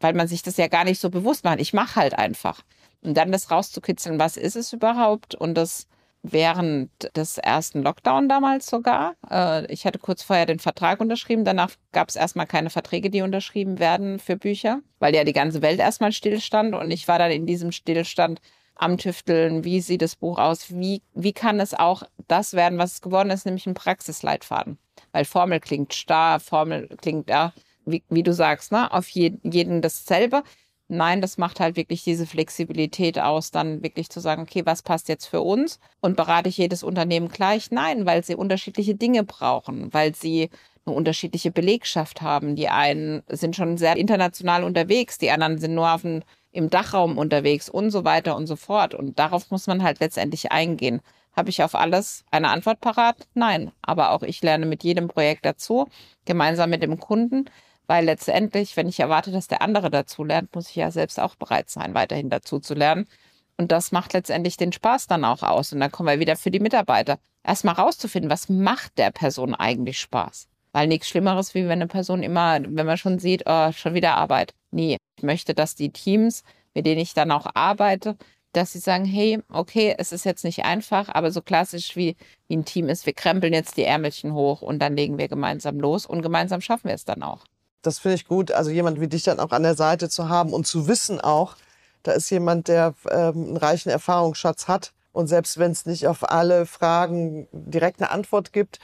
Weil 0.00 0.14
man 0.14 0.26
sich 0.26 0.42
das 0.42 0.56
ja 0.56 0.66
gar 0.66 0.82
nicht 0.82 0.98
so 0.98 1.08
bewusst 1.08 1.44
macht. 1.44 1.60
Ich 1.60 1.72
mache 1.72 1.94
halt 1.94 2.18
einfach. 2.18 2.64
Und 3.02 3.14
dann 3.14 3.32
das 3.32 3.50
rauszukitzeln, 3.50 4.18
was 4.18 4.36
ist 4.36 4.56
es 4.56 4.72
überhaupt? 4.72 5.34
Und 5.34 5.54
das 5.54 5.86
während 6.22 6.90
des 7.16 7.38
ersten 7.38 7.82
Lockdown 7.82 8.28
damals 8.28 8.66
sogar. 8.66 9.14
Äh, 9.30 9.72
ich 9.72 9.86
hatte 9.86 9.98
kurz 9.98 10.22
vorher 10.22 10.46
den 10.46 10.58
Vertrag 10.58 11.00
unterschrieben. 11.00 11.44
Danach 11.44 11.70
gab 11.92 12.08
es 12.08 12.16
erstmal 12.16 12.46
keine 12.46 12.70
Verträge, 12.70 13.10
die 13.10 13.22
unterschrieben 13.22 13.78
werden 13.78 14.18
für 14.18 14.36
Bücher, 14.36 14.80
weil 14.98 15.14
ja 15.14 15.24
die 15.24 15.32
ganze 15.32 15.62
Welt 15.62 15.78
erstmal 15.78 16.12
stillstand. 16.12 16.74
Und 16.74 16.90
ich 16.90 17.08
war 17.08 17.18
dann 17.18 17.30
in 17.30 17.46
diesem 17.46 17.72
Stillstand 17.72 18.40
am 18.74 18.98
Tüfteln. 18.98 19.64
Wie 19.64 19.80
sieht 19.80 20.02
das 20.02 20.16
Buch 20.16 20.38
aus? 20.38 20.70
Wie, 20.70 21.02
wie 21.14 21.32
kann 21.32 21.60
es 21.60 21.74
auch 21.74 22.02
das 22.26 22.54
werden, 22.54 22.78
was 22.78 22.94
es 22.94 23.00
geworden 23.00 23.30
ist, 23.30 23.46
nämlich 23.46 23.66
ein 23.66 23.74
Praxisleitfaden? 23.74 24.78
Weil 25.12 25.24
Formel 25.24 25.60
klingt 25.60 25.94
starr, 25.94 26.40
Formel 26.40 26.88
klingt, 27.00 27.28
ja, 27.28 27.52
wie, 27.84 28.02
wie 28.08 28.22
du 28.22 28.32
sagst, 28.32 28.72
ne, 28.72 28.92
auf 28.92 29.08
jeden, 29.08 29.50
jeden 29.50 29.82
dasselbe. 29.82 30.42
Nein, 30.88 31.20
das 31.20 31.36
macht 31.36 31.60
halt 31.60 31.76
wirklich 31.76 32.02
diese 32.02 32.26
Flexibilität 32.26 33.18
aus, 33.18 33.50
dann 33.50 33.82
wirklich 33.82 34.08
zu 34.08 34.20
sagen, 34.20 34.42
okay, 34.42 34.64
was 34.64 34.82
passt 34.82 35.08
jetzt 35.08 35.26
für 35.26 35.42
uns? 35.42 35.78
Und 36.00 36.16
berate 36.16 36.48
ich 36.48 36.56
jedes 36.56 36.82
Unternehmen 36.82 37.28
gleich? 37.28 37.70
Nein, 37.70 38.06
weil 38.06 38.24
sie 38.24 38.34
unterschiedliche 38.34 38.94
Dinge 38.94 39.22
brauchen, 39.22 39.92
weil 39.92 40.14
sie 40.14 40.48
eine 40.86 40.96
unterschiedliche 40.96 41.50
Belegschaft 41.50 42.22
haben. 42.22 42.56
Die 42.56 42.70
einen 42.70 43.22
sind 43.28 43.54
schon 43.54 43.76
sehr 43.76 43.96
international 43.98 44.64
unterwegs, 44.64 45.18
die 45.18 45.30
anderen 45.30 45.58
sind 45.58 45.74
nur 45.74 45.92
auf 45.92 46.02
dem, 46.02 46.22
im 46.52 46.70
Dachraum 46.70 47.18
unterwegs 47.18 47.68
und 47.68 47.90
so 47.90 48.04
weiter 48.04 48.34
und 48.34 48.46
so 48.46 48.56
fort. 48.56 48.94
Und 48.94 49.18
darauf 49.18 49.50
muss 49.50 49.66
man 49.66 49.82
halt 49.82 50.00
letztendlich 50.00 50.52
eingehen. 50.52 51.02
Habe 51.36 51.50
ich 51.50 51.62
auf 51.62 51.74
alles 51.74 52.24
eine 52.30 52.48
Antwort 52.48 52.80
parat? 52.80 53.28
Nein. 53.34 53.70
Aber 53.82 54.10
auch 54.12 54.22
ich 54.22 54.42
lerne 54.42 54.66
mit 54.66 54.82
jedem 54.82 55.06
Projekt 55.08 55.44
dazu, 55.44 55.86
gemeinsam 56.24 56.70
mit 56.70 56.82
dem 56.82 56.98
Kunden. 56.98 57.44
Weil 57.88 58.04
letztendlich, 58.04 58.76
wenn 58.76 58.86
ich 58.86 59.00
erwarte, 59.00 59.32
dass 59.32 59.48
der 59.48 59.62
andere 59.62 59.90
dazu 59.90 60.22
lernt, 60.22 60.54
muss 60.54 60.68
ich 60.68 60.76
ja 60.76 60.90
selbst 60.90 61.18
auch 61.18 61.36
bereit 61.36 61.70
sein, 61.70 61.94
weiterhin 61.94 62.28
dazu 62.28 62.60
zu 62.60 62.74
lernen. 62.74 63.08
Und 63.56 63.72
das 63.72 63.92
macht 63.92 64.12
letztendlich 64.12 64.58
den 64.58 64.72
Spaß 64.72 65.06
dann 65.06 65.24
auch 65.24 65.42
aus. 65.42 65.72
Und 65.72 65.80
dann 65.80 65.90
kommen 65.90 66.10
wir 66.10 66.20
wieder 66.20 66.36
für 66.36 66.50
die 66.50 66.60
Mitarbeiter. 66.60 67.18
Erstmal 67.42 67.76
rauszufinden, 67.76 68.30
was 68.30 68.50
macht 68.50 68.98
der 68.98 69.10
Person 69.10 69.54
eigentlich 69.54 69.98
Spaß? 70.00 70.48
Weil 70.72 70.86
nichts 70.86 71.08
Schlimmeres, 71.08 71.54
wie 71.54 71.64
wenn 71.64 71.80
eine 71.80 71.86
Person 71.86 72.22
immer, 72.22 72.60
wenn 72.62 72.86
man 72.86 72.98
schon 72.98 73.18
sieht, 73.18 73.44
oh, 73.46 73.72
schon 73.72 73.94
wieder 73.94 74.16
Arbeit. 74.16 74.52
Nee, 74.70 74.98
ich 75.16 75.22
möchte, 75.22 75.54
dass 75.54 75.74
die 75.74 75.90
Teams, 75.90 76.44
mit 76.74 76.84
denen 76.84 77.00
ich 77.00 77.14
dann 77.14 77.32
auch 77.32 77.46
arbeite, 77.54 78.18
dass 78.52 78.72
sie 78.74 78.80
sagen, 78.80 79.06
hey, 79.06 79.40
okay, 79.48 79.94
es 79.96 80.12
ist 80.12 80.26
jetzt 80.26 80.44
nicht 80.44 80.66
einfach, 80.66 81.08
aber 81.08 81.30
so 81.30 81.40
klassisch 81.40 81.96
wie, 81.96 82.16
wie 82.48 82.56
ein 82.58 82.66
Team 82.66 82.90
ist, 82.90 83.06
wir 83.06 83.14
krempeln 83.14 83.54
jetzt 83.54 83.78
die 83.78 83.84
Ärmelchen 83.84 84.34
hoch 84.34 84.60
und 84.60 84.78
dann 84.78 84.94
legen 84.94 85.16
wir 85.16 85.28
gemeinsam 85.28 85.80
los 85.80 86.04
und 86.04 86.20
gemeinsam 86.20 86.60
schaffen 86.60 86.88
wir 86.88 86.94
es 86.94 87.06
dann 87.06 87.22
auch 87.22 87.44
das 87.82 87.98
finde 87.98 88.16
ich 88.16 88.26
gut, 88.26 88.50
also 88.52 88.70
jemand 88.70 89.00
wie 89.00 89.08
dich 89.08 89.22
dann 89.22 89.40
auch 89.40 89.50
an 89.50 89.62
der 89.62 89.74
Seite 89.74 90.08
zu 90.08 90.28
haben 90.28 90.52
und 90.52 90.66
zu 90.66 90.88
wissen 90.88 91.20
auch, 91.20 91.56
da 92.02 92.12
ist 92.12 92.30
jemand, 92.30 92.68
der 92.68 92.94
ähm, 93.10 93.48
einen 93.48 93.56
reichen 93.56 93.90
Erfahrungsschatz 93.90 94.68
hat. 94.68 94.92
Und 95.12 95.26
selbst 95.26 95.58
wenn 95.58 95.72
es 95.72 95.84
nicht 95.84 96.06
auf 96.06 96.30
alle 96.30 96.64
Fragen 96.64 97.48
direkt 97.52 98.00
eine 98.00 98.10
Antwort 98.10 98.52
gibt, 98.52 98.78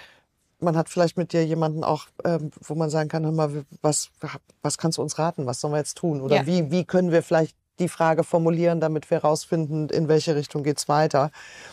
man 0.58 0.76
hat 0.76 0.88
vielleicht 0.88 1.16
mit 1.16 1.32
dir 1.32 1.44
jemanden 1.44 1.84
auch, 1.84 2.06
ähm, 2.24 2.50
wo 2.60 2.74
man 2.74 2.90
sagen 2.90 3.08
kann, 3.08 3.24
hör 3.24 3.32
mal, 3.32 3.64
was, 3.82 4.10
was 4.62 4.78
kannst 4.78 4.98
du 4.98 5.02
uns 5.02 5.18
raten? 5.18 5.46
Was 5.46 5.60
sollen 5.60 5.74
wir 5.74 5.78
jetzt 5.78 5.98
tun? 5.98 6.20
Oder 6.20 6.36
ja. 6.36 6.46
wie, 6.46 6.70
wie 6.70 6.84
können 6.84 7.12
wir 7.12 7.22
vielleicht 7.22 7.56
die 7.78 7.88
Frage 7.88 8.24
formulieren, 8.24 8.80
damit 8.80 9.10
wir 9.10 9.18
herausfinden, 9.18 9.88
in 9.88 10.08
welche 10.08 10.36
Richtung 10.36 10.62
geht's 10.62 10.88
weiter. 10.88 11.30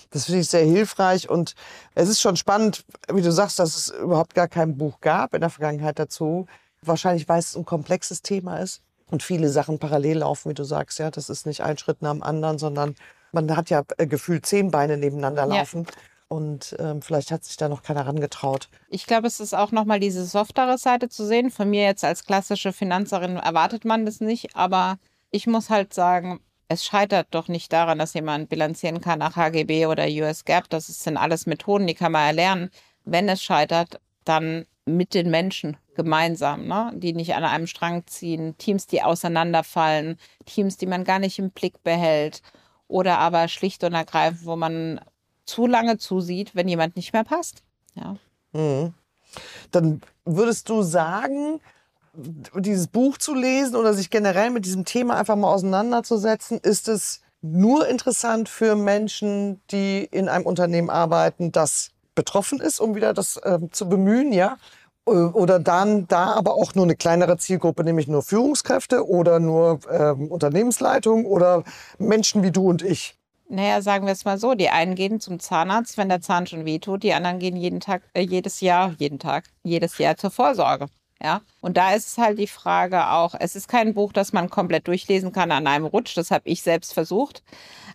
Das 0.10 0.26
finde 0.26 0.42
ich 0.42 0.50
sehr 0.50 0.66
hilfreich 0.66 1.30
und 1.30 1.54
es 1.94 2.10
ist 2.10 2.22
schon 2.22 2.38
spannend, 2.38 2.86
wie 3.12 3.22
du 3.22 3.32
sagst, 3.32 3.60
dass 3.60 3.76
es 3.76 3.90
überhaupt 3.90 4.34
gar 4.34 4.48
kein 4.48 4.78
Buch 4.78 5.00
gab 5.00 5.34
in 5.34 5.42
der 5.42 5.52
Vergangenheit 5.52 6.00
dazu 6.00 6.48
wahrscheinlich, 6.86 7.28
weil 7.30 7.40
es 7.40 7.56
ein 7.56 7.66
komplexes 7.66 8.22
Thema 8.22 8.58
ist 8.58 8.82
und 9.10 9.24
viele 9.24 9.50
Sachen 9.50 9.80
parallel 9.80 10.20
laufen, 10.20 10.50
wie 10.50 10.56
du 10.56 10.64
sagst. 10.64 11.00
Ja, 11.00 11.12
das 11.12 11.30
ist 11.30 11.46
nicht 11.46 11.62
ein 11.62 11.78
Schritt 11.78 12.02
nach 12.02 12.14
dem 12.14 12.24
anderen, 12.24 12.58
sondern 12.58 12.96
man 13.32 13.56
hat 13.56 13.70
ja 13.70 13.84
äh, 13.98 14.08
gefühlt 14.08 14.46
zehn 14.46 14.72
Beine 14.72 14.98
nebeneinander 14.98 15.46
laufen. 15.46 15.84
Ja. 15.84 15.92
Und 16.28 16.78
ähm, 16.80 17.02
vielleicht 17.02 17.30
hat 17.32 17.44
sich 17.44 17.58
da 17.58 17.68
noch 17.68 17.84
keiner 17.84 18.08
rangetraut. 18.08 18.70
Ich 18.88 19.06
glaube, 19.06 19.28
es 19.28 19.42
ist 19.42 19.54
auch 19.54 19.74
nochmal 19.74 20.00
diese 20.00 20.26
softere 20.26 20.78
Seite 20.78 21.10
zu 21.10 21.26
sehen. 21.26 21.52
Von 21.52 21.70
mir 21.70 21.84
jetzt 21.84 22.06
als 22.06 22.24
klassische 22.24 22.72
Finanzerin 22.72 23.36
erwartet 23.36 23.84
man 23.84 24.06
das 24.06 24.22
nicht. 24.22 24.56
Aber 24.56 24.98
ich 25.30 25.46
muss 25.46 25.70
halt 25.70 25.94
sagen, 25.94 26.40
es 26.70 26.86
scheitert 26.86 27.28
doch 27.32 27.50
nicht 27.50 27.74
daran, 27.74 28.00
dass 28.00 28.14
jemand 28.14 28.48
bilanzieren 28.48 29.02
kann 29.02 29.20
nach 29.20 29.36
HGB 29.36 29.88
oder 29.88 30.06
US 30.08 30.46
GAAP. 30.46 30.70
Das 30.70 30.88
sind 30.88 31.18
alles 31.18 31.48
Methoden, 31.48 31.86
die 31.86 31.96
kann 31.96 32.14
man 32.14 32.28
erlernen. 32.28 32.70
Wenn 33.04 33.28
es 33.28 33.44
scheitert, 33.44 34.00
dann 34.24 34.66
mit 34.86 35.14
den 35.14 35.30
Menschen 35.30 35.76
gemeinsam, 36.04 36.68
ne? 36.68 36.92
die 36.96 37.14
nicht 37.14 37.36
an 37.36 37.44
einem 37.44 37.68
Strang 37.68 38.06
ziehen, 38.08 38.58
Teams, 38.58 38.88
die 38.88 39.04
auseinanderfallen, 39.04 40.18
Teams, 40.46 40.78
die 40.78 40.86
man 40.86 41.04
gar 41.04 41.20
nicht 41.20 41.40
im 41.40 41.52
Blick 41.52 41.84
behält 41.84 42.42
oder 42.88 43.20
aber 43.20 43.48
schlicht 43.48 43.84
und 43.84 43.94
ergreifend, 43.94 44.46
wo 44.46 44.56
man 44.56 45.00
zu 45.46 45.68
lange 45.68 45.98
zusieht, 45.98 46.56
wenn 46.56 46.68
jemand 46.68 46.96
nicht 46.96 47.14
mehr 47.14 47.24
passt. 47.24 47.64
Ja. 47.96 48.16
Mhm. 48.54 48.94
Dann 49.72 50.02
würdest 50.26 50.70
du 50.70 50.82
sagen, 50.82 51.62
dieses 52.14 52.88
Buch 52.88 53.18
zu 53.18 53.34
lesen 53.34 53.76
oder 53.76 53.94
sich 53.94 54.10
generell 54.10 54.50
mit 54.50 54.66
diesem 54.66 54.86
Thema 54.86 55.16
einfach 55.16 55.36
mal 55.36 55.52
auseinanderzusetzen, 55.54 56.60
ist 56.60 56.88
es 56.88 57.22
nur 57.42 57.88
interessant 57.88 58.50
für 58.50 58.76
Menschen, 58.76 59.62
die 59.72 60.08
in 60.12 60.30
einem 60.30 60.46
Unternehmen 60.46 60.90
arbeiten, 60.90 61.52
das 61.52 61.92
betroffen 62.14 62.60
ist, 62.60 62.80
um 62.80 62.96
wieder 62.96 63.14
das 63.14 63.38
äh, 63.38 63.60
zu 63.72 63.88
bemühen, 63.88 64.34
ja? 64.34 64.58
Äh, 65.08 65.12
oder 65.12 65.60
dann 65.60 66.08
da 66.08 66.34
aber 66.34 66.56
auch 66.56 66.76
nur 66.76 66.86
eine 66.86 66.96
kleinere 66.96 67.38
Zielgruppe, 67.38 67.84
nämlich 67.84 68.08
nur 68.08 68.24
Führungskräfte 68.24 69.08
oder 69.08 69.40
nur 69.40 69.80
ähm, 69.92 70.32
Unternehmensleitung 70.32 71.26
oder 71.26 71.64
Menschen 71.98 72.44
wie 72.44 72.52
du 72.52 72.70
und 72.70 72.82
ich? 72.82 73.18
Naja, 73.50 73.82
sagen 73.82 74.06
wir 74.06 74.14
es 74.14 74.24
mal 74.24 74.38
so, 74.38 74.54
die 74.54 74.70
einen 74.70 74.96
gehen 74.96 75.20
zum 75.20 75.40
Zahnarzt, 75.40 75.98
wenn 75.98 76.08
der 76.08 76.22
Zahn 76.22 76.48
schon 76.48 76.64
wehtut, 76.66 77.04
die 77.04 77.14
anderen 77.14 77.40
gehen 77.40 77.58
jeden 77.58 77.82
Tag, 77.82 78.02
äh, 78.14 78.22
jedes 78.22 78.62
Jahr, 78.62 78.96
jeden 78.98 79.20
Tag, 79.20 79.44
jedes 79.64 79.98
Jahr 79.98 80.16
zur 80.16 80.32
Vorsorge. 80.32 80.88
Ja, 81.22 81.42
und 81.60 81.78
da 81.78 81.94
ist 81.94 82.08
es 82.08 82.18
halt 82.18 82.40
die 82.40 82.48
Frage 82.48 83.10
auch, 83.10 83.36
es 83.38 83.56
ist 83.56 83.68
kein 83.68 83.94
Buch, 83.94 84.12
das 84.12 84.34
man 84.34 84.50
komplett 84.50 84.88
durchlesen 84.88 85.32
kann 85.32 85.52
an 85.52 85.68
einem 85.68 85.86
Rutsch. 85.86 86.18
Das 86.18 86.32
habe 86.32 86.50
ich 86.50 86.64
selbst 86.64 86.94
versucht. 86.94 87.44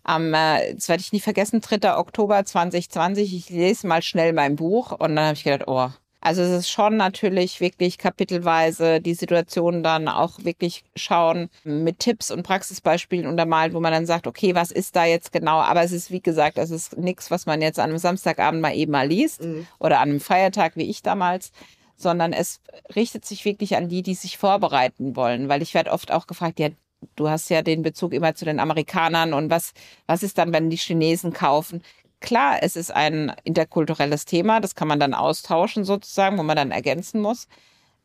Am, 0.05 0.33
äh, 0.33 0.75
das 0.75 0.89
werde 0.89 1.01
ich 1.01 1.13
nie 1.13 1.21
vergessen, 1.21 1.61
3. 1.61 1.97
Oktober 1.97 2.45
2020. 2.45 3.35
Ich 3.35 3.51
lese 3.51 3.87
mal 3.87 4.03
schnell 4.03 4.33
mein 4.33 4.55
Buch 4.57 4.93
und 4.93 5.17
dann 5.17 5.27
habe 5.27 5.35
ich 5.35 5.43
gedacht, 5.43 5.67
oh, 5.67 5.89
also 6.27 6.43
es 6.43 6.51
ist 6.51 6.71
schon 6.71 6.97
natürlich 6.97 7.61
wirklich 7.61 7.99
kapitelweise 7.99 9.01
die 9.01 9.15
Situation 9.15 9.85
dann 9.85 10.09
auch 10.09 10.43
wirklich 10.43 10.83
schauen 10.97 11.51
mit 11.63 12.01
Tipps 12.01 12.33
und 12.33 12.43
Praxisbeispielen 12.43 13.29
untermalt, 13.29 13.75
wo 13.75 13.79
man 13.79 13.93
dann 13.93 14.07
sagt, 14.07 14.27
okay, 14.27 14.57
was 14.57 14.73
ist 14.73 14.97
da 14.97 15.05
jetzt 15.05 15.31
genau? 15.31 15.59
Aber 15.61 15.85
es 15.85 15.93
ist, 15.93 16.11
wie 16.11 16.21
gesagt, 16.21 16.59
es 16.59 16.73
ist 16.73 16.99
nichts, 16.99 17.31
was 17.31 17.47
man 17.47 17.63
jetzt 17.63 17.79
an 17.79 17.91
einem 17.91 17.99
Samstagabend 17.99 18.61
mal 18.61 18.75
eben 18.75 18.91
mal 18.91 19.07
liest 19.07 19.45
mhm. 19.45 19.69
oder 19.79 20.01
an 20.01 20.11
einem 20.11 20.21
Feiertag 20.21 20.75
wie 20.75 20.91
ich 20.91 21.01
damals, 21.01 21.53
sondern 21.95 22.33
es 22.33 22.61
richtet 22.97 23.25
sich 23.25 23.45
wirklich 23.45 23.77
an 23.77 23.89
die, 23.89 24.03
die 24.03 24.15
sich 24.15 24.37
vorbereiten 24.37 25.15
wollen, 25.15 25.49
weil 25.49 25.63
ich 25.63 25.75
werde 25.75 25.93
oft 25.93 26.11
auch 26.11 26.27
gefragt, 26.27 26.59
ja, 26.59 26.71
du 27.15 27.29
hast 27.29 27.51
ja 27.51 27.63
den 27.63 27.83
Bezug 27.83 28.13
immer 28.13 28.35
zu 28.35 28.45
den 28.45 28.59
Amerikanern 28.59 29.33
und 29.33 29.49
was, 29.49 29.75
was 30.09 30.25
ist 30.25 30.39
dann, 30.39 30.53
wenn 30.53 30.71
die 30.71 30.77
Chinesen 30.77 31.33
kaufen? 31.33 31.83
Klar, 32.21 32.59
es 32.63 32.77
ist 32.77 32.91
ein 32.91 33.33
interkulturelles 33.45 34.25
Thema, 34.25 34.61
das 34.61 34.75
kann 34.75 34.89
man 34.89 35.01
dann 35.01 35.15
austauschen 35.15 35.85
sozusagen, 35.85 36.39
wo 36.39 36.43
man 36.43 36.57
dann 36.57 36.71
ergänzen 36.71 37.21
muss. 37.21 37.47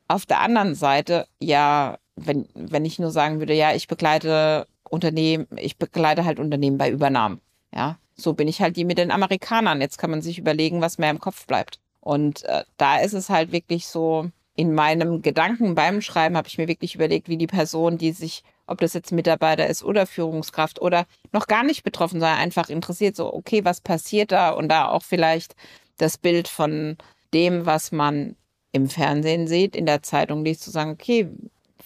Auf 0.08 0.26
der 0.26 0.42
anderen 0.42 0.76
Seite, 0.76 1.28
ja, 1.40 1.98
wenn, 2.16 2.48
wenn 2.54 2.86
ich 2.86 3.00
nur 3.00 3.12
sagen 3.12 3.40
würde, 3.40 3.54
ja, 3.54 3.74
ich 3.74 3.88
begleite 3.88 4.68
Unternehmen, 4.90 5.48
ich 5.56 5.78
begleite 5.78 6.26
halt 6.26 6.40
Unternehmen 6.40 6.78
bei 6.78 6.90
Übernahmen. 6.90 7.40
Ja, 7.74 7.98
so 8.16 8.34
bin 8.34 8.50
ich 8.50 8.62
halt 8.62 8.76
die 8.76 8.84
mit 8.84 8.98
den 8.98 9.12
Amerikanern. 9.12 9.80
Jetzt 9.80 9.98
kann 9.98 10.12
man 10.12 10.22
sich 10.22 10.38
überlegen, 10.38 10.82
was 10.82 10.98
mehr 10.98 11.10
im 11.10 11.20
Kopf 11.20 11.48
bleibt. 11.48 11.80
Und 12.02 12.44
äh, 12.44 12.64
da 12.78 12.98
ist 12.98 13.14
es 13.14 13.30
halt 13.30 13.52
wirklich 13.52 13.88
so, 13.88 14.30
in 14.56 14.74
meinem 14.74 15.22
Gedanken 15.22 15.76
beim 15.76 16.02
Schreiben 16.02 16.36
habe 16.36 16.48
ich 16.48 16.58
mir 16.58 16.68
wirklich 16.68 16.96
überlegt, 16.96 17.30
wie 17.30 17.38
die 17.38 17.48
Person, 17.48 17.98
die 17.98 18.12
sich 18.12 18.44
ob 18.72 18.80
das 18.80 18.94
jetzt 18.94 19.12
Mitarbeiter 19.12 19.68
ist 19.68 19.84
oder 19.84 20.08
Führungskraft 20.08 20.82
oder 20.82 21.06
noch 21.32 21.48
gar 21.48 21.64
nicht 21.64 21.84
betroffen, 21.84 22.20
sondern 22.20 22.40
einfach 22.40 22.70
interessiert, 22.70 23.16
so, 23.16 23.34
okay, 23.34 23.64
was 23.66 23.82
passiert 23.82 24.32
da? 24.32 24.50
Und 24.52 24.70
da 24.70 24.88
auch 24.88 25.04
vielleicht 25.04 25.56
das 25.98 26.18
Bild 26.18 26.48
von 26.48 26.98
dem, 27.34 27.66
was 27.66 27.92
man 27.92 28.36
im 28.72 28.90
Fernsehen 28.90 29.48
sieht, 29.48 29.76
in 29.76 29.86
der 29.86 30.02
Zeitung 30.02 30.44
liest, 30.44 30.64
zu 30.64 30.72
sagen, 30.72 30.92
okay, 30.92 31.30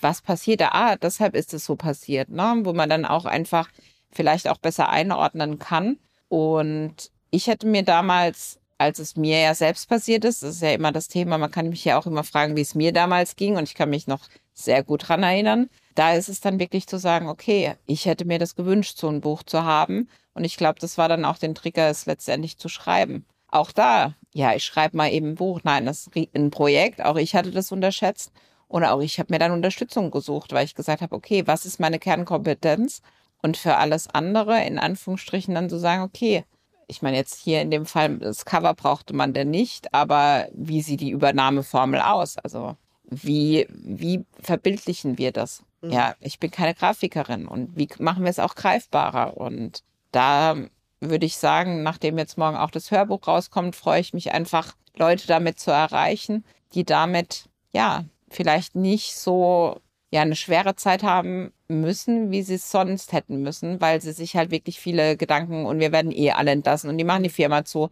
was 0.01 0.21
passiert 0.21 0.61
da? 0.61 0.69
Ah, 0.71 0.95
deshalb 0.97 1.35
ist 1.35 1.53
es 1.53 1.65
so 1.65 1.75
passiert, 1.75 2.29
ne? 2.29 2.61
Wo 2.63 2.73
man 2.73 2.89
dann 2.89 3.05
auch 3.05 3.25
einfach 3.25 3.69
vielleicht 4.11 4.47
auch 4.47 4.57
besser 4.57 4.89
einordnen 4.89 5.59
kann. 5.59 5.97
Und 6.29 7.11
ich 7.31 7.47
hätte 7.47 7.67
mir 7.67 7.83
damals, 7.83 8.59
als 8.77 8.99
es 8.99 9.15
mir 9.15 9.39
ja 9.39 9.55
selbst 9.55 9.89
passiert 9.89 10.25
ist, 10.25 10.43
das 10.43 10.55
ist 10.55 10.61
ja 10.61 10.71
immer 10.71 10.91
das 10.91 11.07
Thema, 11.07 11.37
man 11.37 11.51
kann 11.51 11.69
mich 11.69 11.83
ja 11.85 11.97
auch 11.97 12.05
immer 12.05 12.23
fragen, 12.23 12.55
wie 12.55 12.61
es 12.61 12.75
mir 12.75 12.93
damals 12.93 13.35
ging. 13.35 13.57
Und 13.57 13.63
ich 13.63 13.75
kann 13.75 13.89
mich 13.89 14.07
noch 14.07 14.21
sehr 14.55 14.83
gut 14.83 15.07
dran 15.07 15.21
erinnern. 15.21 15.69
Da 15.93 16.13
ist 16.13 16.29
es 16.29 16.39
dann 16.39 16.59
wirklich 16.59 16.87
zu 16.87 16.97
sagen, 16.97 17.27
okay, 17.27 17.75
ich 17.85 18.05
hätte 18.05 18.25
mir 18.25 18.39
das 18.39 18.55
gewünscht, 18.55 18.97
so 18.97 19.09
ein 19.09 19.21
Buch 19.21 19.43
zu 19.43 19.63
haben. 19.63 20.09
Und 20.33 20.43
ich 20.43 20.57
glaube, 20.57 20.79
das 20.79 20.97
war 20.97 21.07
dann 21.09 21.25
auch 21.25 21.37
den 21.37 21.53
Trigger, 21.53 21.89
es 21.89 22.05
letztendlich 22.05 22.57
zu 22.57 22.69
schreiben. 22.69 23.25
Auch 23.49 23.71
da, 23.71 24.15
ja, 24.33 24.53
ich 24.55 24.65
schreibe 24.65 24.97
mal 24.97 25.11
eben 25.11 25.31
ein 25.31 25.35
Buch. 25.35 25.61
Nein, 25.63 25.85
das 25.85 26.07
ist 26.07 26.11
ein 26.33 26.51
Projekt. 26.51 27.03
Auch 27.03 27.17
ich 27.17 27.35
hatte 27.35 27.51
das 27.51 27.71
unterschätzt. 27.71 28.31
Oder 28.67 28.93
auch 28.93 29.01
ich 29.01 29.19
habe 29.19 29.31
mir 29.31 29.39
dann 29.39 29.51
Unterstützung 29.51 30.09
gesucht, 30.09 30.51
weil 30.51 30.65
ich 30.65 30.75
gesagt 30.75 31.01
habe, 31.01 31.15
okay, 31.15 31.45
was 31.45 31.65
ist 31.65 31.79
meine 31.79 31.99
Kernkompetenz? 31.99 33.01
Und 33.41 33.57
für 33.57 33.77
alles 33.77 34.07
andere, 34.09 34.65
in 34.65 34.79
Anführungsstrichen, 34.79 35.53
dann 35.53 35.69
zu 35.69 35.77
sagen, 35.77 36.01
okay, 36.01 36.45
ich 36.87 37.01
meine 37.01 37.17
jetzt 37.17 37.39
hier 37.39 37.61
in 37.61 37.71
dem 37.71 37.85
Fall, 37.85 38.17
das 38.17 38.45
Cover 38.45 38.73
brauchte 38.73 39.13
man 39.13 39.33
denn 39.33 39.49
nicht, 39.49 39.93
aber 39.93 40.47
wie 40.53 40.81
sieht 40.81 41.01
die 41.01 41.11
Übernahmeformel 41.11 42.01
aus? 42.01 42.37
Also 42.37 42.75
wie, 43.09 43.67
wie 43.69 44.25
verbildlichen 44.41 45.17
wir 45.17 45.31
das? 45.31 45.63
Mhm. 45.81 45.91
Ja, 45.91 46.15
ich 46.19 46.39
bin 46.39 46.51
keine 46.51 46.73
Grafikerin 46.73 47.47
und 47.47 47.75
wie 47.75 47.87
machen 47.99 48.23
wir 48.23 48.29
es 48.29 48.39
auch 48.39 48.55
greifbarer? 48.55 49.37
Und 49.37 49.83
da 50.11 50.55
würde 50.99 51.25
ich 51.25 51.37
sagen, 51.37 51.83
nachdem 51.83 52.17
jetzt 52.17 52.37
morgen 52.37 52.57
auch 52.57 52.71
das 52.71 52.91
Hörbuch 52.91 53.27
rauskommt, 53.27 53.75
freue 53.75 54.01
ich 54.01 54.13
mich 54.13 54.31
einfach, 54.31 54.75
Leute 54.97 55.27
damit 55.27 55.59
zu 55.59 55.71
erreichen, 55.71 56.45
die 56.73 56.85
damit, 56.85 57.49
ja, 57.73 58.05
vielleicht 58.29 58.75
nicht 58.75 59.15
so 59.15 59.81
ja 60.11 60.21
eine 60.21 60.35
schwere 60.35 60.75
Zeit 60.75 61.03
haben 61.03 61.51
müssen, 61.67 62.31
wie 62.31 62.41
sie 62.41 62.55
es 62.55 62.71
sonst 62.71 63.11
hätten 63.11 63.41
müssen, 63.41 63.81
weil 63.81 64.01
sie 64.01 64.13
sich 64.13 64.35
halt 64.35 64.51
wirklich 64.51 64.79
viele 64.79 65.17
Gedanken 65.17 65.65
und 65.65 65.79
wir 65.79 65.91
werden 65.91 66.11
eh 66.11 66.31
alle 66.31 66.51
entlassen 66.51 66.89
und 66.89 66.97
die 66.97 67.03
machen 67.03 67.23
die 67.23 67.29
Firma 67.29 67.65
zu. 67.65 67.89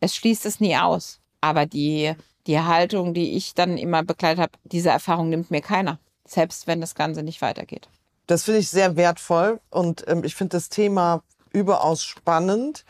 Es 0.00 0.14
schließt 0.16 0.46
es 0.46 0.60
nie 0.60 0.76
aus. 0.76 1.20
Aber 1.40 1.66
die, 1.66 2.14
die 2.50 2.60
Haltung, 2.60 3.14
die 3.14 3.36
ich 3.36 3.54
dann 3.54 3.78
immer 3.78 4.02
begleitet 4.02 4.40
habe, 4.40 4.52
diese 4.64 4.90
Erfahrung 4.90 5.28
nimmt 5.28 5.50
mir 5.50 5.60
keiner. 5.60 5.98
Selbst 6.26 6.66
wenn 6.66 6.80
das 6.80 6.94
Ganze 6.94 7.22
nicht 7.22 7.42
weitergeht. 7.42 7.88
Das 8.26 8.44
finde 8.44 8.60
ich 8.60 8.68
sehr 8.68 8.96
wertvoll 8.96 9.60
und 9.70 10.04
ähm, 10.08 10.24
ich 10.24 10.34
finde 10.34 10.56
das 10.56 10.68
Thema 10.68 11.22
überaus 11.52 12.02
spannend 12.02 12.84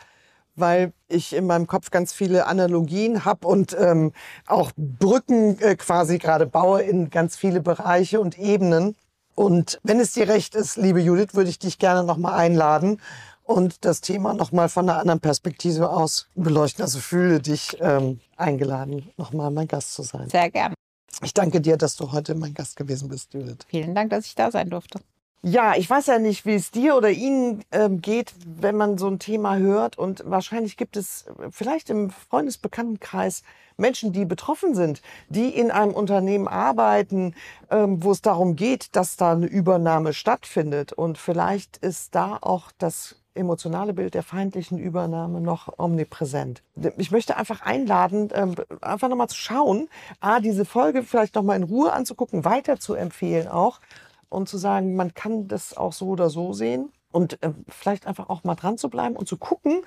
weil 0.57 0.93
ich 1.09 1.35
in 1.35 1.47
meinem 1.47 1.67
Kopf 1.67 1.91
ganz 1.91 2.13
viele 2.13 2.47
Analogien 2.47 3.25
habe 3.25 3.47
und 3.47 3.75
ähm, 3.79 4.13
auch 4.47 4.73
Brücken 4.77 5.59
äh, 5.61 5.75
quasi 5.77 6.19
gerade 6.19 6.47
baue 6.47 6.83
in 6.83 7.09
ganz 7.11 7.37
viele 7.37 7.61
Bereiche 7.61 8.21
und 8.21 8.39
Ebenen. 8.39 8.95
Und 9.35 9.81
wenn 9.83 10.01
es 10.01 10.13
dir 10.13 10.29
recht 10.29 10.55
ist, 10.55 10.77
liebe 10.77 11.01
Judith, 11.01 11.29
würde 11.33 11.49
ich 11.49 11.59
dich 11.59 11.79
gerne 11.79 12.05
nochmal 12.05 12.35
einladen 12.35 13.01
und 13.45 13.85
das 13.85 14.01
Thema 14.01 14.35
nochmal 14.35 14.69
von 14.69 14.89
einer 14.89 15.01
anderen 15.01 15.21
Perspektive 15.21 15.91
aus 15.91 16.29
beleuchten. 16.35 16.83
Also 16.83 16.99
fühle 16.99 17.41
dich 17.41 17.77
ähm, 17.81 18.21
eingeladen, 18.41 19.11
nochmal 19.17 19.51
mein 19.51 19.69
Gast 19.69 19.95
zu 19.95 20.03
sein. 20.03 20.29
Sehr 20.29 20.51
gern. 20.51 20.75
Ich 21.23 21.35
danke 21.35 21.61
dir, 21.61 21.77
dass 21.77 21.97
du 21.97 22.13
heute 22.13 22.35
mein 22.35 22.55
Gast 22.55 22.77
gewesen 22.77 23.09
bist, 23.09 23.35
Judith. 23.35 23.59
Vielen 23.69 23.95
Dank, 23.95 24.11
dass 24.11 24.27
ich 24.27 24.35
da 24.35 24.51
sein 24.51 24.71
durfte. 24.71 25.01
Ja, 25.43 25.75
ich 25.75 25.89
weiß 25.89 26.09
ja 26.09 26.19
nicht, 26.19 26.45
wie 26.45 26.55
es 26.55 26.71
dir 26.71 26.97
oder 26.97 27.11
Ihnen 27.11 27.65
ähm, 27.73 28.03
geht, 28.03 28.35
wenn 28.47 28.77
man 28.77 28.99
so 28.99 29.09
ein 29.09 29.19
Thema 29.19 29.57
hört. 29.57 29.97
Und 29.97 30.23
wahrscheinlich 30.27 30.77
gibt 30.77 30.99
es 30.99 31.27
äh, 31.27 31.49
vielleicht 31.51 31.89
im 31.89 32.11
Freundesbekanntenkreis 32.11 33.43
Menschen, 33.79 34.13
die 34.13 34.27
betroffen 34.27 34.75
sind, 34.75 35.01
die 35.31 35.49
in 35.49 35.71
einem 35.71 35.95
Unternehmen 35.95 36.47
arbeiten, 36.47 37.35
ähm, 37.71 38.05
wo 38.05 38.13
es 38.13 38.21
darum 38.21 38.55
geht, 38.55 38.95
dass 38.97 39.17
da 39.17 39.33
eine 39.33 39.47
Übernahme 39.47 40.13
stattfindet. 40.13 40.93
Und 40.93 41.17
vielleicht 41.17 41.79
ist 41.79 42.15
da 42.15 42.37
auch 42.43 42.71
das 42.77 43.17
emotionale 43.35 43.93
Bild 43.93 44.15
der 44.15 44.23
feindlichen 44.23 44.79
Übernahme 44.79 45.41
noch 45.41 45.79
omnipräsent. 45.79 46.63
Ich 46.97 47.11
möchte 47.11 47.37
einfach 47.37 47.63
einladen, 47.63 48.31
ähm, 48.35 48.55
einfach 48.81 49.09
nochmal 49.09 49.29
zu 49.29 49.37
schauen, 49.37 49.89
a, 50.21 50.41
diese 50.41 50.65
Folge 50.65 51.03
vielleicht 51.03 51.35
nochmal 51.35 51.57
in 51.57 51.63
Ruhe 51.63 51.93
anzugucken, 51.93 52.45
weiter 52.45 52.79
zu 52.79 52.95
empfehlen 52.95 53.49
auch 53.49 53.81
und 54.29 54.49
zu 54.49 54.59
sagen, 54.59 54.97
man 54.97 55.15
kann 55.15 55.49
das 55.49 55.77
auch 55.77 55.93
so 55.93 56.09
oder 56.09 56.31
so 56.31 56.53
sehen 56.53 56.91
und 57.13 57.43
äh, 57.43 57.53
vielleicht 57.69 58.07
einfach 58.07 58.29
auch 58.29 58.45
mal 58.45 58.55
dran 58.55 58.79
zu 58.79 58.89
bleiben 58.89 59.17
und 59.17 59.29
zu 59.29 59.37
gucken, 59.37 59.83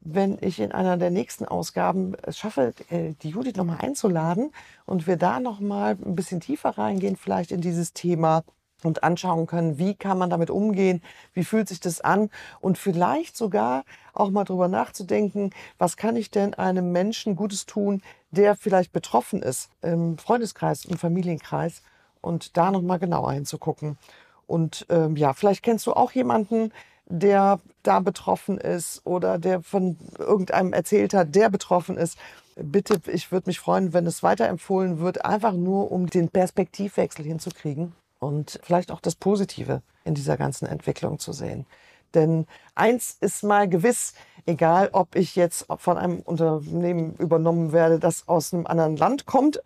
wenn 0.00 0.38
ich 0.40 0.60
in 0.60 0.72
einer 0.72 0.96
der 0.96 1.10
nächsten 1.10 1.44
Ausgaben 1.44 2.14
es 2.22 2.38
schaffe, 2.38 2.74
äh, 2.90 3.14
die 3.22 3.30
Judith 3.30 3.56
nochmal 3.56 3.78
einzuladen 3.80 4.52
und 4.84 5.06
wir 5.06 5.16
da 5.16 5.40
nochmal 5.40 5.96
ein 6.04 6.14
bisschen 6.14 6.40
tiefer 6.40 6.70
reingehen, 6.70 7.16
vielleicht 7.16 7.50
in 7.50 7.60
dieses 7.60 7.92
Thema 7.92 8.44
und 8.82 9.02
anschauen 9.02 9.46
können, 9.46 9.78
wie 9.78 9.94
kann 9.94 10.18
man 10.18 10.30
damit 10.30 10.50
umgehen, 10.50 11.02
wie 11.32 11.44
fühlt 11.44 11.68
sich 11.68 11.80
das 11.80 12.00
an 12.00 12.30
und 12.60 12.78
vielleicht 12.78 13.36
sogar 13.36 13.84
auch 14.12 14.30
mal 14.30 14.44
drüber 14.44 14.68
nachzudenken, 14.68 15.50
was 15.78 15.96
kann 15.96 16.16
ich 16.16 16.30
denn 16.30 16.54
einem 16.54 16.92
Menschen 16.92 17.36
Gutes 17.36 17.66
tun, 17.66 18.02
der 18.30 18.54
vielleicht 18.54 18.92
betroffen 18.92 19.42
ist, 19.42 19.70
im 19.82 20.18
Freundeskreis, 20.18 20.84
im 20.84 20.98
Familienkreis 20.98 21.82
und 22.20 22.56
da 22.56 22.70
nochmal 22.70 22.98
genauer 22.98 23.32
hinzugucken. 23.32 23.98
Und 24.46 24.86
ähm, 24.90 25.16
ja, 25.16 25.32
vielleicht 25.32 25.62
kennst 25.62 25.86
du 25.86 25.92
auch 25.92 26.12
jemanden, 26.12 26.72
der 27.06 27.60
da 27.82 28.00
betroffen 28.00 28.58
ist 28.58 29.00
oder 29.04 29.38
der 29.38 29.62
von 29.62 29.96
irgendeinem 30.18 30.72
erzählt 30.72 31.14
hat, 31.14 31.34
der 31.34 31.50
betroffen 31.50 31.96
ist. 31.96 32.18
Bitte, 32.56 33.00
ich 33.12 33.30
würde 33.30 33.48
mich 33.48 33.60
freuen, 33.60 33.92
wenn 33.92 34.06
es 34.06 34.22
weiterempfohlen 34.22 34.98
wird, 34.98 35.24
einfach 35.24 35.52
nur 35.52 35.92
um 35.92 36.08
den 36.08 36.28
Perspektivwechsel 36.30 37.24
hinzukriegen 37.24 37.92
und 38.18 38.58
vielleicht 38.62 38.90
auch 38.90 39.00
das 39.00 39.14
Positive 39.14 39.82
in 40.04 40.14
dieser 40.14 40.36
ganzen 40.36 40.66
Entwicklung 40.66 41.18
zu 41.18 41.32
sehen. 41.32 41.66
Denn 42.14 42.46
eins 42.74 43.16
ist 43.20 43.42
mal 43.42 43.68
gewiss, 43.68 44.14
egal 44.46 44.88
ob 44.92 45.16
ich 45.16 45.36
jetzt 45.36 45.66
von 45.76 45.98
einem 45.98 46.20
Unternehmen 46.20 47.14
übernommen 47.16 47.72
werde, 47.72 47.98
das 47.98 48.28
aus 48.28 48.54
einem 48.54 48.66
anderen 48.66 48.96
Land 48.96 49.26
kommt 49.26 49.62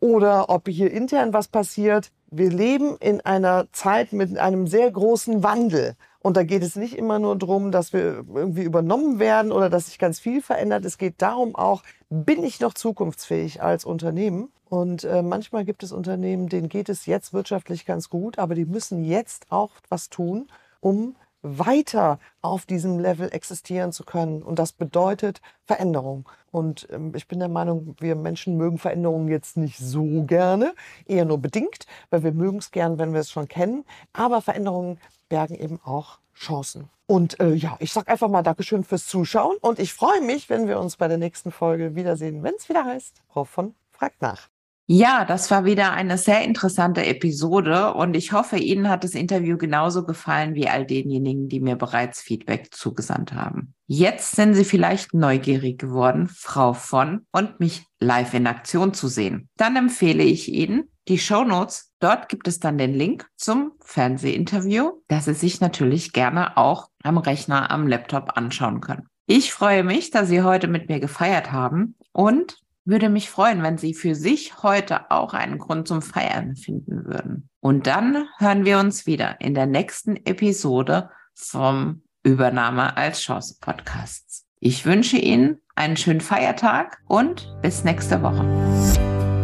oder 0.00 0.50
ob 0.50 0.68
hier 0.68 0.90
intern 0.90 1.32
was 1.32 1.48
passiert. 1.48 2.10
Wir 2.30 2.50
leben 2.50 2.96
in 2.98 3.20
einer 3.20 3.66
Zeit 3.72 4.12
mit 4.12 4.36
einem 4.36 4.66
sehr 4.66 4.90
großen 4.90 5.42
Wandel. 5.42 5.96
Und 6.24 6.38
da 6.38 6.42
geht 6.42 6.62
es 6.62 6.74
nicht 6.74 6.96
immer 6.96 7.18
nur 7.18 7.36
darum, 7.36 7.70
dass 7.70 7.92
wir 7.92 8.24
irgendwie 8.34 8.62
übernommen 8.62 9.18
werden 9.18 9.52
oder 9.52 9.68
dass 9.68 9.86
sich 9.88 9.98
ganz 9.98 10.18
viel 10.18 10.40
verändert. 10.40 10.86
Es 10.86 10.96
geht 10.96 11.20
darum 11.20 11.54
auch, 11.54 11.82
bin 12.08 12.44
ich 12.44 12.60
noch 12.60 12.72
zukunftsfähig 12.72 13.62
als 13.62 13.84
Unternehmen? 13.84 14.48
Und 14.70 15.04
äh, 15.04 15.20
manchmal 15.20 15.66
gibt 15.66 15.82
es 15.82 15.92
Unternehmen, 15.92 16.48
denen 16.48 16.70
geht 16.70 16.88
es 16.88 17.04
jetzt 17.04 17.34
wirtschaftlich 17.34 17.84
ganz 17.84 18.08
gut, 18.08 18.38
aber 18.38 18.54
die 18.54 18.64
müssen 18.64 19.04
jetzt 19.04 19.44
auch 19.50 19.72
was 19.90 20.08
tun, 20.08 20.48
um 20.80 21.14
weiter 21.44 22.18
auf 22.40 22.64
diesem 22.64 22.98
Level 22.98 23.28
existieren 23.32 23.92
zu 23.92 24.04
können. 24.04 24.42
Und 24.42 24.58
das 24.58 24.72
bedeutet 24.72 25.40
Veränderung. 25.64 26.28
Und 26.50 26.88
ähm, 26.90 27.12
ich 27.14 27.28
bin 27.28 27.38
der 27.38 27.48
Meinung, 27.48 27.94
wir 28.00 28.16
Menschen 28.16 28.56
mögen 28.56 28.78
Veränderungen 28.78 29.28
jetzt 29.28 29.56
nicht 29.56 29.78
so 29.78 30.24
gerne, 30.24 30.74
eher 31.06 31.26
nur 31.26 31.38
bedingt, 31.38 31.86
weil 32.10 32.24
wir 32.24 32.32
mögen 32.32 32.58
es 32.58 32.70
gern, 32.70 32.98
wenn 32.98 33.12
wir 33.12 33.20
es 33.20 33.30
schon 33.30 33.46
kennen. 33.46 33.84
Aber 34.12 34.40
Veränderungen 34.40 34.98
bergen 35.28 35.54
eben 35.54 35.80
auch 35.84 36.18
Chancen. 36.34 36.88
Und 37.06 37.38
äh, 37.38 37.52
ja, 37.52 37.76
ich 37.80 37.92
sage 37.92 38.10
einfach 38.10 38.28
mal 38.28 38.42
Dankeschön 38.42 38.82
fürs 38.82 39.06
Zuschauen 39.06 39.56
und 39.60 39.78
ich 39.78 39.92
freue 39.92 40.22
mich, 40.22 40.48
wenn 40.48 40.66
wir 40.66 40.80
uns 40.80 40.96
bei 40.96 41.06
der 41.06 41.18
nächsten 41.18 41.52
Folge 41.52 41.94
wiedersehen, 41.94 42.42
wenn 42.42 42.54
es 42.54 42.68
wieder 42.68 42.84
heißt, 42.84 43.22
Frau 43.28 43.44
von 43.44 43.74
fragt 43.92 44.22
nach. 44.22 44.53
Ja, 44.86 45.24
das 45.24 45.50
war 45.50 45.64
wieder 45.64 45.92
eine 45.92 46.18
sehr 46.18 46.42
interessante 46.42 47.06
Episode 47.06 47.94
und 47.94 48.14
ich 48.14 48.32
hoffe, 48.32 48.58
Ihnen 48.58 48.90
hat 48.90 49.02
das 49.02 49.14
Interview 49.14 49.56
genauso 49.56 50.04
gefallen 50.04 50.54
wie 50.54 50.68
all 50.68 50.84
denjenigen, 50.84 51.48
die 51.48 51.60
mir 51.60 51.76
bereits 51.76 52.20
Feedback 52.20 52.68
zugesandt 52.70 53.32
haben. 53.32 53.72
Jetzt 53.86 54.36
sind 54.36 54.52
Sie 54.52 54.64
vielleicht 54.64 55.14
neugierig 55.14 55.78
geworden, 55.78 56.28
Frau 56.28 56.74
von 56.74 57.26
und 57.32 57.60
mich 57.60 57.86
live 57.98 58.34
in 58.34 58.46
Aktion 58.46 58.92
zu 58.92 59.08
sehen. 59.08 59.48
Dann 59.56 59.76
empfehle 59.76 60.22
ich 60.22 60.52
Ihnen 60.52 60.90
die 61.08 61.18
Show 61.18 61.44
Notes. 61.44 61.92
Dort 61.98 62.28
gibt 62.28 62.46
es 62.46 62.60
dann 62.60 62.76
den 62.76 62.92
Link 62.92 63.26
zum 63.36 63.72
Fernsehinterview, 63.82 65.00
das 65.08 65.24
Sie 65.24 65.34
sich 65.34 65.62
natürlich 65.62 66.12
gerne 66.12 66.58
auch 66.58 66.90
am 67.02 67.16
Rechner, 67.16 67.70
am 67.70 67.86
Laptop 67.86 68.36
anschauen 68.36 68.82
können. 68.82 69.06
Ich 69.26 69.54
freue 69.54 69.82
mich, 69.82 70.10
dass 70.10 70.28
Sie 70.28 70.42
heute 70.42 70.68
mit 70.68 70.90
mir 70.90 71.00
gefeiert 71.00 71.52
haben 71.52 71.94
und 72.12 72.58
würde 72.84 73.08
mich 73.08 73.30
freuen, 73.30 73.62
wenn 73.62 73.78
Sie 73.78 73.94
für 73.94 74.14
sich 74.14 74.62
heute 74.62 75.10
auch 75.10 75.34
einen 75.34 75.58
Grund 75.58 75.88
zum 75.88 76.02
Feiern 76.02 76.56
finden 76.56 77.04
würden. 77.04 77.48
Und 77.60 77.86
dann 77.86 78.26
hören 78.38 78.64
wir 78.64 78.78
uns 78.78 79.06
wieder 79.06 79.40
in 79.40 79.54
der 79.54 79.66
nächsten 79.66 80.16
Episode 80.16 81.10
vom 81.34 82.02
Übernahme 82.22 82.96
als 82.96 83.20
Chance 83.20 83.56
Podcasts. 83.60 84.46
Ich 84.60 84.86
wünsche 84.86 85.16
Ihnen 85.16 85.60
einen 85.74 85.96
schönen 85.96 86.20
Feiertag 86.20 86.98
und 87.06 87.54
bis 87.62 87.84
nächste 87.84 88.22
Woche. 88.22 89.13